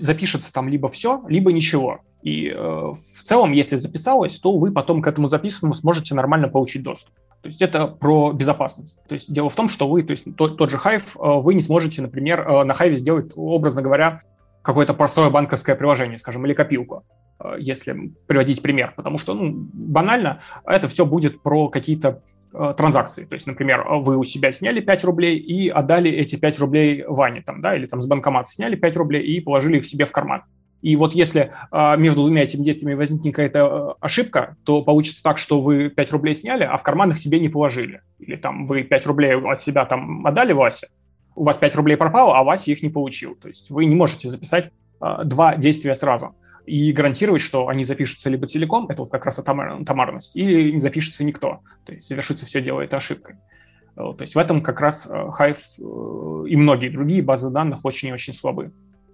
запишется 0.00 0.50
там 0.50 0.66
либо 0.70 0.88
все, 0.88 1.22
либо 1.28 1.52
ничего. 1.52 2.00
И 2.24 2.50
в 2.50 3.22
целом, 3.22 3.52
если 3.52 3.76
записалось, 3.76 4.38
то 4.40 4.56
вы 4.56 4.72
потом 4.72 5.02
к 5.02 5.06
этому 5.06 5.28
записанному 5.28 5.74
сможете 5.74 6.14
нормально 6.14 6.48
получить 6.48 6.82
доступ. 6.82 7.14
То 7.42 7.48
есть 7.48 7.60
это 7.60 7.86
про 7.86 8.32
безопасность. 8.32 9.00
То 9.06 9.14
есть 9.14 9.30
дело 9.30 9.50
в 9.50 9.54
том, 9.54 9.68
что 9.68 9.86
вы, 9.86 10.02
то 10.02 10.12
есть 10.12 10.34
тот, 10.34 10.56
тот 10.56 10.70
же 10.70 10.78
Hive, 10.78 11.42
вы 11.42 11.52
не 11.52 11.60
сможете, 11.60 12.00
например, 12.00 12.64
на 12.64 12.72
Hive 12.72 12.96
сделать, 12.96 13.32
образно 13.36 13.82
говоря, 13.82 14.20
какое-то 14.64 14.94
простое 14.94 15.30
банковское 15.30 15.76
приложение, 15.76 16.18
скажем, 16.18 16.44
или 16.46 16.54
копилку, 16.54 17.04
э, 17.38 17.56
если 17.58 18.12
приводить 18.26 18.62
пример. 18.62 18.94
Потому 18.96 19.18
что, 19.18 19.34
ну, 19.34 19.52
банально, 19.72 20.40
это 20.66 20.88
все 20.88 21.04
будет 21.04 21.42
про 21.42 21.68
какие-то 21.68 22.22
э, 22.54 22.74
транзакции. 22.76 23.26
То 23.26 23.34
есть, 23.34 23.46
например, 23.46 23.86
вы 23.86 24.16
у 24.16 24.24
себя 24.24 24.52
сняли 24.52 24.80
5 24.80 25.04
рублей 25.04 25.36
и 25.36 25.68
отдали 25.68 26.10
эти 26.10 26.36
5 26.36 26.58
рублей 26.60 27.04
Ване, 27.06 27.42
там, 27.42 27.60
да, 27.60 27.76
или 27.76 27.86
там 27.86 28.00
с 28.00 28.06
банкомата 28.06 28.50
сняли 28.50 28.74
5 28.74 28.96
рублей 28.96 29.22
и 29.22 29.40
положили 29.40 29.76
их 29.76 29.86
себе 29.86 30.06
в 30.06 30.12
карман. 30.12 30.42
И 30.84 30.96
вот 30.96 31.14
если 31.14 31.50
э, 31.72 31.96
между 31.96 32.24
двумя 32.24 32.42
этими 32.42 32.62
действиями 32.62 32.92
возникнет 32.92 33.34
какая-то 33.34 33.58
э, 33.58 34.04
ошибка, 34.04 34.58
то 34.64 34.82
получится 34.82 35.22
так, 35.22 35.38
что 35.38 35.62
вы 35.62 35.88
5 35.88 36.12
рублей 36.12 36.34
сняли, 36.34 36.64
а 36.64 36.76
в 36.76 36.82
карман 36.82 37.08
их 37.08 37.18
себе 37.18 37.40
не 37.40 37.48
положили. 37.48 38.02
Или 38.18 38.36
там 38.36 38.66
вы 38.66 38.82
5 38.82 39.06
рублей 39.06 39.34
от 39.34 39.58
себя 39.58 39.86
там 39.86 40.26
отдали 40.26 40.52
Васе, 40.52 40.88
у 41.36 41.44
вас 41.44 41.56
5 41.56 41.74
рублей 41.76 41.96
пропало, 41.96 42.38
а 42.38 42.44
Вася 42.44 42.70
их 42.70 42.82
не 42.82 42.90
получил. 42.90 43.34
То 43.34 43.48
есть 43.48 43.70
вы 43.70 43.86
не 43.86 43.94
можете 43.94 44.28
записать 44.28 44.72
э, 45.00 45.24
два 45.24 45.56
действия 45.56 45.94
сразу 45.94 46.36
и 46.66 46.92
гарантировать, 46.92 47.40
что 47.40 47.68
они 47.68 47.82
запишутся 47.82 48.28
либо 48.28 48.46
целиком, 48.46 48.86
это 48.90 49.04
вот 49.04 49.10
как 49.10 49.24
раз 49.24 49.38
атомарность, 49.38 50.36
или 50.36 50.70
не 50.70 50.80
запишется 50.80 51.24
никто. 51.24 51.60
То 51.86 51.92
есть 51.92 52.08
завершится 52.08 52.44
все 52.44 52.60
дело 52.60 52.82
этой 52.82 52.96
ошибкой. 52.96 53.36
То 53.96 54.16
есть 54.20 54.34
в 54.34 54.38
этом 54.38 54.60
как 54.60 54.80
раз 54.80 55.08
э, 55.10 55.14
Hive 55.14 55.58
э, 55.78 56.48
и 56.48 56.56
многие 56.56 56.90
другие 56.90 57.22
базы 57.22 57.48
данных 57.48 57.86
очень 57.86 58.10
и 58.10 58.12
очень 58.12 58.34
слабы. 58.34 58.70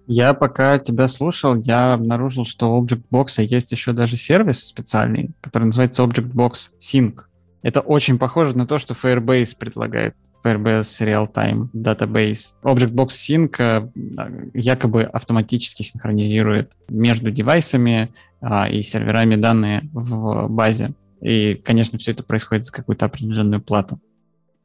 Я 0.07 0.33
пока 0.33 0.79
тебя 0.79 1.07
слушал, 1.07 1.55
я 1.55 1.93
обнаружил, 1.93 2.43
что 2.43 2.75
у 2.75 2.83
ObjectBox 2.83 3.43
есть 3.43 3.71
еще 3.71 3.93
даже 3.93 4.17
сервис 4.17 4.65
специальный, 4.65 5.31
который 5.41 5.65
называется 5.65 6.03
ObjectBox 6.03 6.53
Sync. 6.79 7.21
Это 7.61 7.81
очень 7.81 8.17
похоже 8.17 8.57
на 8.57 8.65
то, 8.65 8.79
что 8.79 8.93
Firebase 8.93 9.55
предлагает. 9.57 10.15
Firebase 10.43 11.05
Real-Time 11.05 11.69
Database. 11.73 12.53
ObjectBox 12.63 13.07
Sync 13.09 13.55
э, 13.59 14.49
якобы 14.53 15.03
автоматически 15.03 15.83
синхронизирует 15.83 16.71
между 16.89 17.29
девайсами 17.29 18.11
а, 18.41 18.67
и 18.67 18.81
серверами 18.81 19.35
данные 19.35 19.87
в 19.93 20.47
базе. 20.49 20.93
И, 21.21 21.53
конечно, 21.63 21.99
все 21.99 22.11
это 22.11 22.23
происходит 22.23 22.65
за 22.65 22.71
какую-то 22.71 23.05
определенную 23.05 23.61
плату. 23.61 23.99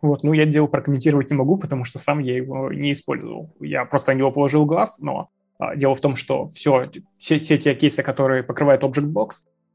Вот, 0.02 0.22
ну, 0.22 0.32
я 0.32 0.46
дело 0.46 0.66
прокомментировать 0.66 1.30
не 1.30 1.36
могу, 1.36 1.56
потому 1.56 1.84
что 1.84 1.98
сам 1.98 2.18
я 2.18 2.36
его 2.36 2.72
не 2.72 2.92
использовал. 2.92 3.50
Я 3.60 3.84
просто 3.84 4.12
на 4.12 4.18
него 4.18 4.30
положил 4.30 4.66
глаз, 4.66 4.98
но 5.00 5.28
а, 5.58 5.74
дело 5.74 5.94
в 5.94 6.00
том, 6.00 6.16
что 6.16 6.48
все, 6.48 6.90
все, 7.16 7.38
все 7.38 7.56
те 7.56 7.74
кейсы, 7.74 8.02
которые 8.02 8.42
покрывает 8.42 8.82
ObjectBox, 8.82 9.30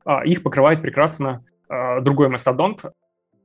а, 0.05 0.25
их 0.25 0.43
покрывает 0.43 0.81
прекрасно 0.81 1.43
а, 1.67 2.01
другой 2.01 2.29
мастодонт 2.29 2.85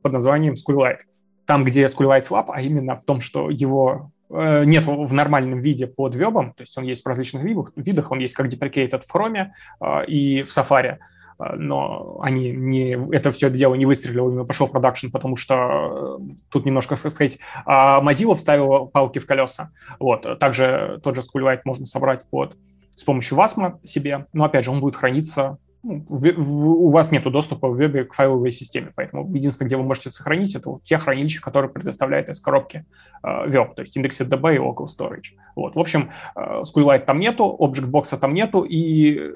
под 0.03 0.13
названием 0.13 0.55
SQLite 0.55 1.01
там, 1.47 1.65
где 1.65 1.85
SQLite 1.85 2.25
слаб, 2.25 2.51
а 2.51 2.61
именно 2.61 2.97
в 2.97 3.05
том, 3.05 3.21
что 3.21 3.49
его 3.51 4.11
э, 4.29 4.65
нет 4.65 4.85
в 4.85 5.13
нормальном 5.13 5.61
виде 5.61 5.87
под 5.87 6.15
вебом, 6.15 6.53
то 6.53 6.63
есть 6.63 6.77
он 6.77 6.85
есть 6.85 7.05
в 7.05 7.09
различных 7.09 7.45
видах, 7.45 7.73
видах 7.77 8.11
он 8.11 8.19
есть 8.19 8.35
как 8.35 8.49
deprecated 8.49 9.03
в 9.07 9.15
Chrome 9.15 9.47
э, 9.81 10.07
и 10.07 10.43
в 10.43 10.49
Safari, 10.49 10.99
но 11.39 12.19
они 12.23 12.53
не, 12.53 12.99
это 13.15 13.33
все 13.33 13.51
дело 13.51 13.75
не 13.75 13.87
выстрелило, 13.87 14.29
именно 14.29 14.45
пошел 14.45 14.67
в 14.67 14.73
продакшн, 14.73 15.09
потому 15.09 15.37
что 15.37 16.21
тут 16.51 16.65
немножко, 16.65 16.97
так 16.97 17.13
сказать, 17.13 17.39
Mozilla 17.67 18.35
вставила 18.35 18.87
палки 18.87 19.19
в 19.19 19.27
колеса. 19.27 19.71
Вот. 19.99 20.39
Также 20.39 21.01
тот 21.03 21.15
же 21.15 21.23
SQLite 21.23 21.61
можно 21.65 21.87
собрать 21.87 22.29
под 22.31 22.57
с 22.95 23.05
помощью 23.05 23.37
WASM 23.37 23.79
себе, 23.85 24.27
но 24.33 24.45
опять 24.45 24.65
же 24.65 24.71
он 24.71 24.81
будет 24.81 24.97
храниться 24.97 25.59
ну, 25.87 26.05
в, 26.09 26.33
в, 26.37 26.69
у 26.69 26.91
вас 26.91 27.13
нет 27.13 27.23
доступа 27.31 27.69
в 27.69 27.77
вебе 27.77 28.05
к 28.05 28.13
файловой 28.13 28.51
системе, 28.51 28.91
поэтому 28.97 29.33
единственное, 29.33 29.69
где 29.69 29.77
вы 29.77 29.85
можете 29.85 30.11
сохранить, 30.11 30.57
это 30.57 30.71
вот 30.71 30.83
те 30.83 30.99
хранилища, 30.99 31.41
которые 31.41 31.71
предоставляет 31.71 32.29
из 32.29 32.41
коробки 32.41 32.85
э, 33.23 33.47
веб, 33.47 33.77
то 33.77 33.83
есть 33.83 33.97
IndexedDB 33.97 34.57
и 34.57 34.59
Local 34.59 34.87
Storage. 34.87 35.37
Вот, 35.55 35.77
в 35.77 35.79
общем, 35.79 36.11
э, 36.35 36.63
SQLite 36.63 37.05
там 37.05 37.21
нету, 37.21 37.57
ObjectBox 37.61 38.19
там 38.19 38.35
нету, 38.35 38.63
и, 38.63 39.31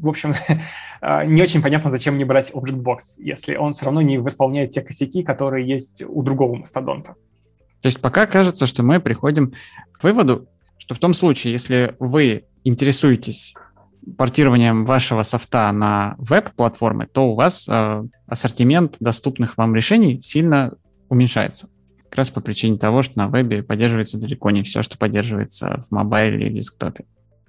в 0.00 0.08
общем, 0.08 0.34
э, 1.00 1.26
не 1.26 1.42
очень 1.42 1.62
понятно, 1.62 1.90
зачем 1.90 2.14
мне 2.14 2.24
брать 2.24 2.50
ObjectBox, 2.52 2.98
если 3.18 3.56
он 3.56 3.74
все 3.74 3.86
равно 3.86 4.02
не 4.02 4.18
восполняет 4.18 4.70
те 4.70 4.82
косяки, 4.82 5.22
которые 5.22 5.66
есть 5.66 6.02
у 6.06 6.22
другого 6.22 6.56
мастодонта. 6.56 7.14
То 7.82 7.88
есть 7.88 8.00
пока 8.00 8.26
кажется, 8.26 8.66
что 8.66 8.82
мы 8.82 9.00
приходим 9.00 9.52
к 9.92 10.02
выводу, 10.02 10.48
что 10.78 10.94
в 10.94 10.98
том 10.98 11.14
случае, 11.14 11.52
если 11.52 11.94
вы 11.98 12.44
интересуетесь 12.64 13.54
портированием 14.16 14.84
вашего 14.84 15.22
софта 15.22 15.70
на 15.72 16.14
веб-платформы, 16.18 17.06
то 17.06 17.30
у 17.30 17.34
вас 17.34 17.66
э, 17.68 18.04
ассортимент 18.26 18.96
доступных 19.00 19.56
вам 19.56 19.74
решений 19.74 20.20
сильно 20.22 20.74
уменьшается. 21.08 21.68
Как 22.04 22.18
раз 22.18 22.30
по 22.30 22.40
причине 22.40 22.78
того, 22.78 23.02
что 23.02 23.18
на 23.18 23.28
вебе 23.28 23.62
поддерживается 23.62 24.18
далеко 24.18 24.50
не 24.50 24.62
все, 24.62 24.82
что 24.82 24.96
поддерживается 24.96 25.80
в 25.80 25.90
мобайле 25.90 26.46
или 26.46 26.58
десктопе. 26.58 27.04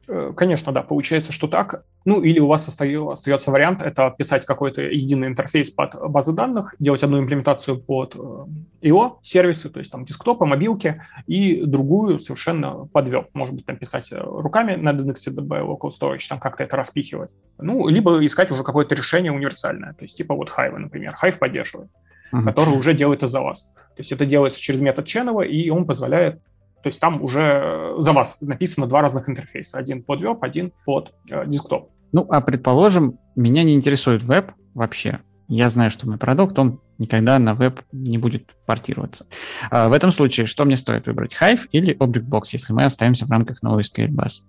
Э, 0.08 0.32
конечно, 0.36 0.72
да, 0.72 0.84
получается, 0.84 1.34
что 1.34 1.47
так. 1.47 1.84
Ну, 2.05 2.22
или 2.22 2.39
у 2.39 2.47
вас 2.47 2.68
остается 2.68 3.51
вариант, 3.51 3.82
это 3.82 4.14
писать 4.18 4.45
какой-то 4.45 4.82
единый 4.82 5.28
интерфейс 5.28 5.70
под 5.70 5.95
базы 6.10 6.32
данных, 6.32 6.76
делать 6.80 7.03
одну 7.03 7.20
имплементацию 7.20 7.80
под 7.80 8.16
IO 8.16 9.08
э, 9.08 9.10
сервисы, 9.22 9.70
то 9.70 9.80
есть 9.80 9.91
там 9.91 10.05
десктопы, 10.05 10.45
мобилки, 10.45 11.01
и 11.26 11.62
другую 11.66 12.20
совершенно 12.20 12.86
под 12.86 13.10
веб. 13.10 13.28
Может 13.34 13.55
быть, 13.55 13.66
там 13.66 13.76
писать 13.76 14.12
э, 14.14 14.18
руками 14.18 14.76
на 14.76 14.91
DNXDB, 14.93 15.62
Local 15.62 15.89
Storage, 15.89 16.28
там 16.30 16.39
как-то 16.39 16.64
это 16.64 16.78
распихивать. 16.78 17.32
Ну, 17.58 17.88
либо 17.89 18.26
искать 18.26 18.51
уже 18.51 18.64
какое-то 18.64 18.95
решение 18.95 19.34
универсальное, 19.34 19.93
то 19.93 20.03
есть 20.03 20.16
типа 20.16 20.36
вот 20.36 20.49
Hive, 20.49 20.78
например. 20.78 21.16
Hive 21.22 21.38
поддерживает, 21.38 21.89
uh-huh. 22.32 22.43
который 22.45 22.78
уже 22.78 22.93
делает 22.93 23.20
это 23.20 23.28
за 23.28 23.41
вас. 23.41 23.66
То 23.97 24.01
есть 24.01 24.12
это 24.14 24.26
делается 24.26 24.62
через 24.62 24.80
метод 24.80 25.05
Ченова, 25.05 25.41
и 25.41 25.70
он 25.70 25.86
позволяет 25.86 26.39
то 26.84 26.88
есть 26.88 27.00
там 27.02 27.22
уже 27.22 27.96
за 27.98 28.14
вас 28.14 28.38
написано 28.40 28.88
два 28.88 29.02
разных 29.02 29.30
интерфейса. 29.30 29.78
Один 29.78 30.04
под 30.04 30.22
веб, 30.22 30.44
один 30.44 30.72
под 30.86 31.14
э, 31.30 31.46
десктоп. 31.46 31.90
Ну, 32.12 32.26
а 32.30 32.42
предположим, 32.42 33.20
меня 33.36 33.64
не 33.64 33.76
интересует 33.76 34.24
веб 34.24 34.52
вообще. 34.74 35.20
Я 35.48 35.70
знаю, 35.70 35.92
что 35.92 36.08
мой 36.08 36.18
продукт, 36.18 36.58
он 36.60 36.80
никогда 36.98 37.40
на 37.40 37.54
веб 37.54 37.82
не 37.92 38.18
будет 38.18 38.56
портироваться. 38.66 39.26
А 39.70 39.90
в 39.90 39.94
этом 39.94 40.12
случае 40.12 40.46
что 40.46 40.66
мне 40.66 40.78
стоит 40.78 41.08
выбрать, 41.08 41.36
Hive 41.40 41.68
или 41.72 41.96
ObjectBox, 41.96 42.44
если 42.54 42.74
мы 42.74 42.86
остаемся 42.86 43.26
в 43.26 43.32
рамках 43.32 43.62
новой 43.62 43.84
SQL 43.84 44.10
баз? 44.10 44.44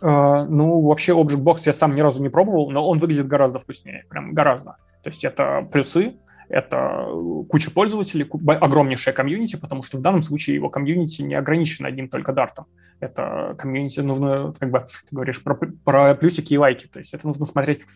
Uh, 0.00 0.46
ну, 0.48 0.80
вообще 0.80 1.12
ObjectBox 1.12 1.58
я 1.66 1.72
сам 1.72 1.94
ни 1.94 2.00
разу 2.00 2.22
не 2.22 2.28
пробовал, 2.28 2.70
но 2.70 2.86
он 2.86 2.98
выглядит 2.98 3.28
гораздо 3.28 3.60
вкуснее, 3.60 4.04
прям 4.08 4.34
гораздо. 4.34 4.76
То 5.02 5.10
есть 5.10 5.24
это 5.24 5.66
плюсы, 5.70 6.14
это 6.52 7.06
куча 7.48 7.70
пользователей, 7.70 8.28
огромнейшая 8.46 9.14
комьюнити, 9.14 9.56
потому 9.56 9.82
что 9.82 9.96
в 9.96 10.02
данном 10.02 10.22
случае 10.22 10.56
его 10.56 10.68
комьюнити 10.68 11.22
не 11.22 11.34
ограничено 11.34 11.88
одним 11.88 12.08
только 12.08 12.34
дартом. 12.34 12.66
Это 13.00 13.56
комьюнити 13.58 14.00
нужно, 14.00 14.52
как 14.60 14.70
бы, 14.70 14.80
ты 14.80 15.16
говоришь 15.16 15.42
про, 15.42 15.54
про 15.54 16.14
плюсики 16.14 16.52
и 16.52 16.58
лайки, 16.58 16.86
то 16.88 16.98
есть 16.98 17.14
это 17.14 17.26
нужно 17.26 17.46
смотреть 17.46 17.86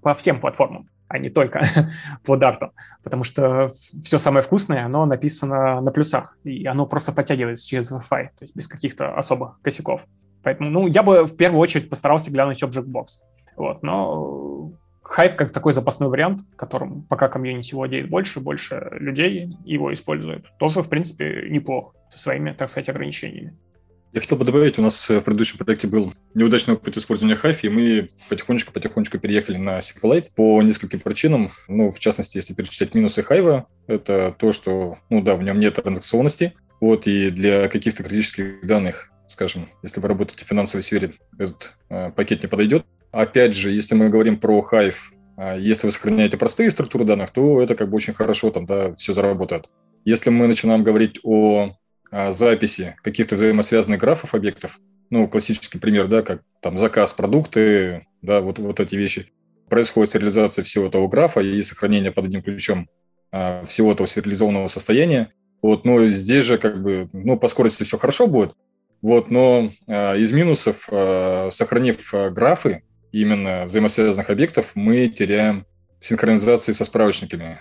по 0.00 0.14
всем 0.14 0.40
платформам, 0.40 0.88
а 1.08 1.18
не 1.18 1.28
только 1.28 1.62
по 2.24 2.38
дартам, 2.38 2.72
потому 3.04 3.22
что 3.22 3.70
все 4.02 4.18
самое 4.18 4.42
вкусное, 4.42 4.86
оно 4.86 5.04
написано 5.04 5.82
на 5.82 5.92
плюсах, 5.92 6.38
и 6.42 6.66
оно 6.66 6.86
просто 6.86 7.12
подтягивается 7.12 7.68
через 7.68 7.92
Wi-Fi, 7.92 8.28
то 8.28 8.42
есть 8.42 8.56
без 8.56 8.66
каких-то 8.66 9.14
особых 9.14 9.60
косяков. 9.60 10.06
Поэтому, 10.42 10.70
ну, 10.70 10.86
я 10.86 11.02
бы 11.02 11.26
в 11.26 11.36
первую 11.36 11.60
очередь 11.60 11.90
постарался 11.90 12.30
глянуть 12.30 12.62
Object-Box. 12.62 13.06
Вот, 13.56 13.82
но 13.82 14.72
Hive 15.16 15.34
как 15.34 15.52
такой 15.52 15.72
запасной 15.72 16.08
вариант, 16.08 16.42
которым 16.56 17.02
пока 17.02 17.28
комьюнити 17.28 17.74
владеет 17.74 18.08
больше, 18.08 18.40
больше 18.40 18.88
людей 18.92 19.50
его 19.64 19.92
используют. 19.92 20.46
Тоже, 20.58 20.82
в 20.82 20.88
принципе, 20.88 21.46
неплохо 21.48 21.96
со 22.10 22.18
своими, 22.18 22.52
так 22.52 22.70
сказать, 22.70 22.88
ограничениями. 22.88 23.56
Я 24.12 24.20
хотел 24.20 24.38
бы 24.38 24.46
добавить, 24.46 24.78
у 24.78 24.82
нас 24.82 25.10
в 25.10 25.20
предыдущем 25.20 25.58
проекте 25.58 25.88
был 25.88 26.14
неудачный 26.32 26.74
опыт 26.74 26.96
использования 26.96 27.34
Hive, 27.36 27.58
и 27.62 27.68
мы 27.68 28.08
потихонечку-потихонечку 28.30 29.18
переехали 29.18 29.58
на 29.58 29.80
SQLite 29.80 30.28
по 30.34 30.62
нескольким 30.62 31.00
причинам. 31.00 31.50
Ну, 31.68 31.90
в 31.90 31.98
частности, 31.98 32.38
если 32.38 32.54
перечислять 32.54 32.94
минусы 32.94 33.20
Hive, 33.20 33.64
это 33.86 34.34
то, 34.38 34.52
что, 34.52 34.96
ну 35.10 35.20
да, 35.20 35.36
в 35.36 35.42
нем 35.42 35.60
нет 35.60 35.74
транзакционности, 35.74 36.54
вот, 36.80 37.06
и 37.06 37.30
для 37.30 37.68
каких-то 37.68 38.02
критических 38.02 38.66
данных, 38.66 39.10
скажем, 39.26 39.68
если 39.82 40.00
вы 40.00 40.08
работаете 40.08 40.44
в 40.44 40.48
финансовой 40.48 40.82
сфере, 40.82 41.14
этот 41.38 41.76
э, 41.90 42.10
пакет 42.10 42.42
не 42.42 42.48
подойдет. 42.48 42.86
Опять 43.12 43.54
же, 43.54 43.70
если 43.70 43.94
мы 43.94 44.08
говорим 44.08 44.38
про 44.38 44.66
Hive, 44.70 44.96
а, 45.36 45.56
если 45.56 45.86
вы 45.86 45.92
сохраняете 45.92 46.36
простые 46.36 46.70
структуры 46.70 47.04
данных, 47.04 47.32
то 47.32 47.60
это 47.60 47.74
как 47.74 47.88
бы 47.88 47.96
очень 47.96 48.14
хорошо 48.14 48.50
там, 48.50 48.66
да, 48.66 48.94
все 48.94 49.12
заработает. 49.12 49.66
Если 50.04 50.30
мы 50.30 50.46
начинаем 50.46 50.84
говорить 50.84 51.18
о, 51.22 51.72
о 52.10 52.32
записи 52.32 52.96
каких-то 53.02 53.36
взаимосвязанных 53.36 54.00
графов 54.00 54.34
объектов, 54.34 54.78
ну, 55.10 55.28
классический 55.28 55.78
пример, 55.78 56.08
да, 56.08 56.22
как 56.22 56.42
там 56.60 56.78
заказ 56.78 57.12
продукты, 57.12 58.06
да, 58.22 58.40
вот, 58.40 58.58
вот 58.58 58.80
эти 58.80 58.94
вещи, 58.94 59.32
происходит 59.68 60.12
сериализация 60.12 60.62
всего 60.62 60.86
этого 60.86 61.08
графа 61.08 61.40
и 61.40 61.62
сохранение 61.62 62.12
под 62.12 62.26
одним 62.26 62.42
ключом 62.42 62.88
а, 63.32 63.64
всего 63.64 63.92
этого 63.92 64.08
сериализованного 64.08 64.68
состояния. 64.68 65.32
Вот, 65.62 65.84
но 65.84 66.06
здесь 66.06 66.44
же 66.44 66.58
как 66.58 66.82
бы, 66.82 67.08
ну, 67.12 67.38
по 67.38 67.48
скорости 67.48 67.84
все 67.84 67.98
хорошо 67.98 68.26
будет, 68.26 68.54
вот, 69.02 69.30
но 69.30 69.70
а, 69.86 70.16
из 70.16 70.32
минусов, 70.32 70.88
а, 70.90 71.48
сохранив 71.50 72.12
а, 72.14 72.30
графы, 72.30 72.82
именно 73.20 73.64
взаимосвязанных 73.66 74.30
объектов 74.30 74.72
мы 74.74 75.08
теряем 75.08 75.66
в 75.98 76.06
синхронизации 76.06 76.72
со 76.72 76.84
справочниками. 76.84 77.60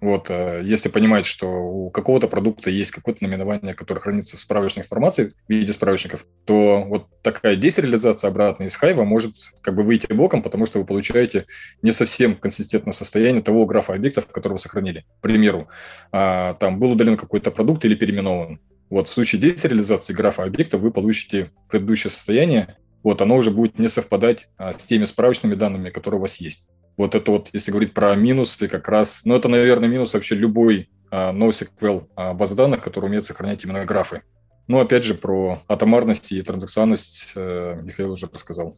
Вот, 0.00 0.26
э, 0.28 0.60
если 0.64 0.90
понимать, 0.90 1.24
что 1.24 1.46
у 1.46 1.90
какого-то 1.90 2.28
продукта 2.28 2.70
есть 2.70 2.90
какое-то 2.90 3.24
наименование, 3.24 3.74
которое 3.74 4.00
хранится 4.00 4.36
в 4.36 4.40
справочной 4.40 4.82
информации 4.82 5.32
в 5.48 5.50
виде 5.50 5.72
справочников, 5.72 6.26
то 6.44 6.84
вот 6.84 7.06
такая 7.22 7.56
десериализация 7.56 8.28
обратно 8.28 8.64
из 8.64 8.76
хайва 8.76 9.04
может 9.04 9.32
как 9.62 9.74
бы 9.74 9.82
выйти 9.82 10.12
боком, 10.12 10.42
потому 10.42 10.66
что 10.66 10.80
вы 10.80 10.84
получаете 10.84 11.46
не 11.80 11.92
совсем 11.92 12.36
консистентное 12.36 12.92
состояние 12.92 13.42
того 13.42 13.64
графа 13.64 13.94
объектов, 13.94 14.26
который 14.26 14.54
вы 14.54 14.58
сохранили. 14.58 15.06
К 15.18 15.22
примеру, 15.22 15.68
а, 16.12 16.54
там 16.54 16.78
был 16.78 16.90
удален 16.90 17.16
какой-то 17.16 17.50
продукт 17.50 17.84
или 17.84 17.94
переименован. 17.94 18.60
Вот 18.90 19.08
в 19.08 19.12
случае 19.12 19.40
десериализации 19.40 20.12
графа 20.12 20.44
объектов 20.44 20.82
вы 20.82 20.92
получите 20.92 21.50
предыдущее 21.68 22.10
состояние, 22.10 22.76
вот 23.06 23.22
оно 23.22 23.36
уже 23.36 23.52
будет 23.52 23.78
не 23.78 23.86
совпадать 23.86 24.48
а, 24.56 24.72
с 24.72 24.84
теми 24.84 25.04
справочными 25.04 25.54
данными, 25.54 25.90
которые 25.90 26.18
у 26.18 26.22
вас 26.22 26.40
есть. 26.40 26.72
Вот 26.96 27.14
это 27.14 27.30
вот, 27.30 27.50
если 27.52 27.70
говорить 27.70 27.94
про 27.94 28.12
минусы, 28.16 28.66
как 28.66 28.88
раз, 28.88 29.22
ну, 29.24 29.36
это, 29.36 29.46
наверное, 29.46 29.88
минус 29.88 30.12
вообще 30.12 30.34
любой 30.34 30.90
а, 31.12 31.32
NoSQL 31.32 32.08
а, 32.16 32.34
базы 32.34 32.56
данных, 32.56 32.82
которая 32.82 33.08
умеет 33.08 33.24
сохранять 33.24 33.62
именно 33.62 33.84
графы. 33.84 34.22
Ну, 34.66 34.80
опять 34.80 35.04
же, 35.04 35.14
про 35.14 35.60
атомарность 35.68 36.32
и 36.32 36.42
транзакционность 36.42 37.34
э, 37.36 37.80
Михаил 37.80 38.10
уже 38.10 38.26
рассказал. 38.26 38.76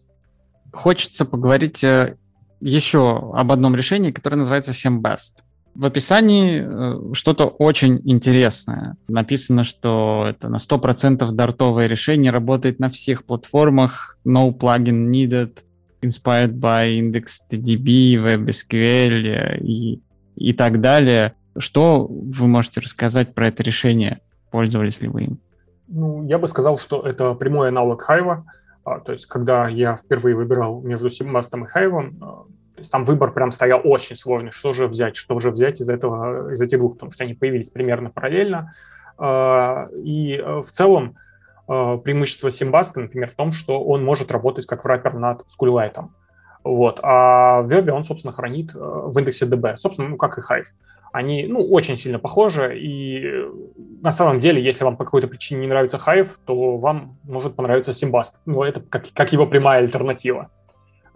Хочется 0.74 1.24
поговорить 1.24 1.83
э, 1.83 2.18
еще 2.61 3.33
об 3.33 3.51
одном 3.51 3.74
решении, 3.74 4.11
которое 4.11 4.37
называется 4.37 4.72
SemBest. 4.72 5.43
В 5.79 5.85
описании 5.85 6.61
э, 6.61 7.14
что-то 7.14 7.47
очень 7.47 8.01
интересное. 8.05 8.97
Написано, 9.07 9.62
что 9.62 10.26
это 10.29 10.49
на 10.49 10.57
100% 10.57 11.31
дартовое 11.31 11.87
решение, 11.87 12.33
работает 12.33 12.81
на 12.81 12.91
всех 12.91 13.24
платформах, 13.24 14.18
no 14.26 14.53
plugin 14.53 15.09
needed, 15.09 15.59
inspired 16.03 16.55
by 16.55 16.99
IndexedDB, 16.99 18.16
WebSQL 18.16 19.59
и, 19.61 20.03
и 20.35 20.53
так 20.53 20.81
далее. 20.81 21.35
Что 21.57 22.09
вы 22.09 22.49
можете 22.49 22.81
рассказать 22.81 23.33
про 23.33 23.47
это 23.47 23.62
решение? 23.62 24.18
Пользовались 24.51 25.01
ли 25.01 25.07
вы 25.07 25.22
им? 25.22 25.39
Ну, 25.87 26.26
я 26.26 26.41
бы 26.41 26.49
сказал, 26.49 26.79
что 26.79 27.03
это 27.03 27.35
прямой 27.35 27.68
аналог 27.68 28.05
Hive. 28.11 28.43
А, 28.83 28.99
то 28.99 29.12
есть, 29.12 29.26
когда 29.26 29.68
я 29.68 29.97
впервые 29.97 30.35
выбирал 30.35 30.81
между 30.81 31.07
Seamast 31.07 31.57
и 31.57 32.20
а, 32.20 32.47
то 32.79 32.83
есть 32.83 32.93
там 32.93 33.05
выбор 33.05 33.33
прям 33.33 33.53
стоял 33.53 33.81
очень 33.85 34.16
сложный. 34.16 34.51
Что 34.51 34.72
же 34.72 34.87
взять? 34.87 35.16
Что 35.16 35.39
же 35.41 35.51
взять 35.51 35.81
из 35.81 35.89
этого, 35.89 36.53
из 36.53 36.61
этих 36.61 36.79
двух? 36.79 36.95
Потому 36.95 37.12
что 37.12 37.24
они 37.24 37.35
появились 37.35 37.70
примерно 37.70 38.11
параллельно. 38.11 38.74
А, 39.18 39.87
и 39.93 40.37
э, 40.37 40.61
в 40.61 40.70
целом 40.70 41.16
Э, 41.68 41.99
преимущество 42.03 42.51
Симбаска, 42.51 43.01
например, 43.01 43.29
в 43.29 43.35
том, 43.35 43.53
что 43.53 43.83
он 43.83 44.03
может 44.03 44.33
работать 44.33 44.66
как 44.66 44.85
враппер 44.85 45.14
над 45.14 45.43
SQLite. 45.43 46.07
Вот. 46.64 46.99
А 47.03 47.62
в 47.62 47.70
Web 47.70 47.91
он, 47.91 48.05
собственно, 48.05 48.33
хранит 48.33 48.74
э, 48.74 48.79
в 48.79 49.16
индексе 49.18 49.45
DB. 49.45 49.76
Собственно, 49.76 50.09
ну, 50.09 50.16
как 50.16 50.39
и 50.39 50.41
Hive. 50.41 50.66
Они, 51.12 51.47
ну, 51.47 51.61
очень 51.62 51.97
сильно 51.97 52.18
похожи, 52.18 52.79
и 52.79 53.22
э, 53.22 53.51
на 54.01 54.12
самом 54.12 54.41
деле, 54.41 54.62
если 54.62 54.85
вам 54.85 54.97
по 54.97 55.05
какой-то 55.05 55.29
причине 55.29 55.61
не 55.61 55.66
нравится 55.66 55.99
Hive, 55.99 56.31
то 56.47 56.79
вам 56.79 57.18
может 57.24 57.55
понравиться 57.55 57.93
Симбаст. 57.93 58.41
Но 58.47 58.64
это 58.64 58.81
как, 58.81 59.12
как 59.12 59.33
его 59.33 59.47
прямая 59.47 59.81
альтернатива. 59.81 60.51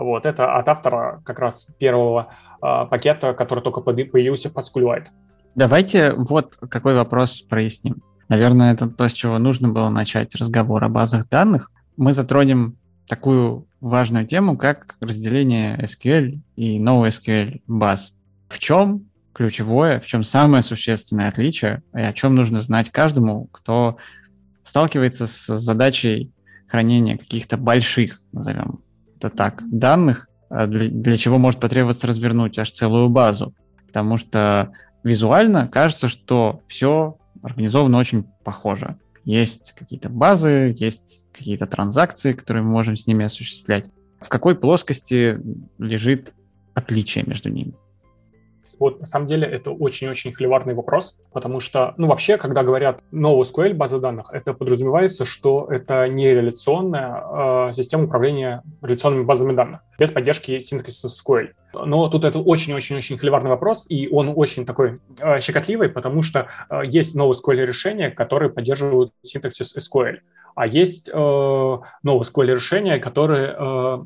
Вот, 0.02 0.26
это 0.26 0.56
от 0.56 0.68
автора 0.68 1.22
как 1.24 1.38
раз 1.38 1.66
первого 1.78 2.28
э, 2.62 2.86
пакета, 2.90 3.34
который 3.34 3.62
только 3.62 3.80
появился 3.80 4.50
под 4.50 4.64
SQLite. 4.64 5.06
Давайте 5.54 6.14
вот 6.14 6.56
какой 6.56 6.94
вопрос 6.94 7.42
проясним. 7.42 8.02
Наверное, 8.28 8.72
это 8.72 8.88
то, 8.88 9.08
с 9.08 9.12
чего 9.12 9.38
нужно 9.38 9.68
было 9.68 9.90
начать 9.90 10.34
разговор 10.36 10.82
о 10.84 10.88
базах 10.88 11.28
данных. 11.28 11.70
Мы 11.96 12.12
затронем 12.12 12.78
такую 13.06 13.66
важную 13.80 14.26
тему, 14.26 14.56
как 14.56 14.96
разделение 15.00 15.78
SQL 15.78 16.40
и 16.56 16.82
NoSQL 16.82 17.60
баз. 17.66 18.14
В 18.48 18.58
чем 18.58 19.06
ключевое, 19.34 20.00
в 20.00 20.06
чем 20.06 20.24
самое 20.24 20.62
существенное 20.62 21.28
отличие, 21.28 21.82
и 21.94 22.00
о 22.00 22.12
чем 22.12 22.34
нужно 22.34 22.60
знать 22.60 22.90
каждому, 22.90 23.48
кто 23.52 23.98
сталкивается 24.62 25.26
с 25.26 25.58
задачей 25.58 26.32
хранения 26.68 27.18
каких-то 27.18 27.56
больших, 27.56 28.22
назовем 28.32 28.80
это 29.22 29.34
так, 29.34 29.62
данных, 29.70 30.28
а 30.48 30.66
для, 30.66 30.88
для 30.88 31.16
чего 31.16 31.38
может 31.38 31.60
потребоваться 31.60 32.06
развернуть 32.06 32.58
аж 32.58 32.72
целую 32.72 33.08
базу. 33.08 33.54
Потому 33.86 34.18
что 34.18 34.72
визуально 35.04 35.68
кажется, 35.68 36.08
что 36.08 36.60
все 36.66 37.16
организовано 37.42 37.98
очень 37.98 38.24
похоже. 38.44 38.96
Есть 39.24 39.74
какие-то 39.78 40.08
базы, 40.08 40.74
есть 40.76 41.28
какие-то 41.32 41.66
транзакции, 41.66 42.32
которые 42.32 42.62
мы 42.64 42.70
можем 42.70 42.96
с 42.96 43.06
ними 43.06 43.24
осуществлять. 43.24 43.88
В 44.20 44.28
какой 44.28 44.56
плоскости 44.56 45.40
лежит 45.78 46.32
отличие 46.74 47.24
между 47.26 47.48
ними? 47.48 47.74
Вот 48.82 48.98
на 48.98 49.06
самом 49.06 49.28
деле 49.28 49.46
это 49.46 49.70
очень-очень 49.70 50.32
холиварный 50.32 50.74
вопрос, 50.74 51.16
потому 51.32 51.60
что, 51.60 51.94
ну, 51.98 52.08
вообще, 52.08 52.36
когда 52.36 52.64
говорят 52.64 53.00
NoSQL 53.12 53.74
база 53.74 54.00
данных, 54.00 54.32
это 54.32 54.54
подразумевается, 54.54 55.24
что 55.24 55.68
это 55.70 56.08
не 56.08 56.34
реляционная 56.34 57.68
э, 57.68 57.72
система 57.74 58.06
управления 58.06 58.64
реляционными 58.82 59.22
базами 59.22 59.54
данных 59.54 59.82
без 60.00 60.10
поддержки 60.10 60.58
синтаксиса 60.58 61.06
SQL. 61.06 61.50
Но 61.74 62.08
тут 62.08 62.24
это 62.24 62.40
очень-очень-очень 62.40 63.18
холиварный 63.18 63.50
вопрос, 63.50 63.86
и 63.88 64.08
он 64.08 64.32
очень 64.34 64.66
такой 64.66 64.98
э, 65.20 65.38
щекотливый, 65.38 65.88
потому 65.88 66.22
что 66.22 66.48
э, 66.68 66.80
есть 66.84 67.16
NoSQL 67.16 67.64
решения, 67.64 68.10
которые 68.10 68.50
поддерживают 68.50 69.12
синтаксис 69.22 69.76
SQL, 69.76 70.16
а 70.56 70.66
есть 70.66 71.08
э, 71.08 71.16
NoSQL 71.16 72.52
решения, 72.52 72.98
которые 72.98 73.54
э, 73.56 73.98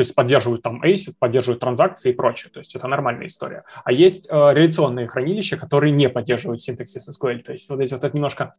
то 0.00 0.02
есть 0.02 0.14
поддерживают 0.14 0.62
там 0.62 0.82
ACID, 0.82 1.16
поддерживают 1.18 1.60
транзакции 1.60 2.08
и 2.08 2.14
прочее, 2.14 2.50
то 2.50 2.58
есть 2.58 2.74
это 2.74 2.88
нормальная 2.88 3.26
история. 3.26 3.64
А 3.84 3.92
есть 3.92 4.30
э, 4.30 4.54
реляционные 4.54 5.08
хранилища, 5.08 5.58
которые 5.58 5.92
не 5.92 6.08
поддерживают 6.08 6.62
синтаксис 6.62 7.06
SQL, 7.06 7.40
то 7.40 7.52
есть 7.52 7.68
вот 7.68 7.80
эти 7.80 7.92
вот 7.92 8.02
это 8.02 8.16
немножко 8.16 8.54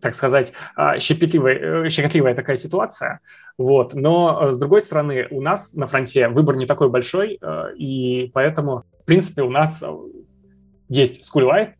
так 0.00 0.14
сказать, 0.14 0.52
э, 0.76 0.98
щепетливая, 0.98 1.84
э, 1.86 1.90
щекотливая 1.90 2.34
такая 2.34 2.56
ситуация. 2.56 3.20
Вот. 3.56 3.94
Но, 3.94 4.40
э, 4.42 4.52
с 4.52 4.58
другой 4.58 4.82
стороны, 4.82 5.28
у 5.30 5.40
нас 5.40 5.74
на 5.74 5.86
фронте 5.86 6.26
выбор 6.26 6.56
не 6.56 6.66
такой 6.66 6.88
большой, 6.88 7.38
и 7.78 8.32
поэтому, 8.34 8.84
в 9.02 9.04
принципе, 9.04 9.42
у 9.42 9.50
нас 9.50 9.84
есть 10.88 11.22
SQLite 11.22 11.74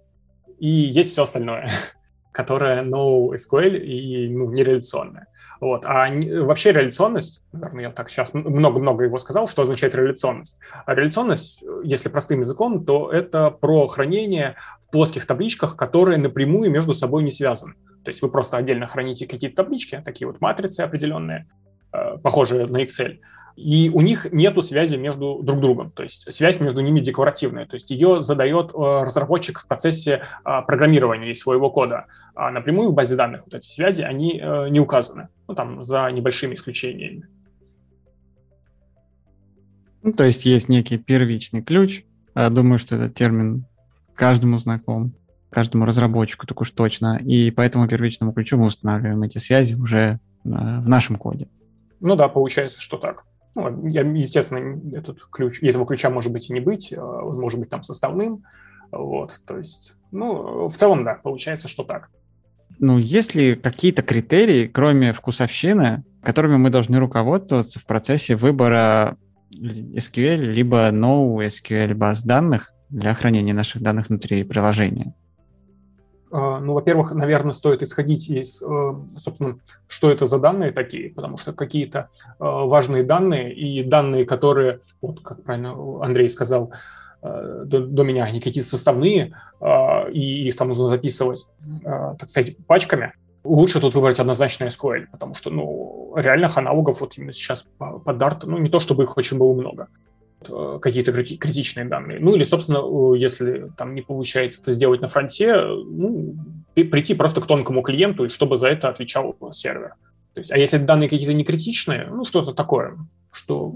и 0.61 0.69
есть 0.69 1.11
все 1.11 1.25
остальное, 1.25 1.69
которое 2.33 2.85
NoSQL 2.85 3.77
и 3.77 4.29
ну, 4.29 4.53
нереляционное. 4.53 5.27
Вот. 5.61 5.85
А 5.85 6.09
вообще 6.43 6.73
реляционность, 6.73 7.43
наверное, 7.53 7.85
я 7.85 7.91
так 7.91 8.09
сейчас 8.09 8.33
много-много 8.33 9.05
его 9.05 9.19
сказал, 9.19 9.47
что 9.47 9.63
означает 9.63 9.95
реляционность. 9.95 10.59
А 10.87 10.95
реляционность, 10.95 11.63
если 11.85 12.09
простым 12.09 12.41
языком, 12.41 12.85
то 12.85 13.13
это 13.13 13.51
про 13.51 13.87
хранение 13.89 14.57
в 14.81 14.91
плоских 14.91 15.27
табличках, 15.27 15.77
которые 15.77 16.17
напрямую 16.17 16.71
между 16.71 16.95
собой 16.95 17.23
не 17.23 17.31
связаны. 17.31 17.75
То 18.05 18.09
есть 18.09 18.23
вы 18.23 18.31
просто 18.31 18.57
отдельно 18.57 18.87
храните 18.87 19.27
какие-то 19.27 19.57
таблички, 19.57 20.03
такие 20.03 20.27
вот 20.27 20.41
матрицы 20.41 20.81
определенные, 20.81 21.47
э, 21.93 22.17
похожие 22.23 22.67
на 22.67 22.83
Excel, 22.83 23.19
и 23.57 23.91
у 23.93 24.01
них 24.01 24.27
нет 24.33 24.57
связи 24.65 24.97
между 24.97 25.41
друг 25.43 25.61
другом, 25.61 25.91
то 25.91 26.03
есть 26.03 26.33
связь 26.33 26.61
между 26.61 26.81
ними 26.81 27.01
декларативная, 27.01 27.67
то 27.67 27.75
есть 27.75 27.91
ее 27.91 28.23
задает 28.23 28.71
э, 28.71 29.03
разработчик 29.03 29.59
в 29.59 29.67
процессе 29.67 30.23
э, 30.45 30.63
программирования 30.67 31.35
своего 31.35 31.71
кода. 31.71 32.07
А 32.35 32.51
напрямую 32.51 32.91
в 32.91 32.95
базе 32.95 33.17
данных 33.17 33.43
вот 33.45 33.55
эти 33.55 33.67
связи, 33.67 34.03
они 34.03 34.39
э, 34.39 34.69
не 34.69 34.81
указаны, 34.81 35.29
ну 35.49 35.55
там 35.55 35.85
за 35.85 36.11
небольшими 36.11 36.55
исключениями. 36.55 37.29
Ну, 40.03 40.13
то 40.13 40.25
есть 40.25 40.47
есть 40.47 40.69
некий 40.69 40.97
первичный 40.97 41.63
ключ. 41.63 42.05
Думаю, 42.35 42.79
что 42.79 42.97
этот 42.97 43.15
термин 43.15 43.67
каждому 44.15 44.57
знаком, 44.57 45.13
каждому 45.51 45.85
разработчику 45.85 46.47
так 46.47 46.59
уж 46.63 46.71
точно. 46.71 47.19
И 47.23 47.51
по 47.51 47.61
этому 47.61 47.87
первичному 47.87 48.33
ключу 48.33 48.57
мы 48.57 48.69
устанавливаем 48.69 49.23
эти 49.25 49.37
связи 49.37 49.75
уже 49.75 50.19
в 50.43 50.89
нашем 50.89 51.17
коде. 51.17 51.49
Ну 52.01 52.17
да, 52.17 52.29
получается, 52.29 52.81
что 52.81 52.97
так. 52.97 53.27
Ну, 53.55 53.87
я, 53.87 54.03
естественно, 54.03 54.81
этот 54.97 55.19
ключ, 55.31 55.63
этого 55.63 55.87
ключа 55.87 56.11
может 56.11 56.33
быть 56.33 56.51
и 56.51 56.53
не 56.53 56.61
быть, 56.61 56.93
а 56.97 57.03
он 57.03 57.41
может 57.41 57.59
быть 57.59 57.69
там 57.69 57.83
составным. 57.83 58.45
Вот, 58.93 59.41
то 59.47 59.57
есть, 59.57 59.97
ну, 60.11 60.69
в 60.69 60.77
целом, 60.77 61.05
да, 61.05 61.15
получается, 61.15 61.69
что 61.69 61.85
так. 61.85 62.11
Ну, 62.79 62.99
есть 62.99 63.35
ли 63.35 63.57
какие-то 63.57 64.03
критерии, 64.03 64.67
кроме 64.67 65.13
вкусовщины, 65.13 66.03
которыми 66.23 66.57
мы 66.57 66.71
должны 66.71 66.99
руководствоваться 66.99 67.79
в 67.79 67.87
процессе 67.87 68.37
выбора 68.37 69.17
SQL 69.53 70.37
либо 70.37 70.91
NoSQL 70.91 71.95
баз 71.95 72.23
данных 72.23 72.73
для 72.89 73.15
хранения 73.15 73.55
наших 73.55 73.83
данных 73.83 74.09
внутри 74.09 74.45
приложения? 74.45 75.15
А, 76.31 76.61
ну, 76.61 76.74
во-первых, 76.74 77.12
наверное, 77.12 77.53
стоит 77.53 77.83
исходить 77.83 78.31
из, 78.31 78.62
э, 78.62 78.95
собственно, 79.16 79.59
что 79.89 80.11
это 80.11 80.26
за 80.26 80.39
данные 80.39 80.70
такие, 80.70 81.11
потому 81.11 81.37
что 81.37 81.53
какие-то 81.53 82.09
э, 82.20 82.35
важные 82.39 83.03
данные 83.03 83.53
и 83.53 83.83
данные, 83.83 84.24
которые, 84.24 84.81
вот 85.01 85.20
как 85.20 85.43
правильно 85.43 85.74
Андрей 86.05 86.28
сказал 86.28 86.72
э, 87.22 87.62
до, 87.66 87.81
до 87.81 88.03
меня, 88.05 88.24
они 88.24 88.41
какие-то 88.41 88.68
составные, 88.68 89.35
и 90.11 90.49
их 90.49 90.57
там 90.57 90.68
нужно 90.68 90.89
записывать, 90.89 91.47
так 91.85 92.31
сказать, 92.31 92.57
пачками, 92.66 93.12
лучше 93.45 93.78
тут 93.78 93.95
выбрать 93.95 94.18
однозначно 94.18 94.64
SQL, 94.64 95.05
потому 95.12 95.35
что, 95.35 95.51
ну, 95.51 96.14
реальных 96.16 96.57
аналогов 96.57 97.03
вот 97.03 97.18
именно 97.18 97.35
сейчас 97.35 97.68
под 97.78 98.16
Dart, 98.16 98.45
ну, 98.45 98.57
не 98.57 98.70
то 98.70 98.81
чтобы 98.81 99.05
их 99.05 99.18
очень 99.18 99.37
было 99.37 99.53
много. 99.53 99.89
Э, 100.49 100.78
какие-то 100.80 101.12
критичные 101.12 101.86
данные. 101.86 102.18
Ну 102.20 102.34
или, 102.34 102.45
собственно, 102.45 103.14
если 103.14 103.70
там 103.76 103.95
не 103.95 104.03
получается 104.03 104.61
это 104.62 104.72
сделать 104.72 105.01
на 105.01 105.09
фронте, 105.09 105.57
ну, 105.57 106.34
прийти 106.74 107.14
просто 107.14 107.41
к 107.41 107.47
тонкому 107.47 107.82
клиенту, 107.82 108.28
чтобы 108.30 108.57
за 108.57 108.68
это 108.68 108.88
отвечал 108.88 109.36
сервер. 109.53 109.95
То 110.34 110.41
есть, 110.41 110.53
а 110.53 110.59
если 110.59 110.78
данные 110.78 111.09
какие-то 111.09 111.34
не 111.34 111.45
критичные, 111.45 112.07
ну 112.07 112.24
что-то 112.24 112.53
такое, 112.53 112.97
что 113.32 113.74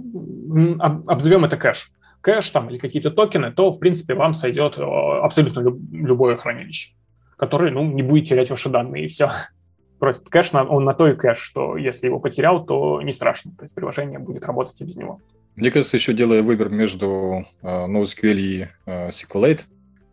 обзовем 1.07 1.45
это 1.45 1.57
кэш, 1.57 1.91
кэш 2.21 2.51
там 2.51 2.71
или 2.71 2.79
какие-то 2.79 3.11
токены, 3.11 3.53
то, 3.53 3.73
в 3.73 3.79
принципе, 3.79 4.15
вам 4.15 4.35
сойдет 4.35 4.79
абсолютно 4.79 5.61
любое 5.93 6.37
хранилище, 6.37 6.93
которое, 7.37 7.73
ну, 7.73 7.85
не 7.85 8.03
будет 8.03 8.29
терять 8.29 8.51
ваши 8.51 8.69
данные, 8.69 9.05
и 9.05 9.09
все. 9.09 9.31
Просто 9.99 10.31
кэш, 10.31 10.55
он 10.55 10.85
на 10.85 10.95
то 10.95 11.09
и 11.09 11.17
кэш, 11.17 11.39
что 11.39 11.77
если 11.77 12.07
его 12.07 12.21
потерял, 12.21 12.65
то 12.65 13.03
не 13.03 13.13
страшно. 13.13 13.53
То 13.59 13.65
есть 13.65 13.75
приложение 13.75 14.19
будет 14.19 14.45
работать 14.45 14.81
и 14.81 14.85
без 14.85 14.97
него. 14.97 15.21
Мне 15.57 15.71
кажется, 15.71 15.97
еще 15.97 16.13
делая 16.13 16.43
выбор 16.43 16.69
между 16.69 17.45
uh, 17.63 17.87
NoSQL 17.87 18.37
и 18.37 18.69
uh, 18.87 19.09
SQLite 19.09 19.63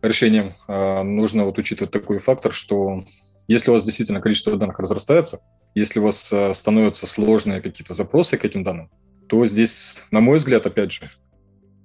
решением, 0.00 0.54
uh, 0.68 1.02
нужно 1.02 1.44
вот 1.44 1.58
учитывать 1.58 1.90
такой 1.90 2.18
фактор, 2.18 2.52
что 2.52 3.04
если 3.48 3.70
у 3.70 3.74
вас 3.74 3.84
действительно 3.84 4.20
количество 4.20 4.56
данных 4.56 4.78
разрастается, 4.78 5.40
если 5.74 5.98
у 5.98 6.04
вас 6.04 6.32
становятся 6.52 7.06
сложные 7.06 7.60
какие-то 7.60 7.92
запросы 7.92 8.36
к 8.36 8.44
этим 8.44 8.62
данным, 8.62 8.90
то 9.28 9.44
здесь, 9.46 10.04
на 10.10 10.20
мой 10.20 10.38
взгляд, 10.38 10.66
опять 10.66 10.92
же, 10.92 11.02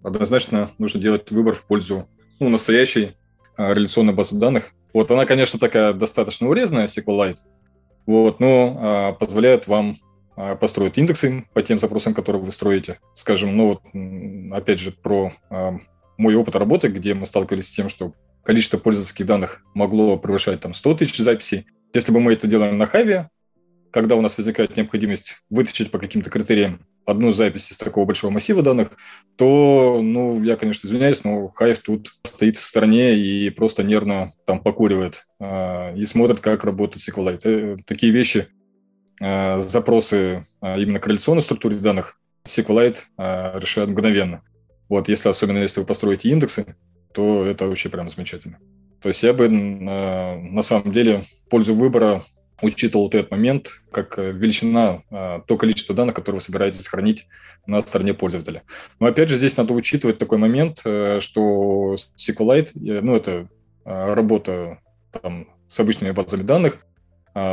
однозначно 0.03 0.72
нужно 0.78 1.01
делать 1.01 1.32
выбор 1.32 1.55
в 1.55 1.64
пользу 1.64 2.08
ну, 2.39 2.49
настоящей 2.49 3.16
реляционной 3.58 4.14
базы 4.14 4.36
данных. 4.36 4.66
Вот 4.93 5.10
она, 5.10 5.26
конечно, 5.26 5.58
такая 5.58 5.93
достаточно 5.93 6.47
урезанная, 6.47 6.86
SQLite, 6.86 7.38
вот, 8.05 8.39
но 8.39 8.78
а, 8.80 9.12
позволяет 9.14 9.68
вам 9.68 9.97
а, 10.38 10.56
построить 10.56 10.98
индексы 10.98 11.46
по 11.54 11.64
тем 11.64 11.80
запросам, 11.80 12.14
которые 12.14 12.44
вы 12.44 12.52
строите. 12.52 13.00
Скажем, 13.16 13.58
ну 13.58 13.70
вот, 13.70 13.82
опять 14.56 14.80
же, 14.80 14.92
про 14.92 15.34
а, 15.50 15.78
мой 16.18 16.36
опыт 16.36 16.56
работы, 16.56 16.90
где 16.90 17.16
мы 17.16 17.26
сталкивались 17.26 17.68
с 17.68 17.72
тем, 17.72 17.90
что 17.90 18.14
количество 18.44 18.78
пользовательских 18.78 19.26
данных 19.26 19.64
могло 19.74 20.18
превышать 20.18 20.62
там 20.62 20.76
100 20.76 20.94
тысяч 20.94 21.18
записей. 21.18 21.66
Если 21.94 22.12
бы 22.12 22.20
мы 22.20 22.34
это 22.34 22.46
делали 22.48 22.72
на 22.72 22.84
Hive, 22.84 23.26
когда 23.92 24.16
у 24.16 24.22
нас 24.22 24.38
возникает 24.38 24.78
необходимость 24.78 25.40
вытащить 25.50 25.90
по 25.90 25.98
каким-то 25.98 26.30
критериям 26.30 26.86
одну 27.08 27.32
запись 27.32 27.72
из 27.72 27.78
такого 27.78 28.06
большого 28.06 28.32
массива 28.32 28.62
данных, 28.62 28.92
то, 29.38 30.00
ну, 30.04 30.44
я, 30.44 30.56
конечно, 30.56 30.86
извиняюсь, 30.86 31.24
но 31.24 31.52
Hive 31.60 31.80
тут 31.84 32.12
стоит 32.24 32.58
в 32.58 32.62
стороне 32.62 33.18
и 33.18 33.50
просто 33.50 33.82
нервно 33.82 34.32
там 34.46 34.60
покуривает 34.60 35.26
э, 35.40 35.98
и 35.98 36.06
смотрит, 36.06 36.42
как 36.42 36.64
работает 36.64 37.08
SQLite. 37.08 37.42
Э, 37.44 37.78
такие 37.86 38.12
вещи, 38.12 38.50
э, 38.50 38.57
запросы 39.20 40.45
э, 40.61 40.82
именно 40.82 40.99
к 40.99 41.07
реляционной 41.07 41.41
структуре 41.41 41.78
данных 41.78 42.20
SQLite 42.45 42.99
э, 43.18 43.59
решает 43.59 43.89
мгновенно. 43.89 44.41
Вот, 44.89 45.09
если 45.09 45.30
особенно 45.30 45.57
если 45.57 45.80
вы 45.80 45.86
построите 45.86 46.30
индексы, 46.30 46.76
то 47.13 47.45
это 47.45 47.68
вообще 47.68 47.89
прям 47.89 48.09
замечательно. 48.09 48.59
То 49.01 49.09
есть 49.09 49.24
я 49.24 49.34
бы 49.34 49.45
э, 49.45 49.49
на 49.49 50.61
самом 50.61 50.91
деле 50.91 51.24
пользу 51.49 51.74
выбора 51.74 52.24
учитывал 52.61 53.05
вот 53.05 53.15
этот 53.15 53.32
момент 53.32 53.82
как 53.91 54.18
э, 54.18 54.32
величина, 54.32 55.03
то 55.09 55.57
количество 55.57 55.95
данных, 55.95 56.15
которые 56.15 56.39
вы 56.39 56.43
собираетесь 56.43 56.88
хранить 56.88 57.28
на 57.65 57.82
стороне 57.82 58.13
пользователя. 58.13 58.63
Но 58.99 59.07
опять 59.07 59.30
же, 59.30 59.38
здесь 59.38 59.57
надо 59.57 59.74
учитывать 59.74 60.18
такой 60.18 60.38
момент, 60.38 60.82
э, 60.86 61.20
что 61.20 61.95
SQLite, 62.15 62.72
э, 62.76 63.01
ну, 63.01 63.15
это 63.15 63.49
работа 63.84 64.80
там, 65.11 65.47
с 65.70 65.80
обычными 65.80 66.11
базами 66.11 66.43
данных, 66.43 66.86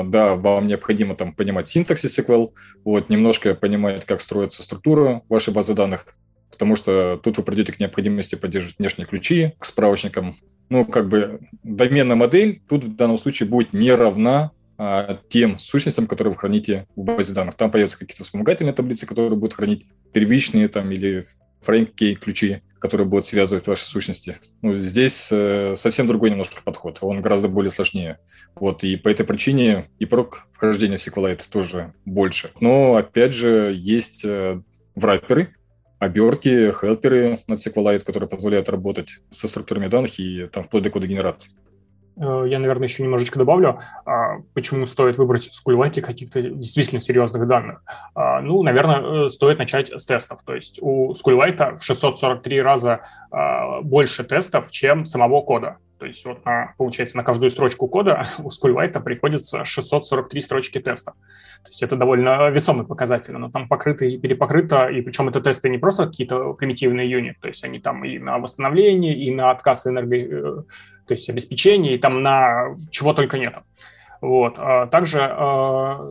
да, 0.05 0.35
вам 0.35 0.67
необходимо 0.67 1.15
там 1.15 1.35
понимать 1.35 1.69
синтаксис 1.69 2.19
SQL, 2.19 2.53
вот, 2.85 3.11
немножко 3.11 3.55
понимать, 3.55 4.05
как 4.05 4.21
строится 4.21 4.63
структура 4.63 5.23
вашей 5.29 5.53
базы 5.53 5.75
данных, 5.75 6.17
потому 6.51 6.77
что 6.77 7.21
тут 7.23 7.37
вы 7.37 7.43
придете 7.43 7.73
к 7.73 7.81
необходимости 7.81 8.35
поддерживать 8.35 8.79
внешние 8.79 9.07
ключи 9.07 9.53
к 9.59 9.65
справочникам. 9.65 10.37
Ну, 10.71 10.87
как 10.87 11.09
бы 11.09 11.41
доменная 11.63 12.17
модель 12.17 12.63
тут 12.69 12.85
в 12.85 12.97
данном 12.97 13.19
случае 13.19 13.49
будет 13.49 13.75
не 13.75 13.93
равна 13.93 14.53
а, 14.79 15.19
тем 15.29 15.59
сущностям, 15.59 16.07
которые 16.07 16.33
вы 16.33 16.39
храните 16.39 16.87
в 16.97 17.03
базе 17.03 17.35
данных. 17.35 17.55
Там 17.55 17.71
появятся 17.71 17.99
какие-то 17.99 18.25
вспомогательные 18.25 18.73
таблицы, 18.73 19.07
которые 19.07 19.37
будут 19.37 19.55
хранить 19.55 19.87
первичные 20.13 20.69
там 20.69 20.91
или 20.91 21.25
фрейм-кей 21.65 22.15
ключи, 22.15 22.63
которые 22.79 23.07
будут 23.07 23.27
связывать 23.27 23.67
ваши 23.67 23.85
сущности. 23.85 24.37
Ну, 24.63 24.79
здесь 24.79 25.29
э, 25.31 25.75
совсем 25.77 26.07
другой 26.07 26.31
немножко 26.31 26.61
подход, 26.63 26.99
он 27.01 27.23
гораздо 27.23 27.49
более 27.49 27.71
сложнее. 27.71 28.19
Вот, 28.55 28.85
и 28.85 28.97
по 28.97 29.09
этой 29.09 29.25
причине 29.25 29.87
и 29.99 30.05
прок 30.05 30.47
вхождения 30.53 30.99
в 30.99 31.07
SQLite 31.07 31.43
тоже 31.51 31.95
больше. 32.05 32.51
Но, 32.61 32.97
опять 32.97 33.33
же, 33.33 33.75
есть 33.77 34.25
э, 34.25 34.61
врапперы, 34.95 35.55
обертки, 35.99 36.73
хелперы 36.73 37.41
над 37.47 37.59
SQLite, 37.59 38.05
которые 38.05 38.29
позволяют 38.29 38.69
работать 38.69 39.21
со 39.31 39.49
структурами 39.49 39.89
данных 39.89 40.19
и 40.19 40.47
там 40.53 40.65
вплоть 40.65 40.83
до 40.83 40.91
кода 40.91 41.07
генерации. 41.07 41.53
Э, 42.17 42.45
я, 42.47 42.59
наверное, 42.59 42.87
еще 42.87 43.03
немножечко 43.03 43.39
добавлю, 43.39 43.81
а, 44.05 44.39
почему 44.55 44.87
стоит 44.87 45.19
выбрать 45.19 45.53
скульвайки 45.53 46.01
каких-то 46.01 46.41
действительно 46.41 47.01
серьезных 47.01 47.47
данных. 47.47 47.83
А, 48.15 48.41
ну, 48.41 48.63
наверное, 48.63 49.27
э, 49.27 49.29
стоит 49.29 49.59
начать 49.59 49.91
с 49.91 50.07
тестов. 50.07 50.41
То 50.45 50.55
есть 50.55 50.79
у 50.81 51.13
скульвайта 51.15 51.77
в 51.77 51.83
643 51.83 52.63
раза 52.63 53.01
а, 53.31 53.81
больше 53.81 54.25
тестов, 54.25 54.71
чем 54.71 55.05
самого 55.05 55.41
кода. 55.43 55.79
То 55.99 56.07
есть 56.07 56.25
вот 56.25 56.45
на, 56.45 56.75
получается, 56.77 57.17
на 57.17 57.23
каждую 57.23 57.51
строчку 57.51 57.87
кода 57.89 58.25
у 58.39 58.49
Skullwhite 58.49 59.01
приходится 59.03 59.65
643 59.65 60.41
строчки 60.41 60.81
теста. 60.81 61.13
То 61.63 61.71
есть 61.71 61.83
это 61.83 61.97
довольно 61.97 62.51
весомый 62.51 62.87
показатель, 62.87 63.35
но 63.35 63.51
там 63.51 63.69
покрыто 63.69 64.05
и 64.05 64.19
перепокрыто, 64.19 64.89
и 64.89 65.01
причем 65.01 65.29
это 65.29 65.41
тесты 65.41 65.69
не 65.69 65.79
просто 65.79 66.07
какие-то 66.07 66.53
примитивные 66.55 67.09
юниты, 67.11 67.39
то 67.41 67.49
есть 67.49 67.65
они 67.65 67.79
там 67.79 68.05
и 68.05 68.19
на 68.19 68.39
восстановление, 68.39 69.17
и 69.17 69.31
на 69.31 69.51
отказ 69.51 69.87
энерго, 69.87 70.17
э, 70.17 70.63
то 71.07 71.15
есть 71.15 71.29
обеспечение, 71.31 71.95
и 71.95 71.99
там 71.99 72.23
на 72.23 72.75
чего 72.91 73.15
только 73.15 73.39
нет. 73.39 73.55
Вот. 74.21 74.55
Также 74.91 75.19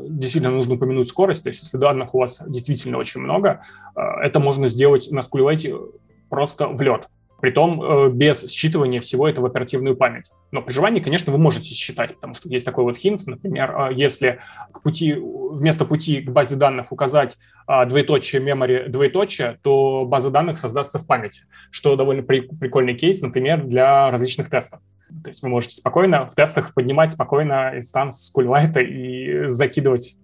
действительно 0.07 0.51
нужно 0.51 0.75
упомянуть 0.75 1.07
скорость, 1.07 1.43
то 1.43 1.49
есть 1.49 1.63
если 1.63 1.77
данных 1.77 2.13
у 2.13 2.19
вас 2.19 2.43
действительно 2.47 2.99
очень 2.99 3.21
много, 3.21 3.63
это 3.95 4.39
можно 4.39 4.67
сделать 4.67 5.09
на 5.11 5.21
Skullwhite 5.21 5.99
просто 6.29 6.67
в 6.67 6.79
лед 6.81 7.07
притом 7.43 7.83
э, 7.83 8.09
без 8.09 8.45
считывания 8.45 9.01
всего 9.01 9.27
этого 9.27 9.47
в 9.47 9.49
оперативную 9.49 9.97
память. 9.97 10.31
Но 10.51 10.61
при 10.61 10.71
желании, 10.71 11.01
конечно, 11.01 11.29
вы 11.33 11.37
можете 11.37 11.73
считать, 11.75 12.15
потому 12.15 12.35
что 12.35 12.47
есть 12.47 12.65
такой 12.65 12.85
вот 12.85 12.95
хинт, 12.95 13.27
например, 13.27 13.75
э, 13.77 13.93
если 13.93 14.39
к 14.71 14.81
пути, 14.81 15.17
вместо 15.19 15.83
пути 15.83 16.21
к 16.21 16.31
базе 16.31 16.55
данных 16.55 16.93
указать 16.93 17.35
э, 17.67 17.85
двоеточие 17.85 18.41
memory 18.41 18.87
двоеточие, 18.87 19.59
то 19.61 20.05
база 20.05 20.29
данных 20.29 20.57
создастся 20.57 20.99
в 20.99 21.05
памяти, 21.05 21.41
что 21.69 21.97
довольно 21.97 22.23
при, 22.23 22.39
прикольный 22.39 22.95
кейс, 22.95 23.19
например, 23.19 23.65
для 23.65 24.09
различных 24.09 24.49
тестов. 24.49 24.79
То 25.09 25.27
есть 25.27 25.43
вы 25.43 25.49
можете 25.49 25.75
спокойно 25.75 26.25
в 26.29 26.35
тестах 26.35 26.73
поднимать 26.73 27.11
спокойно 27.11 27.73
instance 27.75 28.31
SQLite 28.33 28.81
и 28.81 29.47
закидывать 29.47 30.15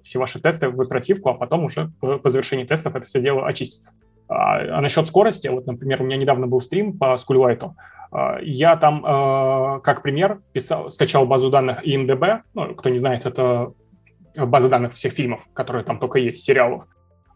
все 0.00 0.18
ваши 0.18 0.40
тесты 0.40 0.70
в 0.70 0.80
оперативку, 0.80 1.28
а 1.28 1.34
потом 1.34 1.66
уже 1.66 1.90
по 2.00 2.30
завершении 2.30 2.64
тестов 2.64 2.96
это 2.96 3.06
все 3.06 3.20
дело 3.20 3.46
очистится. 3.46 3.92
А, 4.28 4.78
а 4.78 4.80
насчет 4.80 5.06
скорости, 5.06 5.48
вот, 5.48 5.66
например, 5.66 6.02
у 6.02 6.04
меня 6.04 6.16
недавно 6.16 6.46
был 6.46 6.60
стрим 6.60 6.98
по 6.98 7.16
SQLite 7.16 7.61
у, 7.61 7.76
я 8.40 8.76
там, 8.76 9.04
а, 9.04 9.80
как 9.80 10.02
пример, 10.02 10.40
писал, 10.52 10.90
скачал 10.90 11.26
базу 11.26 11.50
данных 11.50 11.86
IMDB, 11.86 12.40
ну, 12.54 12.74
кто 12.74 12.88
не 12.88 12.98
знает, 12.98 13.26
это 13.26 13.72
база 14.36 14.68
данных 14.68 14.92
всех 14.92 15.12
фильмов, 15.12 15.48
которые 15.52 15.84
там 15.84 15.98
только 15.98 16.18
есть, 16.18 16.44
сериалов, 16.44 16.84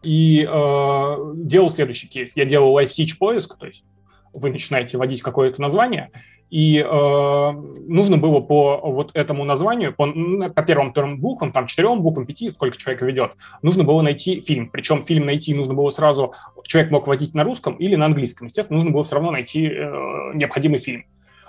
и 0.03 0.47
э, 0.49 1.15
делал 1.35 1.69
следующий 1.69 2.07
кейс. 2.07 2.35
Я 2.35 2.45
делал 2.45 2.77
live 2.77 2.87
siege 2.87 3.17
поиск, 3.19 3.57
то 3.57 3.65
есть 3.65 3.85
вы 4.33 4.49
начинаете 4.49 4.97
вводить 4.97 5.21
какое-то 5.21 5.61
название, 5.61 6.11
и 6.51 6.85
э, 6.85 7.51
нужно 7.87 8.17
было 8.17 8.41
по 8.41 8.77
вот 8.83 9.11
этому 9.13 9.45
названию, 9.45 9.93
по, 9.93 10.05
по 10.49 10.63
первым 10.63 10.91
трем 10.91 11.17
буквам, 11.17 11.53
там 11.53 11.65
четырем 11.65 12.01
буквам, 12.01 12.25
пяти, 12.25 12.51
сколько 12.51 12.77
человек 12.77 13.01
ведет, 13.01 13.31
нужно 13.61 13.85
было 13.85 14.01
найти 14.01 14.41
фильм. 14.41 14.69
Причем 14.69 15.01
фильм 15.01 15.25
найти 15.25 15.53
нужно 15.53 15.73
было 15.73 15.89
сразу, 15.91 16.33
человек 16.63 16.91
мог 16.91 17.07
вводить 17.07 17.33
на 17.33 17.45
русском 17.45 17.75
или 17.75 17.95
на 17.95 18.05
английском. 18.05 18.47
Естественно, 18.47 18.75
нужно 18.75 18.91
было 18.91 19.05
все 19.05 19.15
равно 19.15 19.31
найти 19.31 19.65
э, 19.65 20.31
необходимый 20.33 20.79
фильм. 20.79 21.05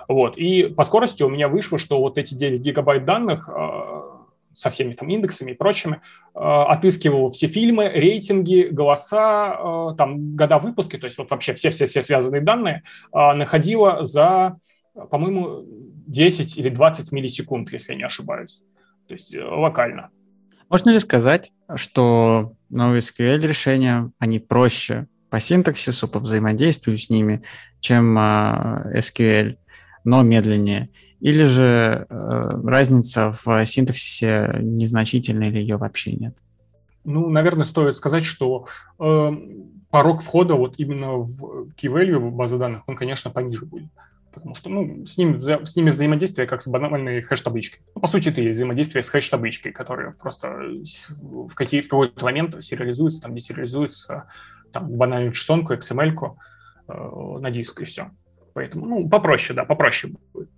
Вот. 0.07 0.37
И 0.37 0.63
по 0.69 0.85
скорости 0.85 1.21
у 1.21 1.29
меня 1.29 1.49
вышло, 1.49 1.77
что 1.77 1.99
вот 1.99 2.17
эти 2.17 2.33
9 2.33 2.61
гигабайт 2.61 3.03
данных 3.03 3.49
э, 3.53 4.01
со 4.53 4.69
всеми 4.69 4.93
там 4.93 5.09
индексами 5.09 5.51
и 5.51 5.55
прочими, 5.55 5.99
э, 6.33 6.39
отыскивал 6.39 7.29
все 7.29 7.47
фильмы, 7.47 7.89
рейтинги, 7.89 8.69
голоса, 8.71 9.57
э, 9.59 9.95
там 9.97 10.37
года 10.37 10.59
выпуска, 10.59 10.97
то 10.97 11.05
есть 11.07 11.17
вот 11.17 11.29
вообще 11.29 11.53
все-все-все 11.55 12.01
связанные 12.01 12.41
данные 12.41 12.83
э, 13.11 13.33
находила 13.33 14.03
за 14.03 14.59
по-моему, 14.93 15.63
10 16.07 16.57
или 16.57 16.69
20 16.69 17.11
миллисекунд, 17.11 17.71
если 17.71 17.93
я 17.93 17.97
не 17.97 18.03
ошибаюсь. 18.03 18.63
То 19.07 19.13
есть 19.13 19.33
э, 19.33 19.43
локально. 19.43 20.09
Можно 20.69 20.91
ли 20.91 20.99
сказать, 20.99 21.51
что 21.75 22.53
NoSQL 22.71 23.39
решения, 23.39 24.11
они 24.19 24.39
проще 24.39 25.07
по 25.29 25.39
синтаксису, 25.39 26.07
по 26.07 26.19
взаимодействию 26.19 26.97
с 26.97 27.09
ними, 27.09 27.43
чем 27.79 28.17
SQL, 28.17 29.57
но 30.03 30.21
медленнее? 30.21 30.89
Или 31.19 31.45
же 31.45 32.05
э, 32.09 32.61
разница 32.65 33.31
в 33.31 33.65
синтаксисе 33.65 34.57
незначительная 34.61 35.49
или 35.49 35.59
ее 35.59 35.77
вообще 35.77 36.13
нет? 36.13 36.37
Ну, 37.03 37.29
наверное, 37.29 37.65
стоит 37.65 37.97
сказать, 37.97 38.23
что 38.23 38.67
э, 38.99 39.31
порог 39.89 40.21
входа 40.21 40.55
вот 40.55 40.75
именно 40.77 41.13
в 41.17 41.67
key 41.75 41.91
value 41.91 42.29
базы 42.29 42.57
данных, 42.57 42.83
он, 42.87 42.95
конечно, 42.95 43.31
пониже 43.31 43.65
будет. 43.65 43.89
Потому 44.33 44.55
что 44.55 44.69
ну, 44.69 45.05
с, 45.05 45.17
ним, 45.17 45.39
с 45.39 45.75
ними 45.75 45.91
взаимодействие 45.91 46.47
как 46.47 46.61
с 46.61 46.67
банальной 46.67 47.21
хэш-табличкой. 47.21 47.81
Ну, 47.93 48.01
по 48.01 48.07
сути, 48.07 48.29
это 48.29 48.41
и 48.41 48.49
взаимодействие 48.49 49.03
с 49.03 49.09
хэш-табличкой, 49.09 49.71
которая 49.71 50.11
просто 50.11 50.49
в, 51.21 51.53
какие, 51.53 51.81
в 51.81 51.87
какой-то 51.87 52.25
момент 52.25 52.61
сериализуется, 52.63 53.21
там, 53.21 53.35
десериализуется 53.35 54.25
там, 54.71 54.89
банальную 54.89 55.31
json 55.33 55.61
XML-ку 55.61 56.39
э, 56.87 56.93
на 57.39 57.51
диск, 57.51 57.81
и 57.81 57.85
все. 57.85 58.09
Поэтому, 58.53 58.85
ну, 58.87 59.07
попроще, 59.07 59.55
да, 59.55 59.65
попроще 59.65 60.13
будет. 60.33 60.49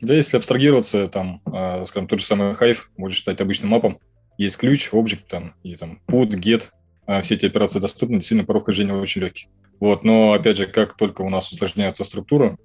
Да, 0.00 0.14
если 0.14 0.36
абстрагироваться, 0.36 1.08
там, 1.08 1.40
э, 1.46 1.84
скажем, 1.86 2.08
тот 2.08 2.20
же 2.20 2.26
самый 2.26 2.52
Hive 2.54 2.78
можно 2.96 3.14
считать 3.14 3.40
обычным 3.40 3.70
мапом. 3.70 3.98
Есть 4.38 4.56
ключ, 4.58 4.92
объект, 4.92 5.26
там, 5.28 5.54
и 5.62 5.74
там 5.74 6.00
put, 6.06 6.30
get, 6.30 6.68
э, 7.06 7.20
все 7.20 7.34
эти 7.34 7.46
операции 7.46 7.80
доступны, 7.80 8.16
действительно 8.16 8.46
порог 8.46 8.66
хождения 8.66 8.94
очень 8.94 9.22
легкий. 9.22 9.48
Вот, 9.80 10.04
но, 10.04 10.32
опять 10.32 10.56
же, 10.56 10.66
как 10.66 10.96
только 10.96 11.22
у 11.22 11.28
нас 11.28 11.50
усложняется 11.50 12.04
структура, 12.04 12.56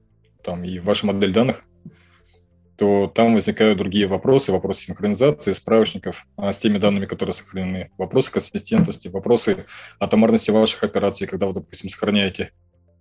там, 0.43 0.63
и 0.63 0.79
ваша 0.79 1.05
модель 1.05 1.33
данных, 1.33 1.63
то 2.77 3.05
там 3.13 3.35
возникают 3.35 3.77
другие 3.77 4.07
вопросы, 4.07 4.51
вопросы 4.51 4.85
синхронизации, 4.85 5.53
справочников 5.53 6.25
а 6.35 6.51
с 6.51 6.57
теми 6.57 6.79
данными, 6.79 7.05
которые 7.05 7.33
сохранены, 7.33 7.91
вопросы 7.97 8.31
консистентности, 8.31 9.07
вопросы 9.07 9.65
атомарности 9.99 10.49
ваших 10.49 10.83
операций, 10.83 11.27
когда 11.27 11.45
вы, 11.45 11.53
допустим, 11.53 11.89
сохраняете, 11.89 12.53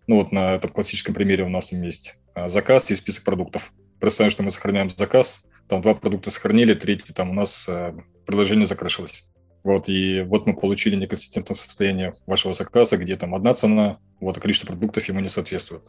ну 0.06 0.16
вот 0.16 0.32
на 0.32 0.54
этом 0.54 0.70
классическом 0.70 1.14
примере 1.14 1.44
у 1.44 1.48
нас 1.48 1.72
есть 1.72 2.18
а, 2.34 2.48
заказ 2.50 2.90
и 2.90 2.96
список 2.96 3.24
продуктов. 3.24 3.72
Представим, 4.00 4.30
что 4.30 4.42
мы 4.42 4.50
сохраняем 4.50 4.90
заказ, 4.90 5.46
там 5.66 5.80
два 5.80 5.94
продукта 5.94 6.30
сохранили, 6.30 6.74
третий 6.74 7.14
там 7.14 7.30
у 7.30 7.32
нас 7.32 7.66
э, 7.68 7.94
приложение 8.26 8.66
закрышилось. 8.66 9.29
Вот, 9.62 9.88
и 9.88 10.22
вот 10.22 10.46
мы 10.46 10.54
получили 10.54 10.96
неконсистентное 10.96 11.54
состояние 11.54 12.12
вашего 12.26 12.54
заказа, 12.54 12.96
где 12.96 13.16
там 13.16 13.34
одна 13.34 13.54
цена, 13.54 13.98
вот, 14.20 14.36
а 14.36 14.40
количество 14.40 14.68
продуктов 14.68 15.06
ему 15.08 15.20
не 15.20 15.28
соответствует. 15.28 15.82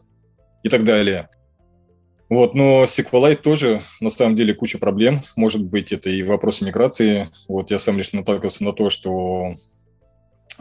И 0.63 0.69
так 0.69 0.83
далее. 0.83 1.29
Вот, 2.29 2.53
но 2.53 2.83
SQLite 2.83 3.41
тоже, 3.41 3.83
на 3.99 4.09
самом 4.09 4.35
деле, 4.35 4.53
куча 4.53 4.77
проблем. 4.77 5.21
Может 5.35 5.65
быть, 5.65 5.91
это 5.91 6.09
и 6.09 6.23
вопросы 6.23 6.63
миграции. 6.63 7.29
Вот, 7.47 7.71
я 7.71 7.79
сам 7.79 7.97
лично 7.97 8.19
наталкивался 8.19 8.63
на 8.63 8.73
то, 8.73 8.89
что 8.89 9.53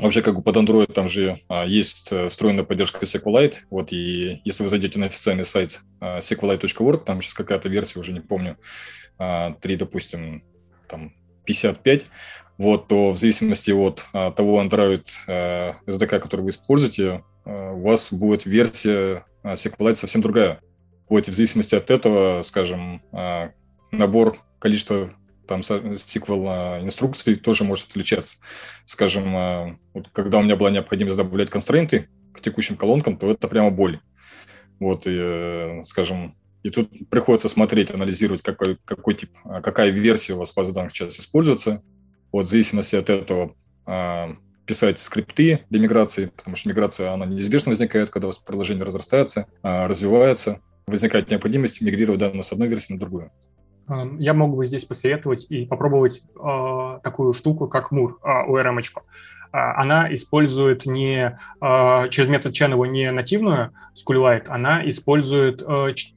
Вообще, 0.00 0.22
как 0.22 0.36
бы 0.36 0.42
под 0.42 0.56
Android 0.56 0.92
там 0.92 1.08
же 1.08 1.40
а, 1.48 1.66
есть 1.66 2.10
э, 2.10 2.28
встроенная 2.28 2.64
поддержка 2.64 3.04
SQLite, 3.04 3.56
вот, 3.70 3.92
и 3.92 4.40
если 4.44 4.62
вы 4.62 4.70
зайдете 4.70 4.98
на 4.98 5.06
официальный 5.06 5.44
сайт 5.44 5.80
а, 6.00 6.20
SQLite.org, 6.20 7.04
там 7.04 7.20
сейчас 7.20 7.34
какая-то 7.34 7.68
версия, 7.68 7.98
уже 7.98 8.12
не 8.12 8.20
помню, 8.20 8.56
а, 9.18 9.52
3, 9.60 9.76
допустим, 9.76 10.42
там 10.88 11.12
55, 11.44 12.06
вот, 12.60 12.88
то 12.88 13.12
в 13.12 13.16
зависимости 13.16 13.70
от 13.70 14.04
а, 14.12 14.32
того 14.32 14.62
Android 14.62 15.06
а, 15.26 15.76
SDK, 15.86 16.18
который 16.18 16.42
вы 16.42 16.50
используете, 16.50 17.24
а, 17.46 17.72
у 17.72 17.80
вас 17.80 18.12
будет 18.12 18.44
версия 18.44 19.24
а, 19.42 19.54
SQLite 19.54 19.94
совсем 19.94 20.20
другая. 20.20 20.60
Вот, 21.08 21.26
в 21.26 21.32
зависимости 21.32 21.74
от 21.74 21.90
этого, 21.90 22.42
скажем, 22.42 23.00
а, 23.12 23.52
набор 23.92 24.36
количества 24.58 25.10
там 25.48 25.62
сиквел 25.62 26.82
инструкций 26.84 27.36
тоже 27.36 27.64
может 27.64 27.88
отличаться. 27.88 28.36
Скажем, 28.84 29.34
а, 29.34 29.78
вот 29.94 30.08
когда 30.12 30.36
у 30.36 30.42
меня 30.42 30.56
была 30.56 30.70
необходимость 30.70 31.16
добавлять 31.16 31.48
констрейнты 31.48 32.10
к 32.34 32.42
текущим 32.42 32.76
колонкам, 32.76 33.16
то 33.16 33.30
это 33.30 33.48
прямо 33.48 33.70
боль. 33.70 34.00
Вот, 34.78 35.06
и, 35.06 35.16
э, 35.18 35.82
скажем, 35.84 36.36
и 36.62 36.68
тут 36.68 36.90
приходится 37.08 37.48
смотреть, 37.48 37.90
анализировать, 37.90 38.42
какой, 38.42 38.76
какой 38.84 39.14
тип, 39.14 39.30
а, 39.44 39.62
какая 39.62 39.88
версия 39.88 40.34
у 40.34 40.38
вас 40.40 40.52
базы 40.52 40.74
данных 40.74 40.92
сейчас 40.92 41.18
используется. 41.18 41.82
Вот, 42.32 42.46
в 42.46 42.48
зависимости 42.48 42.96
от 42.96 43.10
этого 43.10 43.54
а, 43.86 44.36
писать 44.66 44.98
скрипты 44.98 45.64
для 45.70 45.80
миграции, 45.80 46.26
потому 46.26 46.56
что 46.56 46.68
миграция, 46.68 47.12
она 47.12 47.26
неизбежно 47.26 47.70
возникает, 47.70 48.10
когда 48.10 48.28
у 48.28 48.30
вас 48.30 48.38
приложение 48.38 48.84
разрастается, 48.84 49.46
развивается, 49.62 50.60
возникает 50.86 51.30
необходимость 51.30 51.80
мигрировать 51.80 52.20
данные 52.20 52.42
с 52.42 52.52
одной 52.52 52.68
версии 52.68 52.92
на 52.92 53.00
другую 53.00 53.32
я 54.18 54.34
мог 54.34 54.56
бы 54.56 54.66
здесь 54.66 54.84
посоветовать 54.84 55.46
и 55.50 55.66
попробовать 55.66 56.22
э, 56.36 56.98
такую 57.02 57.32
штуку, 57.32 57.68
как 57.68 57.90
Мур, 57.90 58.18
э, 58.22 58.28
ORM. 58.48 58.78
-очку. 58.78 59.02
Она 59.52 60.14
использует 60.14 60.86
не 60.86 61.36
через 61.60 62.28
метод 62.28 62.52
channel 62.52 62.86
не 62.86 63.10
нативную 63.10 63.72
SchoolLite, 63.96 64.46
она 64.46 64.88
использует 64.88 65.58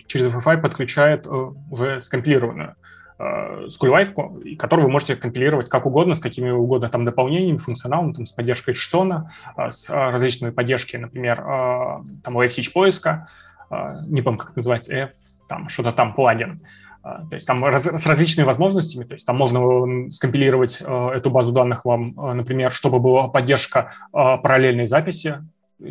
через 0.06 0.28
FFI 0.28 0.62
подключает 0.62 1.26
уже 1.72 2.00
скомпилированную 2.00 2.76
э, 3.20 3.68
SchoolLite, 3.68 4.56
которую 4.56 4.86
вы 4.86 4.92
можете 4.92 5.16
компилировать 5.16 5.70
как 5.70 5.86
угодно, 5.86 6.16
с 6.16 6.20
какими 6.20 6.50
угодно 6.50 6.90
там 6.90 7.06
дополнениями, 7.06 7.58
функционалом, 7.58 8.14
там, 8.14 8.26
с 8.26 8.32
поддержкой 8.32 8.74
JSON, 8.74 9.24
э, 9.58 9.70
с 9.70 9.90
э, 9.90 9.94
различными 9.94 10.52
поддержкой, 10.52 10.98
например, 10.98 11.40
э, 11.40 11.44
там, 12.24 12.38
LFSH 12.38 12.72
поиска, 12.74 13.28
э, 13.70 13.96
не 14.08 14.22
помню, 14.22 14.40
как 14.40 14.50
это 14.50 14.60
называется, 14.60 14.96
F, 14.96 15.12
там, 15.48 15.70
что-то 15.70 15.92
там, 15.92 16.14
плагин. 16.14 16.60
То 17.04 17.34
есть 17.34 17.46
там 17.46 17.66
раз, 17.66 17.86
с 17.86 18.06
различными 18.06 18.46
возможностями, 18.46 19.04
то 19.04 19.14
есть 19.14 19.28
там 19.28 19.36
можно 19.36 20.10
скомпилировать 20.10 20.82
э, 20.82 21.10
эту 21.10 21.32
базу 21.32 21.52
данных 21.52 21.84
вам, 21.84 22.18
э, 22.18 22.34
например, 22.34 22.72
чтобы 22.72 23.00
была 23.00 23.28
поддержка 23.28 23.92
э, 24.14 24.38
параллельной 24.42 24.88
записи, 24.88 25.44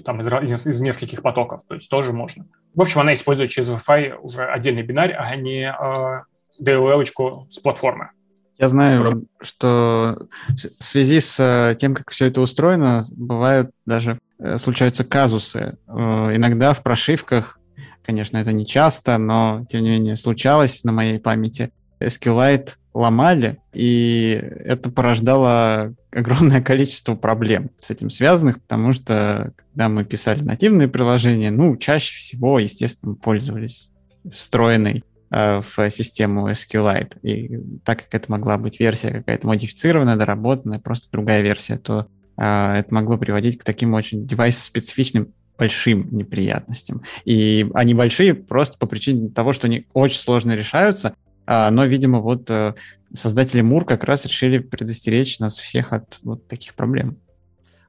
там 0.06 0.22
из, 0.22 0.32
из, 0.32 0.66
из 0.66 0.80
нескольких 0.80 1.20
потоков, 1.20 1.64
то 1.68 1.74
есть 1.74 1.90
тоже 1.90 2.14
можно. 2.14 2.46
В 2.74 2.80
общем, 2.80 3.00
она 3.00 3.12
использует 3.12 3.50
через 3.50 3.68
Wi-Fi 3.68 4.14
уже 4.22 4.44
отдельный 4.46 4.82
бинарь, 4.82 5.12
а 5.12 5.36
не 5.36 5.64
э, 5.68 6.22
DLL-очку 6.62 7.46
с 7.50 7.58
платформы. 7.58 8.10
Я 8.58 8.68
знаю, 8.68 9.26
что 9.40 10.28
в 10.48 10.82
связи 10.84 11.20
с 11.20 11.76
тем, 11.80 11.94
как 11.94 12.10
все 12.10 12.26
это 12.26 12.40
устроено, 12.40 13.02
бывают 13.12 13.70
даже 13.86 14.18
случаются 14.56 15.02
казусы. 15.04 15.78
Иногда 15.88 16.72
в 16.72 16.82
прошивках 16.82 17.58
Конечно, 18.04 18.36
это 18.36 18.52
не 18.52 18.66
часто, 18.66 19.16
но 19.18 19.64
тем 19.68 19.84
не 19.84 19.90
менее 19.90 20.16
случалось 20.16 20.84
на 20.84 20.92
моей 20.92 21.18
памяти. 21.18 21.72
SQLite 22.00 22.70
ломали, 22.94 23.58
и 23.72 24.38
это 24.64 24.90
порождало 24.90 25.94
огромное 26.10 26.60
количество 26.62 27.14
проблем 27.14 27.70
с 27.78 27.90
этим 27.90 28.10
связанных, 28.10 28.60
потому 28.60 28.92
что 28.92 29.52
когда 29.56 29.88
мы 29.88 30.04
писали 30.04 30.42
нативные 30.42 30.88
приложения, 30.88 31.50
ну, 31.50 31.76
чаще 31.76 32.16
всего, 32.16 32.58
естественно, 32.58 33.14
пользовались 33.14 33.90
встроенной 34.30 34.98
э, 34.98 35.11
в 35.32 35.90
систему 35.90 36.50
SQLite. 36.50 37.18
И 37.22 37.58
так 37.84 38.04
как 38.04 38.14
это 38.14 38.30
могла 38.30 38.58
быть 38.58 38.78
версия 38.78 39.10
какая-то 39.10 39.46
модифицированная, 39.46 40.16
доработанная, 40.16 40.78
просто 40.78 41.10
другая 41.10 41.40
версия, 41.40 41.78
то 41.78 42.06
э, 42.36 42.74
это 42.78 42.92
могло 42.92 43.16
приводить 43.16 43.58
к 43.58 43.64
таким 43.64 43.94
очень 43.94 44.26
девайс-специфичным 44.26 45.32
большим 45.56 46.08
неприятностям. 46.14 47.02
И 47.24 47.66
они 47.74 47.94
большие 47.94 48.34
просто 48.34 48.78
по 48.78 48.86
причине 48.86 49.30
того, 49.30 49.52
что 49.52 49.68
они 49.68 49.86
очень 49.92 50.18
сложно 50.18 50.52
решаются, 50.52 51.14
а, 51.46 51.70
но, 51.70 51.84
видимо, 51.84 52.20
вот 52.20 52.50
э, 52.50 52.74
создатели 53.12 53.60
Мур 53.60 53.84
как 53.84 54.04
раз 54.04 54.26
решили 54.26 54.58
предостеречь 54.58 55.38
нас 55.38 55.58
всех 55.58 55.92
от 55.92 56.18
вот 56.22 56.46
таких 56.46 56.74
проблем. 56.74 57.18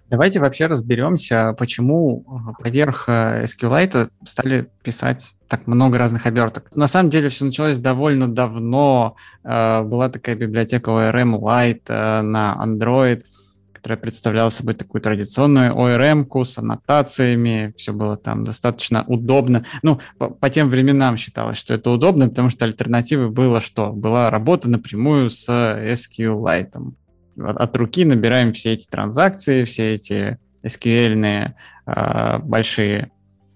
Давайте 0.09 0.39
вообще 0.39 0.67
разберемся, 0.67 1.55
почему 1.57 2.25
э, 2.59 2.63
поверх 2.63 3.05
э, 3.07 3.45
SQLite 3.45 4.09
стали 4.25 4.69
писать 4.83 5.31
так 5.53 5.67
много 5.67 5.99
разных 5.99 6.25
оберток. 6.25 6.75
На 6.75 6.87
самом 6.87 7.11
деле 7.11 7.29
все 7.29 7.45
началось 7.45 7.77
довольно 7.77 8.27
давно. 8.27 9.15
Была 9.43 10.09
такая 10.09 10.35
библиотека 10.35 10.89
ORM 10.89 11.39
Lite 11.39 12.21
на 12.23 12.59
Android, 12.59 13.23
которая 13.71 13.99
представляла 13.99 14.49
собой 14.49 14.73
такую 14.73 15.03
традиционную 15.03 15.75
ORM-ку 15.75 16.43
с 16.43 16.57
аннотациями, 16.57 17.71
все 17.77 17.93
было 17.93 18.17
там 18.17 18.45
достаточно 18.45 19.03
удобно. 19.05 19.63
Ну, 19.83 19.99
по, 20.17 20.29
по 20.29 20.49
тем 20.49 20.69
временам 20.69 21.17
считалось, 21.17 21.59
что 21.59 21.75
это 21.75 21.91
удобно, 21.91 22.29
потому 22.29 22.49
что 22.49 22.65
альтернативой 22.65 23.29
было 23.29 23.61
что? 23.61 23.91
Была 23.91 24.31
работа 24.31 24.71
напрямую 24.71 25.29
с 25.29 25.47
SQLite. 25.47 26.93
От, 27.37 27.57
от 27.57 27.77
руки 27.77 28.05
набираем 28.05 28.53
все 28.53 28.71
эти 28.71 28.87
транзакции, 28.87 29.65
все 29.65 29.91
эти 29.91 30.39
SQL-ные 30.63 31.53
э, 31.85 32.39
большие 32.39 33.11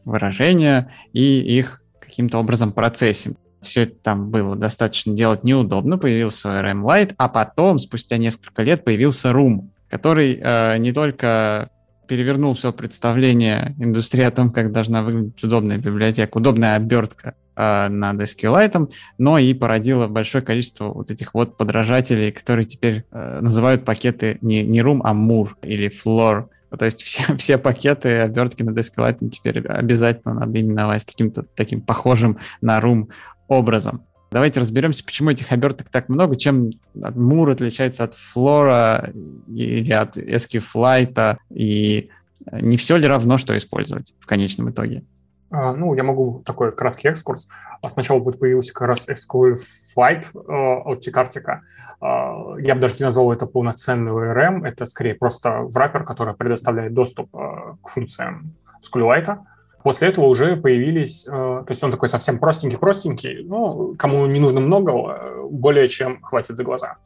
выражения 0.07 0.93
и 1.13 1.39
их 1.39 1.81
каким-то 2.17 2.39
образом 2.39 2.71
процессим 2.71 3.35
все 3.61 3.81
это 3.81 3.95
там 4.03 4.29
было 4.29 4.55
достаточно 4.55 5.13
делать 5.13 5.43
неудобно, 5.43 5.97
появился 5.97 6.47
ORM 6.47 6.83
Lite, 6.83 7.15
а 7.17 7.27
потом, 7.27 7.79
спустя 7.79 8.17
несколько 8.17 8.61
лет, 8.61 8.83
появился 8.83 9.29
Room 9.29 9.69
который 9.89 10.39
э, 10.41 10.77
не 10.77 10.91
только 10.91 11.69
перевернул 12.07 12.53
все 12.53 12.71
представление 12.71 13.75
индустрии 13.79 14.23
о 14.23 14.31
том, 14.31 14.51
как 14.51 14.71
должна 14.71 15.01
выглядеть 15.01 15.43
удобная 15.43 15.77
библиотека, 15.77 16.37
удобная 16.37 16.75
обертка 16.75 17.35
э, 17.55 17.87
над 17.89 18.21
SQLite, 18.21 18.91
но 19.17 19.37
и 19.37 19.53
породило 19.53 20.07
большое 20.07 20.43
количество 20.43 20.85
вот 20.85 21.11
этих 21.11 21.33
вот 21.33 21.57
подражателей, 21.57 22.31
которые 22.31 22.65
теперь 22.65 23.03
э, 23.11 23.39
называют 23.41 23.83
пакеты 23.83 24.37
не, 24.41 24.63
не 24.63 24.79
Room, 24.79 25.01
а 25.03 25.13
Moor 25.13 25.49
или 25.63 25.89
Floor. 25.89 26.45
То 26.75 26.85
есть 26.85 27.03
все, 27.03 27.35
все 27.37 27.57
пакеты 27.57 28.19
обертки 28.19 28.63
над 28.63 28.77
SQLite 28.77 29.29
теперь 29.29 29.65
обязательно 29.67 30.33
надо 30.33 30.59
именовать 30.59 31.05
каким-то 31.05 31.43
таким 31.43 31.81
похожим 31.81 32.37
на 32.61 32.79
Room 32.79 33.07
образом. 33.47 34.03
Давайте 34.29 34.59
разберемся, 34.59 35.05
почему 35.05 35.29
этих 35.29 35.51
оберток 35.53 35.87
так 35.89 36.09
много, 36.09 36.35
чем 36.35 36.71
Мур 36.93 37.49
отличается 37.49 38.03
от 38.03 38.13
Флора 38.13 39.13
или 39.47 39.93
от 39.93 40.17
SQFlight 40.17 41.37
и 41.49 42.09
Не 42.51 42.75
все 42.75 42.97
ли 42.97 43.07
равно, 43.07 43.37
что 43.37 43.57
использовать 43.57 44.13
в 44.19 44.25
конечном 44.25 44.69
итоге? 44.69 45.03
А, 45.49 45.73
ну, 45.73 45.93
я 45.93 46.03
могу 46.03 46.41
такой 46.45 46.71
краткий 46.71 47.07
экскурс. 47.07 47.47
А 47.81 47.89
сначала 47.89 48.19
вот 48.19 48.39
появился 48.39 48.73
как 48.73 48.87
раз 48.87 49.07
SQL 49.07 49.57
Flight 49.95 50.25
э, 50.33 50.81
от 50.85 50.99
Тикартика. 51.01 51.61
А, 52.01 52.55
я 52.59 52.75
бы 52.75 52.81
даже 52.81 52.95
не 52.99 53.05
назвал 53.05 53.31
это 53.31 53.45
полноценный 53.45 54.11
ORM, 54.11 54.65
это 54.65 54.85
скорее 54.85 55.15
просто 55.15 55.61
враппер, 55.61 56.03
который 56.03 56.33
предоставляет 56.33 56.93
доступ 56.93 57.31
к 57.31 57.87
функциям 57.87 58.53
SQLite. 58.81 59.37
После 59.83 60.09
этого 60.09 60.25
уже 60.25 60.57
появились, 60.57 61.23
то 61.23 61.65
есть 61.69 61.81
он 61.81 61.91
такой 61.91 62.09
совсем 62.09 62.39
простенький-простенький, 62.39 63.43
ну, 63.45 63.95
кому 63.97 64.25
не 64.25 64.39
нужно 64.39 64.59
много, 64.59 65.47
более 65.49 65.87
чем 65.87 66.21
хватит 66.23 66.57
за 66.57 66.63
глаза. 66.65 66.97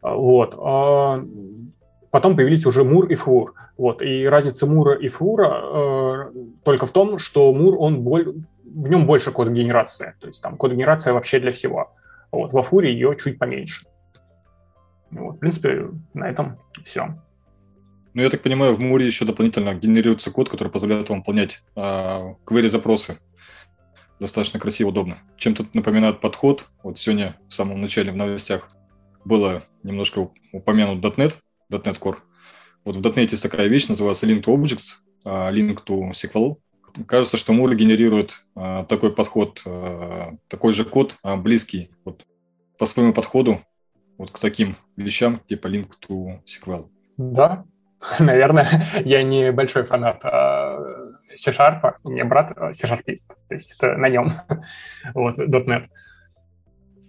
Вот. 0.00 0.54
Потом 2.12 2.36
появились 2.36 2.66
уже 2.66 2.84
Мур 2.84 3.06
и 3.06 3.14
Фур. 3.14 3.54
Вот. 3.78 4.02
И 4.02 4.26
разница 4.26 4.66
Мура 4.66 4.94
и 4.94 5.08
Фура 5.08 6.28
э, 6.28 6.32
только 6.62 6.84
в 6.84 6.90
том, 6.90 7.18
что 7.18 7.50
Мур, 7.54 7.74
он 7.78 8.02
боль... 8.02 8.34
в 8.64 8.90
нем 8.90 9.06
больше 9.06 9.32
код-генерации. 9.32 10.14
То 10.20 10.26
есть 10.26 10.42
там 10.42 10.58
код-генерация 10.58 11.14
вообще 11.14 11.40
для 11.40 11.52
всего. 11.52 11.94
Вот. 12.30 12.52
Во 12.52 12.62
Фуре 12.62 12.92
ее 12.92 13.16
чуть 13.18 13.38
поменьше. 13.38 13.86
Вот. 15.10 15.36
В 15.36 15.38
принципе, 15.38 15.88
на 16.12 16.28
этом 16.28 16.58
все. 16.82 17.18
Ну, 18.12 18.20
я 18.20 18.28
так 18.28 18.42
понимаю, 18.42 18.74
в 18.74 18.80
Муре 18.80 19.06
еще 19.06 19.24
дополнительно 19.24 19.72
генерируется 19.72 20.30
код, 20.30 20.50
который 20.50 20.68
позволяет 20.68 21.08
вам 21.08 21.20
выполнять 21.20 21.62
э, 21.76 21.80
query-запросы. 22.44 23.20
Достаточно 24.20 24.60
красиво, 24.60 24.90
удобно. 24.90 25.16
Чем-то 25.38 25.64
напоминает 25.72 26.20
подход. 26.20 26.68
Вот 26.82 26.98
сегодня 26.98 27.38
в 27.48 27.54
самом 27.54 27.80
начале 27.80 28.12
в 28.12 28.16
новостях 28.16 28.68
было 29.24 29.62
немножко 29.82 30.30
упомянут 30.52 31.02
.NET, 31.02 31.38
.NET 31.70 31.98
Core. 31.98 32.16
Вот 32.84 32.96
в 32.96 33.00
.NET 33.00 33.28
есть 33.30 33.42
такая 33.42 33.68
вещь, 33.68 33.88
называется 33.88 34.26
Link 34.26 34.42
to 34.42 34.54
Objects, 34.56 34.98
а, 35.24 35.52
Link 35.52 35.78
to 35.86 36.10
SQL. 36.12 36.56
Кажется, 37.06 37.36
что 37.36 37.52
Moore 37.52 37.74
генерирует 37.74 38.44
а, 38.54 38.84
такой 38.84 39.14
подход, 39.14 39.62
а, 39.64 40.32
такой 40.48 40.72
же 40.72 40.84
код, 40.84 41.16
близкий 41.22 41.90
вот, 42.04 42.26
по 42.78 42.86
своему 42.86 43.12
подходу 43.12 43.62
вот 44.18 44.30
к 44.30 44.38
таким 44.38 44.76
вещам, 44.96 45.40
типа 45.48 45.68
Link 45.68 45.90
to 46.06 46.40
SQL. 46.44 46.88
Да, 47.16 47.64
наверное, 48.18 48.68
я 49.04 49.22
не 49.22 49.52
большой 49.52 49.84
фанат 49.84 50.22
C-Sharp, 51.36 51.94
у 52.02 52.10
меня 52.10 52.24
брат 52.24 52.50
C-Sharpист, 52.50 53.28
то 53.48 53.54
есть 53.54 53.72
это 53.72 53.96
на 53.96 54.08
нем, 54.08 54.28
вот, 55.14 55.38
.NET. 55.38 55.86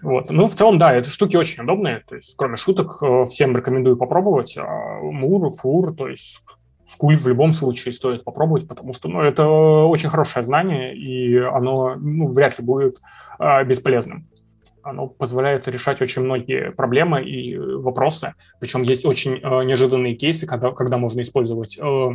Вот. 0.04 0.30
Ну, 0.30 0.48
в 0.48 0.54
целом, 0.54 0.78
да, 0.78 0.96
эти 0.96 1.10
штуки 1.10 1.38
очень 1.38 1.64
удобные. 1.64 2.04
То 2.08 2.16
есть, 2.16 2.36
кроме 2.38 2.58
шуток, 2.58 3.02
э, 3.02 3.26
всем 3.26 3.56
рекомендую 3.56 3.98
попробовать. 3.98 4.58
Мур, 5.02 5.50
фур, 5.50 5.96
то 5.96 6.08
есть 6.08 6.42
скуль 6.86 7.16
в 7.16 7.28
любом 7.28 7.54
случае 7.54 7.94
стоит 7.94 8.24
попробовать, 8.24 8.68
потому 8.68 8.94
что 8.94 9.08
ну, 9.08 9.22
это 9.22 9.48
очень 9.48 10.10
хорошее 10.10 10.44
знание, 10.44 10.96
и 10.96 11.38
оно 11.38 11.96
ну, 11.96 12.28
вряд 12.28 12.60
ли 12.60 12.66
будет 12.66 12.98
э, 13.40 13.64
бесполезным. 13.64 14.28
Оно 14.84 15.08
позволяет 15.08 15.68
решать 15.70 16.02
очень 16.02 16.24
многие 16.24 16.72
проблемы 16.72 17.24
и 17.24 17.58
вопросы. 17.58 18.34
Причем 18.60 18.84
есть 18.84 19.06
очень 19.06 19.40
э, 19.42 19.64
неожиданные 19.64 20.16
кейсы, 20.16 20.46
когда, 20.46 20.72
когда 20.72 20.98
можно 20.98 21.22
использовать 21.22 21.78
э, 21.80 22.10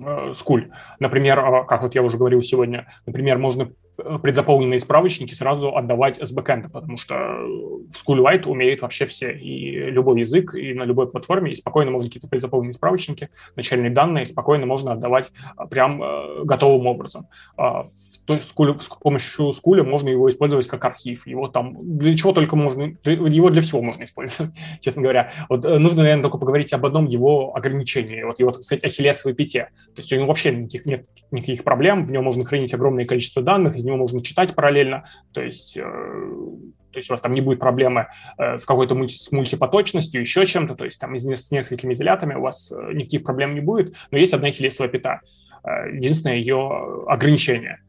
э, 0.00 0.32
скуль. 0.34 0.70
Например, 0.98 1.38
э, 1.38 1.64
как 1.66 1.82
вот 1.82 1.94
я 1.94 2.02
уже 2.02 2.18
говорил 2.18 2.42
сегодня, 2.42 2.88
например, 3.06 3.38
можно 3.38 3.70
предзаполненные 3.96 4.78
справочники 4.78 5.34
сразу 5.34 5.74
отдавать 5.74 6.18
с 6.18 6.30
бэкэнда, 6.30 6.68
потому 6.68 6.96
что 6.96 7.14
в 7.14 7.92
SchoolLite 7.92 8.46
умеет 8.46 8.82
вообще 8.82 9.06
все, 9.06 9.32
и 9.32 9.90
любой 9.90 10.20
язык, 10.20 10.54
и 10.54 10.74
на 10.74 10.84
любой 10.84 11.10
платформе, 11.10 11.52
и 11.52 11.54
спокойно 11.54 11.90
можно 11.90 12.08
какие-то 12.08 12.28
предзаполненные 12.28 12.74
справочники, 12.74 13.30
начальные 13.54 13.90
данные 13.90 14.26
спокойно 14.26 14.66
можно 14.66 14.92
отдавать 14.92 15.30
а, 15.56 15.66
прям 15.66 16.02
э, 16.02 16.44
готовым 16.44 16.86
образом. 16.86 17.28
А, 17.56 17.84
School, 18.26 18.78
с 18.78 18.88
помощью 18.88 19.50
School 19.50 19.82
можно 19.82 20.08
его 20.08 20.28
использовать 20.28 20.66
как 20.66 20.84
архив, 20.84 21.26
его 21.26 21.48
там, 21.48 21.76
для 21.98 22.16
чего 22.16 22.32
только 22.32 22.56
можно, 22.56 22.96
его 23.04 23.50
для 23.50 23.62
всего 23.62 23.80
можно 23.80 24.04
использовать, 24.04 24.52
честно 24.80 25.02
говоря. 25.02 25.32
Вот 25.48 25.64
э, 25.64 25.78
нужно, 25.78 26.02
наверное, 26.02 26.24
только 26.24 26.38
поговорить 26.38 26.72
об 26.72 26.84
одном 26.84 27.06
его 27.06 27.56
ограничении, 27.56 28.22
вот 28.24 28.38
его, 28.40 28.50
так 28.50 28.62
сказать, 28.62 28.84
ахиллесовой 28.84 29.34
пяте. 29.34 29.70
То 29.94 30.00
есть 30.00 30.12
у 30.12 30.16
него 30.16 30.26
вообще 30.26 30.52
никаких, 30.52 30.84
нет 30.86 31.06
никаких 31.30 31.64
проблем, 31.64 32.02
в 32.02 32.10
нем 32.10 32.24
можно 32.24 32.44
хранить 32.44 32.74
огромное 32.74 33.04
количество 33.04 33.42
данных, 33.42 33.76
него 33.86 33.96
можно 33.96 34.22
читать 34.22 34.54
параллельно, 34.54 35.04
то 35.32 35.42
есть, 35.42 35.76
э, 35.76 35.82
то 35.82 36.98
есть 36.98 37.10
у 37.10 37.12
вас 37.12 37.20
там 37.20 37.32
не 37.32 37.40
будет 37.40 37.58
проблемы 37.58 38.08
э, 38.38 38.58
с 38.58 38.64
какой-то 38.64 38.94
мульти, 38.94 39.16
с 39.16 39.30
мультипоточностью, 39.32 40.20
еще 40.20 40.46
чем-то, 40.46 40.74
то 40.74 40.84
есть 40.84 41.00
там 41.00 41.16
с 41.16 41.50
несколькими 41.50 41.92
изолятами 41.92 42.34
у 42.34 42.42
вас 42.42 42.72
э, 42.72 42.92
никаких 42.92 43.24
проблем 43.24 43.54
не 43.54 43.60
будет, 43.60 43.94
но 44.10 44.18
есть 44.18 44.34
одна 44.34 44.50
хилесовая 44.50 44.90
пята. 44.90 45.20
Единственное 45.92 46.36
ее 46.36 47.04
ограничение 47.08 47.80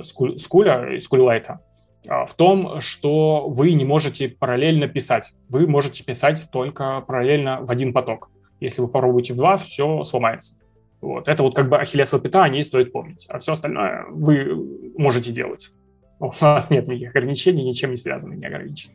скуля, 0.00 0.98
скулилайта 0.98 1.60
в 2.02 2.32
том, 2.34 2.80
что 2.80 3.46
вы 3.46 3.74
не 3.74 3.84
можете 3.84 4.30
параллельно 4.30 4.88
писать. 4.88 5.34
Вы 5.50 5.66
можете 5.66 6.02
писать 6.02 6.48
только 6.50 7.02
параллельно 7.02 7.60
в 7.60 7.70
один 7.70 7.92
поток. 7.92 8.30
Если 8.58 8.80
вы 8.80 8.88
попробуете 8.88 9.34
в 9.34 9.36
два, 9.36 9.58
все 9.58 10.02
сломается. 10.04 10.54
Вот. 11.00 11.28
Это 11.28 11.42
вот 11.42 11.54
как 11.54 11.68
бы 11.68 11.78
ахиллесова 11.78 12.22
пята, 12.22 12.44
о 12.44 12.48
ней 12.48 12.64
стоит 12.64 12.92
помнить. 12.92 13.26
А 13.28 13.38
все 13.38 13.52
остальное 13.52 14.06
вы 14.10 14.92
можете 14.96 15.32
делать. 15.32 15.70
У 16.18 16.30
вас 16.30 16.70
нет 16.70 16.86
никаких 16.86 17.10
ограничений, 17.10 17.64
ничем 17.64 17.92
не 17.92 17.96
связаны, 17.96 18.34
не 18.34 18.46
ограничены. 18.46 18.94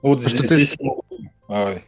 Вот 0.00 0.20
здесь, 0.20 0.38
ты... 0.38 0.54
здесь 0.54 0.76
а, 1.48 1.78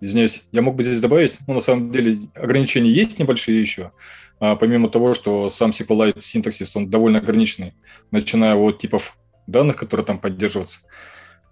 извиняюсь, 0.00 0.42
я 0.52 0.62
мог 0.62 0.76
бы 0.76 0.82
здесь 0.82 1.00
добавить, 1.00 1.38
ну, 1.46 1.54
на 1.54 1.60
самом 1.60 1.90
деле, 1.90 2.16
ограничения 2.34 2.90
есть 2.90 3.18
небольшие 3.18 3.60
еще, 3.60 3.92
а, 4.38 4.56
помимо 4.56 4.88
того, 4.88 5.14
что 5.14 5.48
сам 5.48 5.70
SQLite 5.70 6.20
синтаксис, 6.20 6.76
он 6.76 6.90
довольно 6.90 7.18
ограниченный, 7.18 7.74
начиная 8.10 8.54
от 8.54 8.78
типов 8.78 9.16
данных, 9.46 9.76
которые 9.76 10.06
там 10.06 10.18
поддерживаются, 10.18 10.80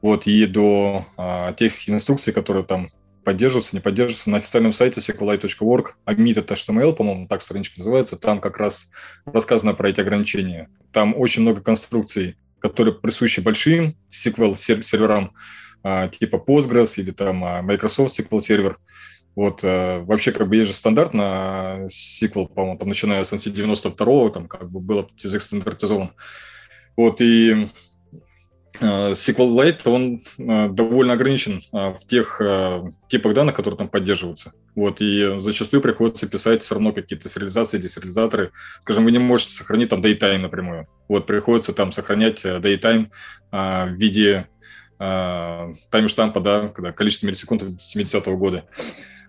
вот, 0.02 0.26
и 0.26 0.46
до 0.46 1.06
а, 1.16 1.52
тех 1.54 1.88
инструкций, 1.88 2.32
которые 2.32 2.64
там 2.64 2.88
поддерживаться, 3.24 3.74
не 3.74 3.80
поддерживаться. 3.80 4.30
На 4.30 4.36
официальном 4.38 4.72
сайте 4.72 5.00
sequelite.org, 5.00 5.96
amit.html, 6.06 6.92
по-моему, 6.94 7.26
так 7.26 7.42
страничка 7.42 7.78
называется, 7.78 8.16
там 8.16 8.40
как 8.40 8.58
раз 8.58 8.90
рассказано 9.24 9.74
про 9.74 9.90
эти 9.90 10.00
ограничения. 10.00 10.68
Там 10.92 11.14
очень 11.16 11.42
много 11.42 11.60
конструкций, 11.60 12.36
которые 12.60 12.94
присущи 12.94 13.40
большим 13.40 13.96
SQL 14.10 14.56
серверам, 14.56 15.32
а, 15.82 16.08
типа 16.08 16.36
Postgres 16.36 16.94
или 16.96 17.10
там 17.10 17.44
а, 17.44 17.62
Microsoft 17.62 18.18
SQL 18.18 18.40
сервер. 18.40 18.78
Вот, 19.34 19.60
а, 19.64 20.00
вообще, 20.00 20.32
как 20.32 20.48
бы, 20.48 20.56
есть 20.56 20.68
же 20.68 20.76
стандарт 20.76 21.12
на 21.14 21.86
SQL, 21.86 22.48
по-моему, 22.48 22.78
там, 22.78 22.88
начиная 22.88 23.24
с 23.24 23.32
NC 23.32 23.50
92 23.50 24.30
там, 24.30 24.46
как 24.46 24.70
бы, 24.70 24.80
был 24.80 25.10
язык 25.18 25.42
стандартизован. 25.42 26.12
Вот, 26.96 27.20
и 27.20 27.68
SQLite, 28.80 29.80
он 29.84 30.22
э, 30.38 30.68
довольно 30.68 31.12
ограничен 31.12 31.62
э, 31.72 31.94
в 31.94 32.06
тех 32.06 32.40
типах 33.08 33.34
данных, 33.34 33.54
которые 33.54 33.78
там 33.78 33.88
поддерживаются. 33.88 34.52
Вот, 34.74 35.00
и 35.00 35.40
зачастую 35.40 35.80
приходится 35.80 36.26
писать 36.26 36.62
все 36.62 36.74
равно 36.74 36.92
какие-то 36.92 37.28
сериализации, 37.28 37.78
десериализаторы. 37.78 38.52
Скажем, 38.80 39.04
вы 39.04 39.12
не 39.12 39.18
можете 39.18 39.52
сохранить 39.52 39.90
там 39.90 40.00
datetime 40.00 40.38
напрямую. 40.38 40.88
Вот, 41.08 41.26
приходится 41.26 41.72
там 41.72 41.92
сохранять 41.92 42.44
datetime 42.44 43.10
в 43.52 43.94
виде 43.94 44.48
таймштампа, 44.98 46.40
да, 46.40 46.68
когда 46.68 46.92
количество 46.92 47.26
миллисекунд 47.26 47.62
70-го 47.62 48.36
года 48.36 48.64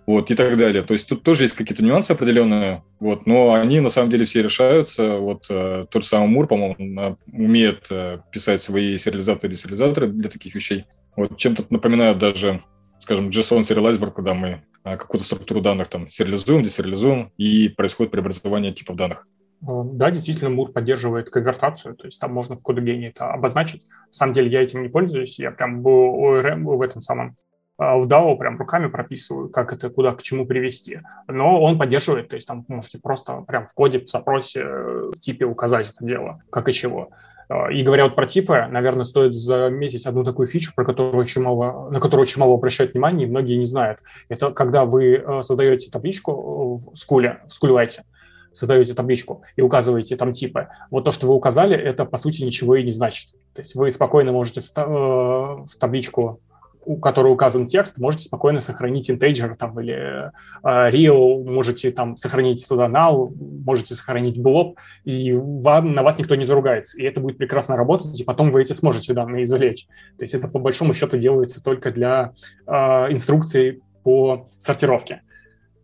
вот, 0.05 0.29
и 0.31 0.35
так 0.35 0.57
далее. 0.57 0.83
То 0.83 0.93
есть 0.93 1.09
тут 1.09 1.23
тоже 1.23 1.43
есть 1.43 1.55
какие-то 1.55 1.83
нюансы 1.83 2.11
определенные, 2.11 2.83
вот, 2.99 3.25
но 3.25 3.53
они 3.53 3.79
на 3.79 3.89
самом 3.89 4.09
деле 4.09 4.25
все 4.25 4.43
решаются. 4.43 5.17
Вот 5.17 5.47
э, 5.49 5.85
тот 5.89 6.03
же 6.03 6.07
самый 6.07 6.27
Мур, 6.27 6.47
по-моему, 6.47 7.17
умеет 7.31 7.87
э, 7.89 8.19
писать 8.31 8.61
свои 8.61 8.97
сериализаторы 8.97 9.53
и 9.53 9.55
сериализаторы 9.55 10.07
для 10.07 10.29
таких 10.29 10.53
вещей. 10.55 10.85
Вот 11.15 11.37
чем-то 11.37 11.65
напоминает 11.69 12.19
даже, 12.19 12.61
скажем, 12.99 13.29
JSON 13.29 13.61
Serializer, 13.61 14.11
когда 14.11 14.33
мы 14.33 14.63
э, 14.83 14.97
какую-то 14.97 15.25
структуру 15.25 15.61
данных 15.61 15.87
там 15.87 16.09
сериализуем, 16.09 16.61
десериализуем, 16.61 17.31
и 17.37 17.69
происходит 17.69 18.11
преобразование 18.11 18.73
типов 18.73 18.95
данных. 18.97 19.27
Да, 19.61 20.11
действительно, 20.11 20.51
Мур 20.51 20.71
поддерживает 20.71 21.31
конвертацию, 21.31 21.95
то 21.95 22.05
есть 22.05 22.21
там 22.21 22.31
можно 22.31 22.55
в 22.55 22.61
кодогене 22.61 23.07
это 23.07 23.31
обозначить. 23.31 23.83
На 24.07 24.13
самом 24.13 24.33
деле 24.33 24.51
я 24.51 24.61
этим 24.61 24.83
не 24.83 24.89
пользуюсь, 24.89 25.39
я 25.39 25.49
прям 25.49 25.81
ORM, 25.81 26.63
в 26.63 26.81
этом 26.81 27.01
самом 27.01 27.35
в 27.78 28.07
DAO 28.07 28.38
прям 28.38 28.57
руками 28.57 28.88
прописываю, 28.88 29.49
как 29.49 29.73
это 29.73 29.89
куда 29.89 30.13
к 30.13 30.21
чему 30.21 30.45
привести. 30.45 31.01
Но 31.28 31.61
он 31.61 31.78
поддерживает, 31.78 32.30
то 32.30 32.36
есть 32.36 32.47
там 32.47 32.65
можете 32.67 32.99
просто 32.99 33.41
прям 33.41 33.67
в 33.67 33.73
коде, 33.73 33.99
в 33.99 34.09
запросе, 34.09 34.61
э, 34.61 35.11
в 35.13 35.19
типе 35.19 35.45
указать 35.45 35.91
это 35.91 36.05
дело, 36.05 36.41
как 36.49 36.69
и 36.69 36.73
чего. 36.73 37.09
А, 37.49 37.71
и 37.71 37.84
говоря 37.84 38.05
вот 38.05 38.15
про 38.15 38.28
типы, 38.28 38.65
наверное, 38.69 39.03
стоит 39.03 39.34
заметить 39.34 40.05
одну 40.05 40.23
такую 40.23 40.47
фичу, 40.47 40.71
про 40.76 40.86
которую 40.86 41.17
очень 41.17 41.41
мало, 41.41 41.89
на 41.89 41.99
которую 41.99 42.23
очень 42.23 42.39
мало 42.39 42.53
обращают 42.55 42.93
внимание, 42.93 43.28
и 43.28 43.30
многие 43.30 43.55
не 43.55 43.65
знают. 43.65 43.99
Это 44.30 44.51
когда 44.51 44.86
вы 44.86 45.15
э, 45.15 45.41
создаете 45.41 45.91
табличку 45.91 46.76
в 46.76 46.95
скуле, 46.95 47.41
в 47.45 47.51
скулевайте, 47.51 48.03
создаете 48.51 48.93
табличку 48.93 49.43
и 49.55 49.61
указываете 49.61 50.15
там 50.15 50.32
типы. 50.32 50.69
Вот 50.89 51.03
то, 51.03 51.11
что 51.11 51.28
вы 51.28 51.34
указали, 51.34 51.76
это, 51.76 52.05
по 52.05 52.17
сути, 52.17 52.41
ничего 52.43 52.76
и 52.76 52.84
не 52.84 52.91
значит. 52.91 53.32
То 53.53 53.59
есть 53.59 53.76
вы 53.76 53.91
спокойно 53.91 54.32
можете 54.32 54.61
в, 54.61 54.78
э, 54.78 54.82
в 54.82 55.76
табличку 55.80 56.39
у 56.86 56.97
которой 56.97 57.33
указан 57.33 57.65
текст, 57.65 57.99
можете 57.99 58.25
спокойно 58.25 58.59
сохранить 58.59 59.09
integer 59.09 59.55
там, 59.55 59.79
или 59.79 60.31
uh, 60.63 60.91
real, 60.91 61.43
можете 61.43 61.91
там 61.91 62.15
сохранить 62.15 62.65
туда 62.67 62.86
null, 62.88 63.33
можете 63.65 63.95
сохранить 63.95 64.38
blob, 64.38 64.75
и 65.03 65.33
вам, 65.33 65.93
на 65.93 66.03
вас 66.03 66.17
никто 66.19 66.36
не 66.36 66.45
заругается. 66.45 66.97
И 66.97 67.03
это 67.03 67.19
будет 67.19 67.38
прекрасно 67.38 67.75
работать, 67.75 68.19
и 68.19 68.23
потом 68.23 68.51
вы 68.51 68.61
эти 68.61 68.73
сможете 68.73 69.13
данные 69.13 69.43
извлечь. 69.43 69.88
То 70.17 70.23
есть 70.23 70.33
это 70.33 70.47
по 70.47 70.59
большому 70.59 70.93
счету 70.93 71.17
делается 71.17 71.63
только 71.63 71.91
для 71.91 72.33
uh, 72.67 73.11
инструкций 73.11 73.81
по 74.03 74.47
сортировке. 74.59 75.21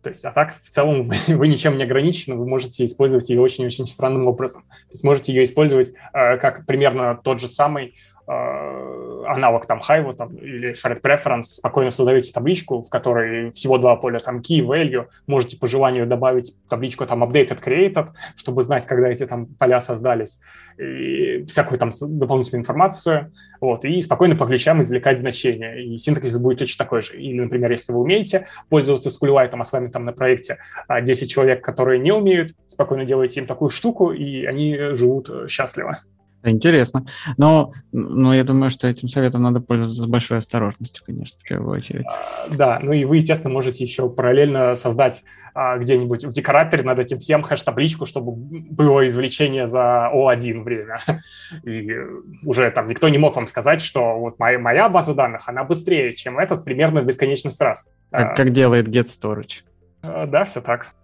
То 0.02 0.10
есть, 0.10 0.24
а 0.24 0.32
так, 0.32 0.54
в 0.54 0.68
целом, 0.68 1.04
вы, 1.26 1.36
вы 1.36 1.48
ничем 1.48 1.76
не 1.76 1.84
ограничены, 1.84 2.36
вы 2.36 2.46
можете 2.46 2.84
использовать 2.84 3.28
ее 3.30 3.40
очень-очень 3.40 3.86
странным 3.86 4.26
образом. 4.26 4.62
То 4.62 4.92
есть, 4.92 5.04
можете 5.04 5.32
ее 5.32 5.44
использовать 5.44 5.92
э, 6.12 6.36
как 6.38 6.66
примерно 6.66 7.18
тот 7.22 7.40
же 7.40 7.48
самый 7.48 7.94
э, 8.26 9.01
аналог 9.24 9.66
там 9.66 9.80
Hive 9.80 10.12
там, 10.14 10.36
или 10.36 10.72
Shared 10.72 11.00
Preference, 11.00 11.42
спокойно 11.42 11.90
создаете 11.90 12.32
табличку, 12.32 12.80
в 12.80 12.90
которой 12.90 13.50
всего 13.50 13.78
два 13.78 13.96
поля, 13.96 14.18
там 14.18 14.38
key, 14.40 14.60
value, 14.60 15.06
можете 15.26 15.56
по 15.58 15.66
желанию 15.66 16.06
добавить 16.06 16.54
табличку 16.68 17.06
там 17.06 17.24
updated, 17.24 17.62
created, 17.64 18.08
чтобы 18.36 18.62
знать, 18.62 18.86
когда 18.86 19.08
эти 19.08 19.26
там 19.26 19.46
поля 19.46 19.80
создались, 19.80 20.40
и 20.78 21.44
всякую 21.44 21.78
там 21.78 21.90
дополнительную 22.00 22.62
информацию, 22.62 23.32
вот, 23.60 23.84
и 23.84 24.00
спокойно 24.02 24.36
по 24.36 24.46
ключам 24.46 24.80
извлекать 24.82 25.18
значения, 25.18 25.82
и 25.82 25.96
синтаксис 25.96 26.38
будет 26.38 26.58
точно 26.58 26.84
такой 26.84 27.02
же. 27.02 27.16
Или, 27.16 27.40
например, 27.40 27.70
если 27.70 27.92
вы 27.92 28.00
умеете 28.00 28.46
пользоваться 28.68 29.08
SQLite, 29.08 29.50
а 29.52 29.64
с 29.64 29.72
вами 29.72 29.88
там 29.88 30.04
на 30.04 30.12
проекте 30.12 30.58
10 30.88 31.30
человек, 31.30 31.64
которые 31.64 31.98
не 31.98 32.12
умеют, 32.12 32.52
спокойно 32.66 33.04
делаете 33.04 33.40
им 33.40 33.46
такую 33.46 33.70
штуку, 33.70 34.12
и 34.12 34.44
они 34.46 34.76
живут 34.94 35.30
счастливо. 35.48 36.00
Интересно. 36.44 37.06
Но, 37.36 37.72
но 37.92 38.34
я 38.34 38.44
думаю, 38.44 38.70
что 38.70 38.88
этим 38.88 39.08
советом 39.08 39.42
надо 39.42 39.60
пользоваться 39.60 40.02
с 40.02 40.06
большой 40.06 40.38
осторожностью, 40.38 41.04
конечно, 41.04 41.38
в 41.40 41.48
первую 41.48 41.76
очередь. 41.76 42.06
А, 42.06 42.48
да, 42.54 42.80
ну 42.82 42.92
и 42.92 43.04
вы, 43.04 43.16
естественно, 43.16 43.52
можете 43.52 43.84
еще 43.84 44.08
параллельно 44.08 44.74
создать 44.74 45.22
а, 45.54 45.78
где-нибудь 45.78 46.24
в 46.24 46.32
декораторе 46.32 46.82
над 46.82 46.98
этим 46.98 47.18
всем 47.18 47.42
хэш-табличку, 47.42 48.06
чтобы 48.06 48.32
было 48.32 49.06
извлечение 49.06 49.66
за 49.66 50.10
О1 50.12 50.62
время. 50.62 50.98
И 51.64 51.90
уже 52.44 52.70
там 52.70 52.88
никто 52.88 53.08
не 53.08 53.18
мог 53.18 53.36
вам 53.36 53.46
сказать, 53.46 53.80
что 53.80 54.18
вот 54.18 54.38
моя, 54.38 54.58
моя 54.58 54.88
база 54.88 55.14
данных, 55.14 55.48
она 55.48 55.62
быстрее, 55.64 56.14
чем 56.14 56.38
этот 56.38 56.64
примерно 56.64 57.02
в 57.02 57.06
бесконечность 57.06 57.60
раз. 57.60 57.88
Как, 58.10 58.32
а, 58.32 58.34
как 58.34 58.50
делает 58.50 58.88
Get 58.88 59.06
Storage. 59.06 59.62
А, 60.02 60.26
да, 60.26 60.44
все 60.44 60.60
так 60.60 60.94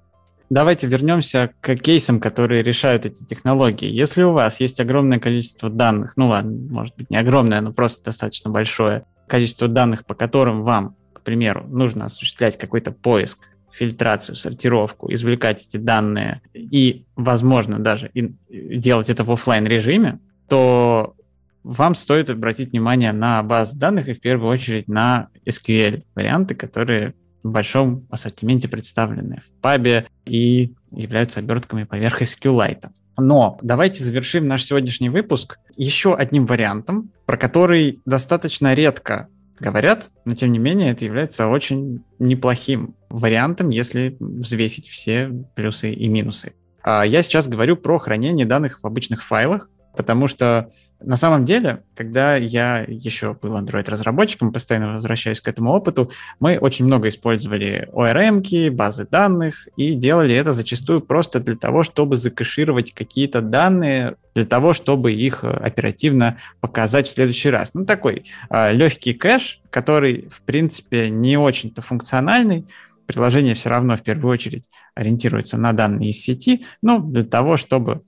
давайте 0.51 0.87
вернемся 0.87 1.51
к 1.61 1.77
кейсам, 1.77 2.21
которые 2.21 2.63
решают 2.63 3.07
эти 3.07 3.25
технологии. 3.25 3.91
Если 3.91 4.23
у 4.23 4.33
вас 4.33 4.61
есть 4.61 4.81
огромное 4.81 5.19
количество 5.19 5.71
данных, 5.71 6.17
ну 6.17 6.29
ладно, 6.29 6.53
может 6.71 6.97
быть 6.97 7.11
не 7.11 7.17
огромное, 7.17 7.61
но 7.61 7.73
просто 7.73 8.05
достаточно 8.05 8.51
большое 8.51 9.05
количество 9.27 9.69
данных, 9.69 10.07
по 10.07 10.15
которым 10.15 10.63
вам, 10.63 10.97
к 11.13 11.21
примеру, 11.21 11.67
нужно 11.69 12.07
осуществлять 12.07 12.57
какой-то 12.57 12.93
поиск, 12.93 13.39
фильтрацию, 13.71 14.35
сортировку, 14.35 15.13
извлекать 15.13 15.65
эти 15.67 15.77
данные 15.77 16.41
и, 16.55 17.05
возможно, 17.17 17.79
даже 17.79 18.11
и 18.15 18.35
делать 18.49 19.11
это 19.11 19.25
в 19.25 19.31
офлайн 19.31 19.67
режиме, 19.67 20.21
то 20.49 21.15
вам 21.63 21.95
стоит 21.95 22.31
обратить 22.31 22.71
внимание 22.71 23.13
на 23.13 23.43
базы 23.43 23.79
данных 23.79 24.09
и 24.09 24.15
в 24.15 24.21
первую 24.21 24.51
очередь 24.51 24.89
на 24.89 25.29
SQL 25.45 26.03
варианты, 26.15 26.55
которые 26.55 27.15
большом 27.45 28.07
ассортименте 28.11 28.69
представлены 28.69 29.41
в 29.41 29.51
пабе 29.61 30.07
и 30.25 30.75
являются 30.91 31.41
обертками 31.41 31.85
поверх 31.85 32.23
SQLite. 32.23 32.91
Но 33.17 33.59
давайте 33.63 34.05
завершим 34.05 34.47
наш 34.47 34.65
сегодняшний 34.65 35.09
выпуск 35.09 35.59
еще 35.77 36.15
одним 36.15 36.47
вариантом, 36.47 37.11
про 37.27 37.37
который 37.37 38.01
достаточно 38.05 38.75
редко 38.75 39.29
говорят, 39.59 40.11
но 40.25 40.35
тем 40.35 40.53
не 40.53 40.59
менее 40.59 40.93
это 40.93 41.05
является 41.05 41.49
очень 41.49 42.05
неплохим 42.19 42.95
вариантом, 43.09 43.71
если 43.71 44.17
взвесить 44.21 44.89
все 44.89 45.31
плюсы 45.55 45.93
и 45.93 46.09
минусы. 46.09 46.55
А 46.83 47.05
я 47.05 47.23
сейчас 47.23 47.49
говорю 47.49 47.77
про 47.77 47.99
хранение 47.99 48.47
данных 48.47 48.81
в 48.83 48.87
обычных 48.87 49.25
файлах, 49.25 49.69
потому 49.97 50.29
что 50.29 50.73
на 51.01 51.17
самом 51.17 51.45
деле, 51.45 51.85
когда 51.95 52.35
я 52.37 52.81
еще 52.81 53.35
был 53.35 53.57
Android-разработчиком, 53.57 54.53
постоянно 54.53 54.93
возвращаюсь 54.93 55.41
к 55.41 55.47
этому 55.47 55.71
опыту, 55.71 56.11
мы 56.41 56.59
очень 56.59 56.87
много 56.87 57.09
использовали 57.09 57.89
ORM, 57.93 58.71
базы 58.71 59.07
данных, 59.07 59.69
и 59.77 59.95
делали 59.95 60.35
это 60.35 60.53
зачастую 60.53 61.01
просто 61.01 61.39
для 61.39 61.57
того, 61.57 61.85
чтобы 61.85 62.17
закэшировать 62.17 62.93
какие-то 62.95 63.41
данные, 63.41 64.17
для 64.35 64.45
того, 64.45 64.73
чтобы 64.73 65.13
их 65.13 65.45
э, 65.45 65.49
оперативно 65.49 66.39
показать 66.61 67.07
в 67.07 67.11
следующий 67.11 67.51
раз. 67.51 67.75
Ну, 67.75 67.85
такой 67.85 68.25
э, 68.51 68.73
легкий 68.73 69.15
кэш, 69.15 69.61
который, 69.71 70.29
в 70.29 70.43
принципе, 70.43 71.11
не 71.11 71.37
очень-то 71.37 71.81
функциональный, 71.81 72.67
приложение 73.07 73.55
все 73.55 73.71
равно 73.71 73.97
в 73.97 74.03
первую 74.03 74.33
очередь 74.33 74.69
ориентируется 74.95 75.59
на 75.59 75.73
данные 75.73 76.11
из 76.11 76.21
сети, 76.21 76.67
ну, 76.83 76.99
для 76.99 77.23
того, 77.23 77.57
чтобы 77.57 78.03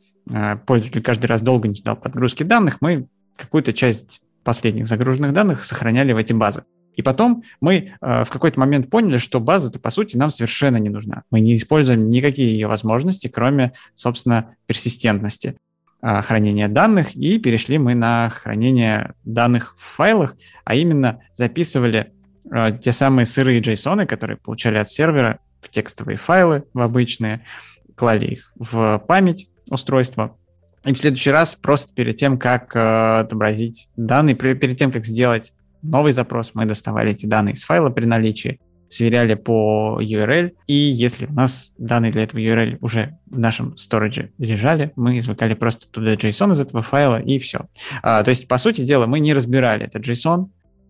пользователь 0.67 1.03
каждый 1.03 1.27
раз 1.27 1.43
долго 1.43 1.69
не 1.69 1.75
ждал 1.75 1.97
подгрузки 1.97 2.43
данных, 2.43 2.79
мы 2.81 3.07
какую-то 3.37 3.73
часть 3.73 4.21
последних 4.45 4.87
загруженных 4.87 5.33
данных 5.33 5.65
сохраняли 5.65 6.13
в 6.13 6.17
эти 6.17 6.33
базы. 6.33 6.65
И 6.97 7.03
потом 7.03 7.45
мы 7.61 7.95
э, 8.01 8.25
в 8.25 8.29
какой-то 8.31 8.59
момент 8.59 8.91
поняли, 8.91 9.19
что 9.19 9.41
база-то, 9.41 9.79
по 9.79 9.91
сути, 9.91 10.17
нам 10.17 10.31
совершенно 10.31 10.77
не 10.77 10.89
нужна. 10.89 11.23
Мы 11.31 11.41
не 11.41 11.57
используем 11.57 12.09
никакие 12.09 12.51
ее 12.51 12.67
возможности, 12.67 13.29
кроме, 13.29 13.73
собственно, 13.95 14.57
персистентности 14.67 15.57
э, 16.03 16.23
хранения 16.23 16.69
данных, 16.69 17.15
и 17.15 17.39
перешли 17.39 17.79
мы 17.79 17.95
на 17.95 18.31
хранение 18.31 19.15
данных 19.25 19.75
в 19.77 19.83
файлах, 19.83 20.37
а 20.65 20.75
именно 20.75 21.21
записывали 21.33 22.13
э, 22.51 22.79
те 22.81 22.93
самые 22.93 23.27
сырые 23.27 23.61
JSON, 23.61 24.05
которые 24.07 24.37
получали 24.37 24.79
от 24.79 24.91
сервера 24.91 25.39
в 25.61 25.69
текстовые 25.69 26.17
файлы, 26.17 26.65
в 26.75 26.81
обычные, 26.81 27.47
клали 27.95 28.27
их 28.27 28.53
в 28.57 28.99
память, 29.07 29.50
устройства. 29.71 30.37
И 30.85 30.93
в 30.93 30.99
следующий 30.99 31.31
раз 31.31 31.57
просто 31.57 31.95
перед 31.95 32.17
тем, 32.17 32.39
как 32.39 32.75
э, 32.75 33.21
отобразить 33.21 33.89
данные, 33.97 34.35
перед 34.35 34.79
тем, 34.79 34.93
как 34.93 35.05
сделать 35.05 35.53
новый 35.83 36.13
запрос, 36.13 36.53
мы 36.55 36.67
доставали 36.67 37.13
эти 37.13 37.27
данные 37.27 37.55
из 37.55 37.65
файла 37.65 37.91
при 37.91 38.05
наличии, 38.05 38.61
сверяли 38.89 39.35
по 39.35 40.01
URL, 40.03 40.53
и 40.67 40.75
если 40.75 41.27
у 41.27 41.33
нас 41.33 41.71
данные 41.79 42.13
для 42.13 42.25
этого 42.25 42.41
URL 42.41 42.79
уже 42.81 43.19
в 43.27 43.39
нашем 43.39 43.75
storage 43.75 44.31
лежали, 44.39 44.93
мы 44.97 45.19
извлекали 45.19 45.55
просто 45.55 45.89
туда 45.89 46.15
JSON 46.15 46.53
из 46.53 46.61
этого 46.61 46.83
файла, 46.83 47.21
и 47.21 47.39
все. 47.39 47.69
А, 48.03 48.23
то 48.25 48.31
есть, 48.31 48.49
по 48.49 48.59
сути 48.59 48.81
дела, 48.81 49.07
мы 49.07 49.21
не 49.21 49.33
разбирали 49.33 49.87
этот 49.87 50.07
JSON, 50.07 50.49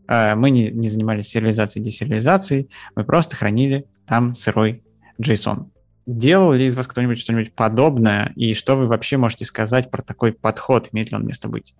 а, 0.09 0.35
мы 0.35 0.51
не, 0.51 0.71
не 0.71 0.89
занимались 0.89 1.29
сериализацией, 1.29 1.85
десериализацией, 1.85 2.71
мы 2.97 3.05
просто 3.05 3.37
хранили 3.37 3.85
там 4.07 4.35
сырой 4.35 4.83
JSON. 5.21 5.67
Делал 6.11 6.53
ли 6.53 6.67
из 6.67 6.75
вас 6.75 6.89
кто-нибудь 6.89 7.21
что-нибудь 7.21 7.55
подобное? 7.55 8.33
И 8.35 8.55
что 8.55 8.75
вы 8.75 8.89
вообще 8.89 9.17
можете 9.17 9.45
сказать 9.45 9.93
про 9.93 10.03
такой 10.03 10.33
подход? 10.33 10.89
Имеет 10.91 11.13
ли 11.13 11.17
он 11.17 11.25
место 11.25 11.47
быть? 11.49 11.73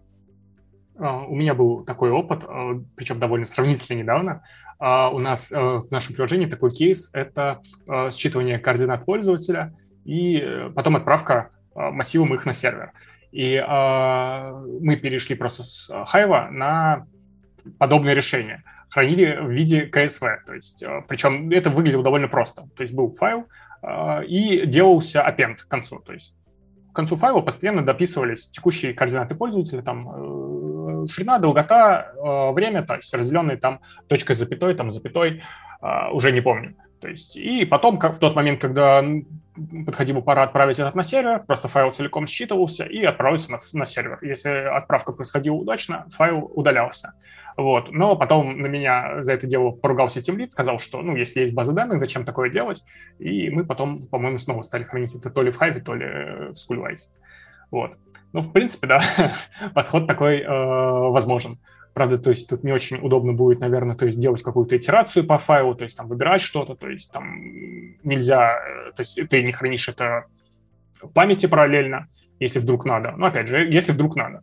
А, 1.01 1.25
у 1.25 1.35
меня 1.35 1.53
был 1.53 1.85
такой 1.85 2.11
опыт, 2.11 2.45
а, 2.47 2.81
причем 2.95 3.19
довольно 3.19 3.45
сравнительно 3.45 3.99
недавно. 3.99 4.45
А, 4.79 5.11
у 5.11 5.19
нас 5.19 5.51
в 5.51 5.91
нашем 5.91 6.15
приложении 6.15 6.47
такой 6.47 6.71
кейс– 6.71 7.11
это 7.13 7.61
считывание 7.89 8.59
координат 8.59 9.05
пользователя 9.05 9.75
и 10.05 10.39
э, 10.41 10.71
потом 10.75 10.95
отправка 10.95 11.51
массивом 11.75 12.33
их 12.33 12.47
на 12.47 12.53
сервер. 12.53 12.93
И 13.33 13.63
мы 14.81 14.97
перешли 14.97 15.35
просто 15.35 15.63
с 15.63 15.91
Hive 15.91 16.51
на 16.51 17.07
подобное 17.79 18.15
решение. 18.15 18.63
Хранили 18.89 19.39
в 19.41 19.51
виде 19.51 19.89
CSV, 19.89 20.39
то 20.47 20.55
есть, 20.55 20.85
причем 21.07 21.51
это 21.51 21.71
выглядело 21.71 22.03
довольно 22.03 22.27
просто. 22.29 22.69
То 22.77 22.83
есть 22.83 22.93
был 22.93 23.13
файл, 23.13 23.47
и 24.27 24.67
делался 24.67 25.27
append 25.27 25.57
к 25.57 25.69
концу. 25.69 25.99
То 26.01 26.13
есть 26.13 26.37
к 26.93 26.97
концу 26.97 27.17
файла 27.17 27.41
постоянно 27.41 27.85
дописывались 27.85 28.51
текущие 28.51 28.95
координаты 28.95 29.35
пользователя, 29.35 29.83
там 29.83 31.05
э, 31.05 31.07
ширина, 31.09 31.39
долгота, 31.39 32.13
э, 32.15 32.53
время, 32.53 32.83
то 32.83 32.97
есть 32.97 33.15
разделенные 33.15 33.57
там 33.57 33.81
точкой 34.09 34.35
запятой, 34.35 34.75
там 34.75 34.91
запятой, 34.91 35.43
уже 36.13 36.31
не 36.31 36.43
помню. 36.43 36.77
То 37.01 37.09
есть, 37.09 37.37
и 37.37 37.65
потом, 37.65 37.99
как 37.99 38.15
в 38.15 38.19
тот 38.19 38.37
момент, 38.37 38.61
когда 38.61 39.03
подходила 39.87 40.21
пора 40.21 40.43
отправить 40.43 40.79
этот 40.79 40.95
на 40.95 41.03
сервер, 41.03 41.43
просто 41.47 41.69
файл 41.69 41.93
целиком 41.93 42.27
считывался 42.27 42.85
и 42.85 43.03
отправился 43.03 43.51
на, 43.51 43.59
на 43.73 43.87
сервер. 43.87 44.19
Если 44.21 44.51
отправка 44.51 45.13
происходила 45.13 45.55
удачно, 45.55 46.07
файл 46.11 46.51
удалялся. 46.55 47.15
Вот. 47.57 47.91
Но 47.91 48.17
потом 48.17 48.61
на 48.61 48.67
меня 48.67 49.23
за 49.23 49.33
это 49.33 49.47
дело 49.47 49.71
поругался 49.71 50.23
тимлит, 50.23 50.53
сказал, 50.53 50.79
что, 50.79 51.03
ну, 51.03 51.17
если 51.17 51.41
есть 51.41 51.55
база 51.55 51.73
данных, 51.73 51.99
зачем 51.99 52.25
такое 52.25 52.51
делать? 52.51 52.85
И 53.19 53.51
мы 53.51 53.65
потом, 53.65 54.07
по-моему, 54.09 54.39
снова 54.39 54.63
стали 54.63 54.85
хранить 54.85 55.15
это 55.15 55.31
то 55.31 55.43
ли 55.43 55.51
в 55.51 55.61
Hive, 55.61 55.81
то 55.81 55.95
ли 55.95 56.07
в 56.07 56.53
SchoolWise. 56.53 57.09
Вот. 57.71 57.97
Ну, 58.33 58.41
в 58.41 58.53
принципе, 58.53 58.87
да, 58.87 59.01
подход 59.75 60.07
такой 60.07 60.41
э, 60.41 60.49
возможен. 60.49 61.59
Правда, 61.93 62.19
то 62.19 62.31
есть 62.31 62.49
тут 62.49 62.63
не 62.63 62.73
очень 62.73 62.99
удобно 62.99 63.33
будет, 63.33 63.59
наверное, 63.59 63.97
то 63.97 64.07
есть 64.07 64.21
делать 64.21 64.43
какую-то 64.43 64.77
итерацию 64.77 65.27
по 65.27 65.39
файлу, 65.39 65.75
то 65.75 65.83
есть 65.83 65.97
там 65.97 66.07
выбирать 66.07 66.41
что-то, 66.41 66.77
то 66.77 66.89
есть 66.89 67.13
там 67.13 67.41
нельзя, 68.05 68.57
э, 68.57 68.93
то 68.93 69.01
есть 69.01 69.29
ты 69.29 69.43
не 69.43 69.51
хранишь 69.51 69.89
это 69.89 70.27
в 71.03 71.13
памяти 71.13 71.47
параллельно, 71.47 72.09
если 72.39 72.61
вдруг 72.61 72.85
надо. 72.85 73.13
Но 73.17 73.27
опять 73.27 73.49
же, 73.49 73.69
если 73.69 73.93
вдруг 73.93 74.15
надо. 74.15 74.43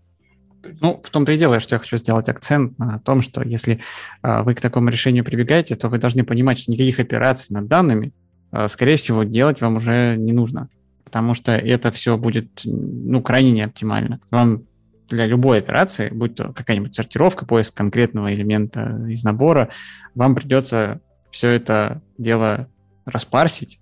Ну, 0.82 1.02
в 1.04 1.10
том-то 1.10 1.32
и 1.32 1.38
дело, 1.38 1.60
что 1.60 1.76
я 1.76 1.80
хочу 1.80 1.98
сделать 1.98 2.30
акцент 2.30 2.78
на 2.78 3.00
том, 3.00 3.22
что 3.22 3.42
если 3.42 3.80
э, 4.24 4.42
вы 4.42 4.56
к 4.56 4.62
такому 4.62 4.90
решению 4.90 5.24
прибегаете, 5.24 5.76
то 5.76 5.90
вы 5.90 5.98
должны 5.98 6.24
понимать, 6.24 6.60
что 6.60 6.72
никаких 6.72 7.00
операций 7.00 7.54
над 7.54 7.68
данными, 7.68 8.14
э, 8.52 8.68
скорее 8.68 8.98
всего, 8.98 9.24
делать 9.24 9.62
вам 9.62 9.78
уже 9.78 10.16
не 10.18 10.34
нужно, 10.34 10.70
потому 11.04 11.34
что 11.34 11.54
это 11.54 11.92
все 11.92 12.18
будет, 12.18 12.62
ну, 12.66 13.22
крайне 13.22 13.52
неоптимально. 13.52 14.20
Вам 14.32 14.64
для 15.08 15.26
любой 15.26 15.60
операции, 15.60 16.10
будь 16.10 16.36
то 16.36 16.52
какая-нибудь 16.52 16.94
сортировка, 16.94 17.46
поиск 17.46 17.76
конкретного 17.76 18.34
элемента 18.34 19.06
из 19.08 19.24
набора, 19.24 19.70
вам 20.16 20.36
придется 20.36 21.00
все 21.32 21.50
это 21.50 22.02
дело 22.18 22.68
распарсить, 23.06 23.80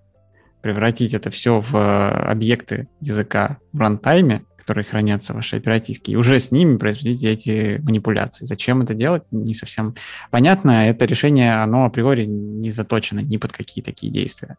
превратить 0.61 1.13
это 1.13 1.31
все 1.31 1.61
в 1.61 1.75
э, 1.75 2.09
объекты 2.29 2.87
языка 3.01 3.57
в 3.71 3.79
рантайме, 3.79 4.43
которые 4.65 4.83
хранятся 4.83 5.33
в 5.33 5.35
вашей 5.35 5.59
оперативке, 5.59 6.13
и 6.13 6.15
уже 6.15 6.39
с 6.39 6.51
ними 6.51 6.77
производить 6.77 7.23
эти 7.23 7.79
манипуляции. 7.83 8.45
Зачем 8.45 8.81
это 8.81 8.95
делать, 8.95 9.21
не 9.29 9.53
совсем 9.53 9.93
понятно. 10.31 10.89
Это 10.89 11.05
решение, 11.05 11.53
оно 11.53 11.85
априори 11.85 12.25
не 12.25 12.71
заточено 12.71 13.19
ни 13.19 13.37
под 13.37 13.51
какие 13.51 13.83
такие 13.83 14.11
действия. 14.11 14.57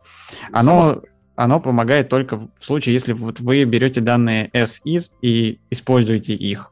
Оно, 0.52 1.02
оно 1.34 1.58
помогает 1.58 2.08
только 2.08 2.36
в 2.36 2.64
случае, 2.64 2.94
если 2.94 3.14
вот 3.14 3.40
вы 3.40 3.64
берете 3.64 4.00
данные 4.00 4.48
as 4.54 4.80
is 4.86 5.10
и 5.22 5.58
используете 5.70 6.34
их. 6.34 6.70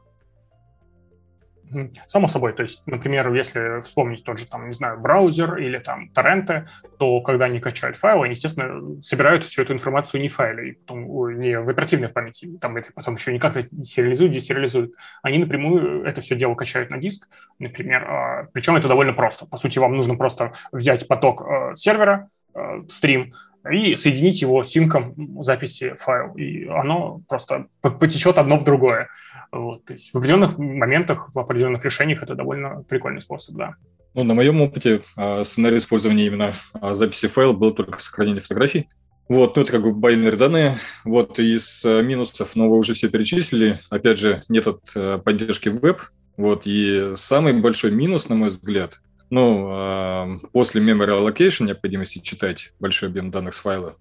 Само 2.05 2.27
собой, 2.27 2.53
то 2.53 2.63
есть, 2.63 2.85
например, 2.85 3.33
если 3.33 3.81
вспомнить 3.81 4.23
тот 4.23 4.39
же, 4.39 4.47
там, 4.47 4.67
не 4.67 4.73
знаю, 4.73 4.99
браузер 4.99 5.57
или 5.57 5.77
там 5.77 6.09
торренты, 6.09 6.67
то 6.97 7.21
когда 7.21 7.45
они 7.45 7.59
качают 7.59 7.95
файлы, 7.95 8.25
они, 8.25 8.31
естественно, 8.31 9.01
собирают 9.01 9.43
всю 9.43 9.61
эту 9.61 9.73
информацию 9.73 10.21
не 10.21 10.29
в 10.29 10.35
файле, 10.35 10.73
потом, 10.73 11.39
не 11.39 11.59
в 11.59 11.69
оперативной 11.69 12.09
памяти, 12.09 12.57
там 12.61 12.77
это 12.77 12.91
потом 12.93 13.15
еще 13.15 13.33
не 13.33 13.39
как-то 13.39 13.61
сериализуют, 13.83 14.33
десериализуют. 14.33 14.93
Они 15.21 15.37
напрямую 15.37 16.03
это 16.03 16.21
все 16.21 16.35
дело 16.35 16.55
качают 16.55 16.89
на 16.89 16.97
диск, 16.97 17.27
например, 17.59 18.03
а, 18.07 18.47
причем 18.53 18.75
это 18.75 18.87
довольно 18.87 19.13
просто. 19.13 19.45
По 19.45 19.57
сути, 19.57 19.79
вам 19.79 19.95
нужно 19.95 20.15
просто 20.15 20.53
взять 20.71 21.07
поток 21.07 21.41
а, 21.41 21.75
сервера, 21.75 22.29
а, 22.53 22.83
стрим, 22.87 23.33
и 23.69 23.95
соединить 23.95 24.41
его 24.41 24.63
синком 24.63 25.41
записи 25.41 25.95
файл, 25.97 26.35
и 26.35 26.65
оно 26.67 27.21
просто 27.27 27.67
потечет 27.81 28.37
одно 28.37 28.57
в 28.57 28.63
другое. 28.63 29.09
Вот, 29.51 29.85
то 29.85 29.93
есть 29.93 30.13
в 30.13 30.17
определенных 30.17 30.57
моментах, 30.57 31.29
в 31.33 31.39
определенных 31.39 31.85
решениях 31.85 32.23
это 32.23 32.35
довольно 32.35 32.83
прикольный 32.83 33.21
способ, 33.21 33.55
да. 33.55 33.75
Ну, 34.15 34.23
на 34.23 34.33
моем 34.33 34.61
опыте 34.61 35.01
а, 35.17 35.43
сценарий 35.43 35.77
использования 35.77 36.27
именно 36.27 36.53
а, 36.73 36.95
записи 36.95 37.27
файла 37.27 37.51
был 37.51 37.71
только 37.71 37.99
сохранение 37.99 38.41
фотографий. 38.41 38.87
Вот, 39.27 39.55
ну 39.55 39.63
это 39.63 39.73
как 39.73 39.81
бы 39.81 39.93
байнерные 39.93 40.37
данные. 40.37 40.77
Вот 41.03 41.37
из 41.37 41.83
а, 41.85 42.01
минусов, 42.01 42.55
но 42.55 42.69
вы 42.69 42.77
уже 42.77 42.93
все 42.93 43.09
перечислили. 43.09 43.79
Опять 43.89 44.17
же, 44.17 44.41
нет 44.47 44.67
от 44.67 45.23
поддержки 45.23 45.67
веб. 45.67 46.01
Вот, 46.37 46.61
и 46.65 47.11
самый 47.15 47.59
большой 47.59 47.91
минус, 47.91 48.29
на 48.29 48.35
мой 48.35 48.49
взгляд, 48.49 49.01
ну, 49.29 50.39
после 50.51 50.81
memory 50.81 51.09
allocation, 51.09 51.65
необходимости 51.65 52.19
читать 52.19 52.73
большой 52.79 53.09
объем 53.09 53.31
данных 53.31 53.53
с 53.53 53.59
файла, 53.59 53.95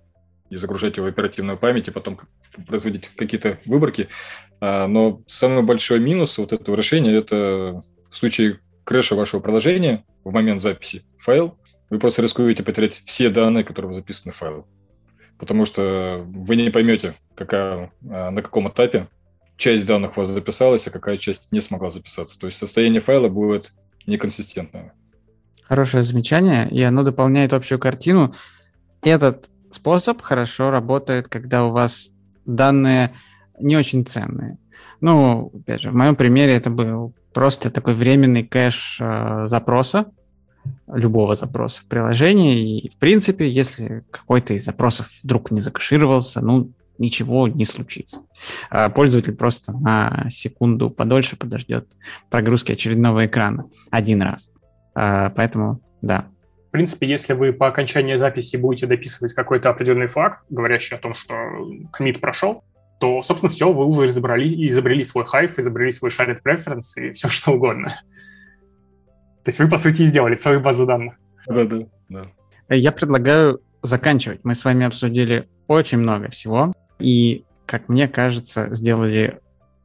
и 0.51 0.57
загружать 0.57 0.97
его 0.97 1.07
в 1.07 1.11
оперативную 1.11 1.59
память, 1.59 1.89
и 1.89 1.91
потом 1.91 2.19
производить 2.67 3.09
какие-то 3.09 3.59
выборки. 3.65 4.09
А, 4.61 4.87
но 4.87 5.23
самый 5.27 5.63
большой 5.63 6.01
минус 6.01 6.39
вот 6.39 6.53
этого 6.53 6.77
решения– 6.77 7.15
это 7.17 7.81
в 8.11 8.17
случае 8.17 8.61
крэша 8.85 9.15
вашего 9.15 9.41
приложения 9.41 10.05
в 10.23 10.33
момент 10.33 10.61
записи 10.61 11.03
файл, 11.19 11.59
вы 11.91 11.99
просто 11.99 12.23
рискуете 12.23 12.63
потерять 12.63 12.95
все 12.95 13.29
данные, 13.29 13.65
которые 13.65 13.93
записаны 13.93 14.33
в 14.33 14.37
файл. 14.37 14.67
Потому 15.39 15.65
что 15.65 16.23
вы 16.25 16.57
не 16.57 16.71
поймете, 16.71 17.15
какая, 17.35 17.93
а, 18.09 18.31
на 18.31 18.43
каком 18.43 18.69
этапе 18.69 19.09
часть 19.57 19.87
данных 19.87 20.17
у 20.17 20.21
вас 20.21 20.29
записалась, 20.29 20.87
а 20.87 20.91
какая 20.91 21.17
часть 21.17 21.53
не 21.53 21.61
смогла 21.61 21.91
записаться. 21.91 22.39
То 22.39 22.47
есть 22.47 22.59
состояние 22.59 23.01
файла 23.01 23.29
будет 23.29 23.73
неконсистентное. 24.07 24.95
Хорошее 25.63 26.03
замечание, 26.03 26.69
и 26.71 26.83
оно 26.83 27.03
дополняет 27.03 27.53
общую 27.53 27.79
картину. 27.79 28.35
Этот 29.03 29.49
способ 29.75 30.23
хорошо 30.23 30.71
работает, 30.71 31.29
когда 31.29 31.65
у 31.65 31.71
вас 31.71 32.11
данные 32.47 33.13
не 33.61 33.77
очень 33.77 34.05
ценные. 34.05 34.59
Ну, 35.01 35.53
опять 35.55 35.83
же, 35.83 35.91
в 35.91 35.95
моем 35.95 36.17
примере 36.17 36.55
это 36.55 36.71
был 36.71 37.15
просто 37.33 37.71
такой 37.71 37.95
временный 37.95 38.45
кэш 38.45 38.99
э, 39.01 39.43
запроса, 39.47 40.07
любого 40.87 41.35
запроса 41.35 41.83
в 41.83 41.85
приложении. 41.87 42.81
И, 42.81 42.89
в 42.89 42.97
принципе, 42.99 43.51
если 43.51 44.05
какой-то 44.11 44.55
из 44.55 44.65
запросов 44.65 45.11
вдруг 45.23 45.51
не 45.51 45.61
закэшировался, 45.61 46.41
ну, 46.41 46.73
ничего 46.99 47.49
не 47.49 47.65
случится. 47.65 48.21
А 48.71 48.89
пользователь 48.89 49.35
просто 49.35 49.73
на 49.73 50.27
секунду 50.31 50.91
подольше 50.91 51.37
подождет 51.37 51.89
прогрузки 52.31 52.73
очередного 52.73 53.27
экрана 53.27 53.67
один 53.91 54.23
раз. 54.23 54.51
А, 54.95 55.31
поэтому, 55.31 55.81
да, 56.03 56.27
принципе, 56.75 57.07
если 57.07 57.35
вы 57.35 57.53
по 57.53 57.69
окончании 57.69 58.17
записи 58.17 58.57
будете 58.57 58.89
дописывать 58.89 59.33
какой-то 59.33 59.71
определенный 59.71 60.09
флаг, 60.09 60.43
говорящий 60.51 60.97
о 60.97 61.01
том, 61.01 61.15
что 61.15 61.37
комит 61.93 62.21
прошел, 62.21 62.65
то, 62.99 63.23
собственно, 63.23 63.53
все, 63.53 63.73
вы 63.73 63.87
уже 63.87 64.09
изобрели, 64.09 64.67
изобрели 64.67 65.05
свой 65.05 65.25
хайф, 65.25 65.57
изобрели 65.57 65.93
свой 65.93 66.11
shared 66.11 66.39
preference 66.45 67.01
и 67.01 67.13
все 67.13 67.29
что 67.29 67.53
угодно. 67.53 67.91
То 69.45 69.51
есть 69.51 69.61
вы, 69.61 69.69
по 69.69 69.79
сути, 69.79 70.05
сделали 70.05 70.35
свою 70.35 70.59
базу 70.59 70.85
данных. 70.85 71.15
Да-да. 71.47 71.87
да. 72.09 72.25
Я 72.69 72.91
предлагаю 72.91 73.61
заканчивать. 73.83 74.41
Мы 74.43 74.57
с 74.57 74.65
вами 74.65 74.85
обсудили 74.85 75.49
очень 75.69 75.99
много 75.99 76.29
всего. 76.31 76.73
И, 76.99 77.45
как 77.67 77.89
мне 77.89 78.09
кажется, 78.09 78.75
сделали 78.75 79.39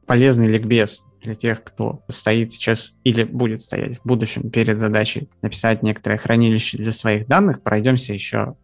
полезный 0.06 0.48
ликбез 0.48 1.04
для 1.22 1.34
тех, 1.34 1.62
кто 1.62 2.00
стоит 2.08 2.52
сейчас 2.52 2.94
или 3.04 3.24
будет 3.24 3.60
стоять 3.60 3.98
в 3.98 4.04
будущем 4.04 4.50
перед 4.50 4.78
задачей 4.78 5.28
написать 5.42 5.82
некоторое 5.82 6.18
хранилище 6.18 6.78
для 6.78 6.92
своих 6.92 7.26
данных, 7.26 7.62
пройдемся 7.62 8.12
еще 8.12 8.56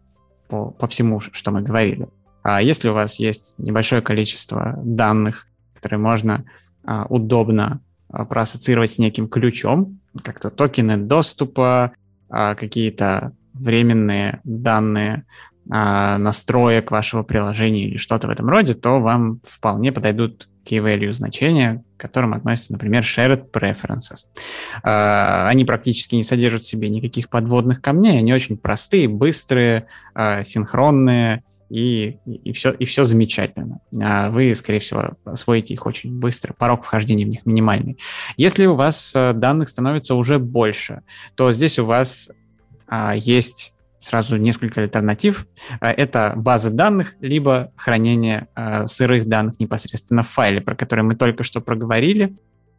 по, 0.49 0.71
по 0.71 0.87
всему, 0.89 1.21
что 1.21 1.51
мы 1.51 1.63
говорили. 1.63 2.09
А 2.43 2.63
если 2.63 2.89
у 2.89 2.95
вас 2.95 3.19
есть 3.19 3.59
небольшое 3.59 4.03
количество 4.03 4.79
данных, 4.83 5.47
которые 5.75 5.99
можно 5.99 6.45
а, 6.85 7.05
удобно 7.07 7.81
а, 8.09 8.25
проассоциировать 8.25 8.93
с 8.93 8.99
неким 8.99 9.29
ключом, 9.29 10.01
как-то 10.23 10.51
токены 10.51 10.97
доступа, 10.97 11.93
а, 12.29 12.55
какие-то 12.55 13.33
временные 13.53 14.41
данные 14.45 15.25
а, 15.71 16.19
настроек 16.19 16.91
вашего 16.91 17.23
приложения 17.23 17.89
или 17.89 17.97
что-то 17.97 18.29
в 18.29 18.31
этом 18.31 18.49
роде, 18.49 18.75
то 18.75 19.01
вам 19.01 19.41
вполне 19.45 19.93
подойдут 19.93 20.49
key-value 20.69 21.13
значения, 21.13 21.85
к 21.97 22.01
которым 22.01 22.35
относятся, 22.35 22.73
например, 22.73 23.03
shared 23.03 23.51
preferences. 23.51 24.27
А, 24.83 25.49
они 25.49 25.65
практически 25.65 26.15
не 26.15 26.25
содержат 26.25 26.65
в 26.65 26.69
себе 26.69 26.89
никаких 26.89 27.29
подводных 27.29 27.81
камней, 27.81 28.19
они 28.19 28.33
очень 28.35 28.57
простые, 28.57 29.09
быстрые, 29.09 29.87
а, 30.15 30.43
синхронные, 30.45 31.45
и, 31.69 32.19
и, 32.25 32.53
все, 32.53 32.71
и 32.73 32.85
все 32.85 33.03
замечательно. 33.05 33.81
Вы, 34.31 34.55
скорее 34.55 34.79
всего, 34.79 35.17
освоите 35.25 35.75
их 35.75 35.85
очень 35.85 36.13
быстро, 36.13 36.53
порог 36.53 36.85
вхождения 36.85 37.25
в 37.25 37.29
них 37.29 37.45
минимальный. 37.45 37.99
Если 38.37 38.67
у 38.67 38.77
вас 38.77 39.13
данных 39.15 39.69
становится 39.69 40.15
уже 40.15 40.39
больше, 40.39 41.03
то 41.35 41.53
здесь 41.53 41.81
у 41.81 41.87
вас 41.87 42.31
есть 43.17 43.73
сразу 44.01 44.37
несколько 44.37 44.83
альтернатив. 44.83 45.47
Э, 45.81 45.89
это 45.89 46.35
база 46.37 46.71
данных, 46.71 47.15
либо 47.21 47.73
хранение 47.77 48.49
э, 48.55 48.87
сырых 48.87 49.29
данных 49.29 49.59
непосредственно 49.61 50.23
в 50.23 50.29
файле, 50.29 50.61
про 50.61 50.75
который 50.75 51.05
мы 51.05 51.17
только 51.17 51.43
что 51.43 51.61
проговорили. 51.61 52.35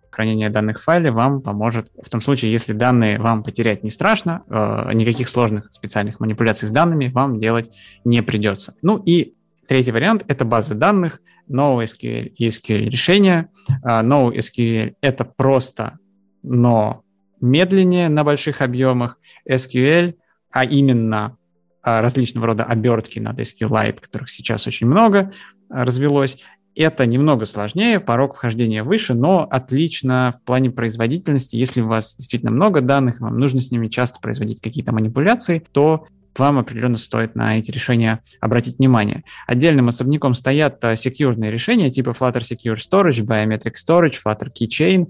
Хранение 0.09 0.49
данных 0.49 0.79
в 0.79 0.83
файле 0.83 1.11
вам 1.11 1.41
поможет 1.41 1.91
в 2.01 2.09
том 2.09 2.21
случае, 2.21 2.51
если 2.51 2.73
данные 2.73 3.19
вам 3.19 3.43
потерять 3.43 3.83
не 3.83 3.89
страшно, 3.89 4.43
э, 4.49 4.93
никаких 4.93 5.29
сложных 5.29 5.69
специальных 5.71 6.19
манипуляций 6.19 6.67
с 6.67 6.71
данными 6.71 7.07
вам 7.07 7.39
делать 7.39 7.71
не 8.03 8.21
придется. 8.23 8.75
Ну 8.81 8.97
и 8.97 9.33
третий 9.67 9.91
вариант– 9.91 10.23
это 10.27 10.45
базы 10.45 10.75
данных, 10.75 11.21
NoSQL 11.49 12.27
и 12.27 12.47
SQL 12.47 12.89
решения. 12.89 13.49
NoSQL– 13.83 14.95
это 15.01 15.23
просто, 15.23 15.97
но 16.43 17.03
медленнее 17.39 18.09
на 18.09 18.23
больших 18.23 18.61
объемах. 18.61 19.19
SQL– 19.49 20.15
а 20.57 20.63
именно 20.63 21.37
а, 21.83 22.01
различного 22.01 22.47
рода 22.47 22.63
обертки 22.63 23.19
на 23.19 23.29
SQLite, 23.33 24.01
которых 24.01 24.31
сейчас 24.31 24.65
очень 24.65 24.87
много 24.87 25.31
а, 25.69 25.85
развелось, 25.85 26.39
это 26.73 27.05
немного 27.05 27.45
сложнее, 27.45 27.99
порог 27.99 28.35
вхождения 28.35 28.83
выше, 28.83 29.13
но 29.13 29.43
отлично 29.43 30.33
в 30.35 30.43
плане 30.43 30.71
производительности. 30.71 31.55
Если 31.55 31.81
у 31.81 31.87
вас 31.87 32.15
действительно 32.15 32.51
много 32.51 32.81
данных, 32.81 33.19
вам 33.19 33.37
нужно 33.37 33.61
с 33.61 33.69
ними 33.69 33.87
часто 33.87 34.19
производить 34.19 34.59
какие-то 34.59 34.93
манипуляции, 34.93 35.63
то 35.73 36.07
вам 36.35 36.57
определенно 36.57 36.97
стоит 36.97 37.35
на 37.35 37.59
эти 37.59 37.69
решения 37.69 38.21
обратить 38.41 38.79
внимание. 38.79 39.23
Отдельным 39.45 39.89
особняком 39.89 40.33
стоят 40.33 40.83
а, 40.83 40.95
секьюрные 40.95 41.51
решения 41.51 41.91
типа 41.91 42.15
Flutter 42.19 42.41
Secure 42.41 42.77
Storage, 42.77 43.23
Biometric 43.23 43.73
Storage, 43.75 44.15
Flutter 44.25 44.49
Keychain, 44.51 45.05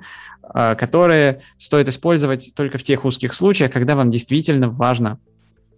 которые 0.75 1.41
стоит 1.57 1.87
использовать 1.87 2.53
только 2.53 2.77
в 2.77 2.83
тех 2.83 3.05
узких 3.05 3.33
случаях, 3.33 3.71
когда 3.71 3.95
вам 3.95 4.11
действительно 4.11 4.69
важно 4.69 5.19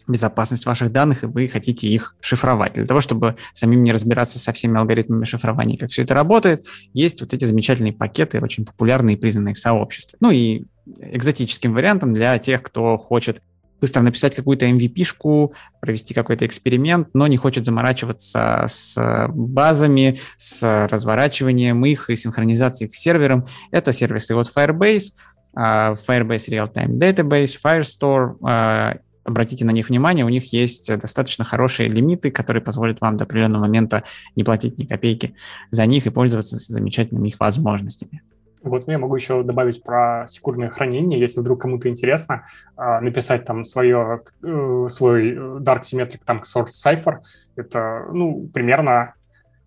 безопасность 0.10 0.66
ваших 0.66 0.92
данных, 0.92 1.24
и 1.24 1.28
вы 1.28 1.48
хотите 1.48 1.88
их 1.88 2.16
шифровать. 2.20 2.74
Для 2.74 2.86
того, 2.86 3.02
чтобы 3.02 3.36
самим 3.54 3.84
не 3.84 3.92
разбираться 3.92 4.40
со 4.40 4.52
всеми 4.52 4.78
алгоритмами 4.78 5.26
шифрования, 5.26 5.78
как 5.78 5.92
все 5.92 6.02
это 6.02 6.14
работает, 6.14 6.66
есть 6.94 7.22
вот 7.22 7.34
эти 7.34 7.46
замечательные 7.46 7.94
пакеты, 7.94 8.42
очень 8.42 8.66
популярные 8.66 9.16
и 9.16 9.20
признанные 9.20 9.54
в 9.54 9.60
сообществе. 9.60 10.18
Ну 10.20 10.32
и 10.32 10.66
экзотическим 11.00 11.74
вариантом 11.74 12.14
для 12.14 12.38
тех, 12.40 12.64
кто 12.64 12.98
хочет 12.98 13.42
быстро 13.82 14.02
написать 14.02 14.36
какую-то 14.36 14.66
MVP-шку, 14.66 15.54
провести 15.80 16.14
какой-то 16.14 16.46
эксперимент, 16.46 17.10
но 17.14 17.28
не 17.28 17.38
хочет 17.38 17.66
заморачиваться 17.66 18.66
с 18.68 19.28
базами, 19.30 20.20
с 20.38 20.88
разворачиванием 20.88 21.86
их 21.86 22.10
и 22.10 22.16
синхронизацией 22.16 22.90
их 22.90 22.96
с 22.96 23.00
сервером. 23.00 23.46
Это 23.72 23.94
сервисы 23.94 24.34
от 24.34 24.52
Firebase, 24.54 25.14
а, 25.56 25.94
Firebase 25.94 26.50
Real-Time 26.50 26.98
Database, 26.98 27.56
Firestore. 27.64 29.00
Обратите 29.30 29.64
на 29.64 29.72
них 29.72 29.90
внимание, 29.90 30.26
у 30.26 30.30
них 30.30 30.52
есть 30.54 30.88
достаточно 30.88 31.46
хорошие 31.46 31.88
лимиты, 31.88 32.32
которые 32.32 32.64
позволят 32.64 33.00
вам 33.00 33.16
до 33.16 33.26
определенного 33.26 33.62
момента 33.62 34.04
не 34.36 34.44
платить 34.44 34.80
ни 34.80 34.86
копейки 34.86 35.36
за 35.70 35.86
них 35.86 36.08
и 36.08 36.10
пользоваться 36.10 36.58
замечательными 36.58 37.28
их 37.28 37.40
возможностями. 37.40 38.22
Вот 38.64 38.88
ну, 38.88 38.94
я 38.94 38.98
могу 38.98 39.16
еще 39.16 39.44
добавить 39.44 39.84
про 39.84 40.26
секурное 40.28 40.70
хранение, 40.70 41.20
если 41.20 41.42
вдруг 41.42 41.62
кому-то 41.62 41.88
интересно, 41.90 42.48
а, 42.76 43.00
написать 43.02 43.46
там 43.46 43.64
свое, 43.66 44.22
э, 44.44 44.88
свой 44.90 45.36
Dark 45.60 45.82
Symmetric 45.82 46.22
там 46.26 46.42
Source 46.42 46.72
Cipher. 46.84 47.20
Это, 47.56 48.08
ну, 48.12 48.50
примерно 48.52 49.14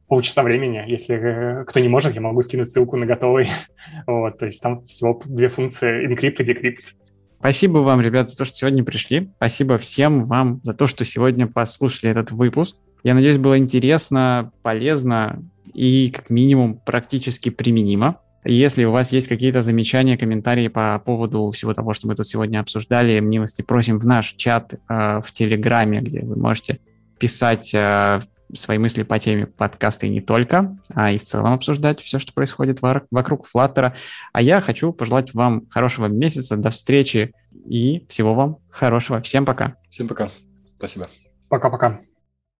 полчаса 0.09 0.43
времени. 0.43 0.85
Если 0.89 1.17
э, 1.17 1.65
кто 1.65 1.79
не 1.79 1.89
может, 1.89 2.15
я 2.15 2.21
могу 2.21 2.43
скинуть 2.43 2.69
ссылку 2.69 2.97
на 2.97 3.07
готовый. 3.07 3.49
вот, 4.07 4.39
то 4.39 4.47
есть 4.47 4.61
там 4.61 4.83
всего 4.83 5.23
две 5.25 5.49
функции 5.49 6.07
encrypt 6.07 6.43
и 6.43 6.53
decrypt. 6.53 6.97
Спасибо 7.43 7.79
вам, 7.79 8.01
ребят, 8.01 8.31
за 8.31 8.37
то, 8.37 8.45
что 8.45 8.57
сегодня 8.57 8.85
пришли. 8.85 9.33
Спасибо 9.35 9.77
всем 9.77 10.23
вам 10.23 10.61
за 10.63 10.75
то, 10.75 10.87
что 10.87 11.05
сегодня 11.05 11.49
послушали 11.49 12.13
этот 12.13 12.31
выпуск. 12.31 12.77
Я 13.03 13.15
надеюсь, 13.15 13.39
было 13.39 13.59
интересно, 13.59 14.53
полезно 14.63 15.43
и, 15.75 16.13
как 16.15 16.31
минимум, 16.31 16.77
практически 16.77 17.49
применимо. 17.49 18.21
Если 18.45 18.85
у 18.85 18.93
вас 18.93 19.11
есть 19.11 19.27
какие-то 19.27 19.63
замечания, 19.63 20.17
комментарии 20.17 20.69
по 20.69 20.97
поводу 21.05 21.51
всего 21.51 21.75
того, 21.75 21.95
что 21.95 22.07
мы 22.07 22.15
тут 22.15 22.29
сегодня 22.29 22.61
обсуждали, 22.61 23.19
милости 23.19 23.63
просим 23.63 23.99
в 23.99 24.07
наш 24.07 24.35
чат 24.35 24.75
э, 24.75 25.21
в 25.21 25.33
Телеграме, 25.33 26.01
где 26.01 26.21
вы 26.21 26.37
можете 26.37 26.79
писать 27.19 27.75
э, 27.75 28.21
свои 28.55 28.79
мысли 28.79 29.03
по 29.03 29.19
теме 29.19 29.47
подкаста 29.47 30.07
и 30.07 30.11
не 30.11 30.21
только, 30.21 30.77
а 30.95 31.11
и 31.11 31.19
в 31.19 31.25
целом 31.25 31.53
обсуждать 31.53 32.01
все, 32.01 32.19
что 32.19 32.33
происходит 32.33 32.81
вокруг 32.83 33.47
Флаттера. 33.47 33.97
А 34.33 34.43
я 34.43 34.61
хочу 34.61 34.93
пожелать 34.93 35.35
вам 35.35 35.67
хорошего 35.71 36.07
месяца, 36.07 36.57
до 36.57 36.71
встречи 36.71 37.33
и 37.67 38.07
всего 38.09 38.35
вам 38.35 38.59
хорошего. 38.71 39.21
Всем 39.23 39.45
пока. 39.45 39.77
Всем 39.89 40.09
пока. 40.09 40.31
Спасибо. 40.79 41.09
Пока-пока. 41.49 42.01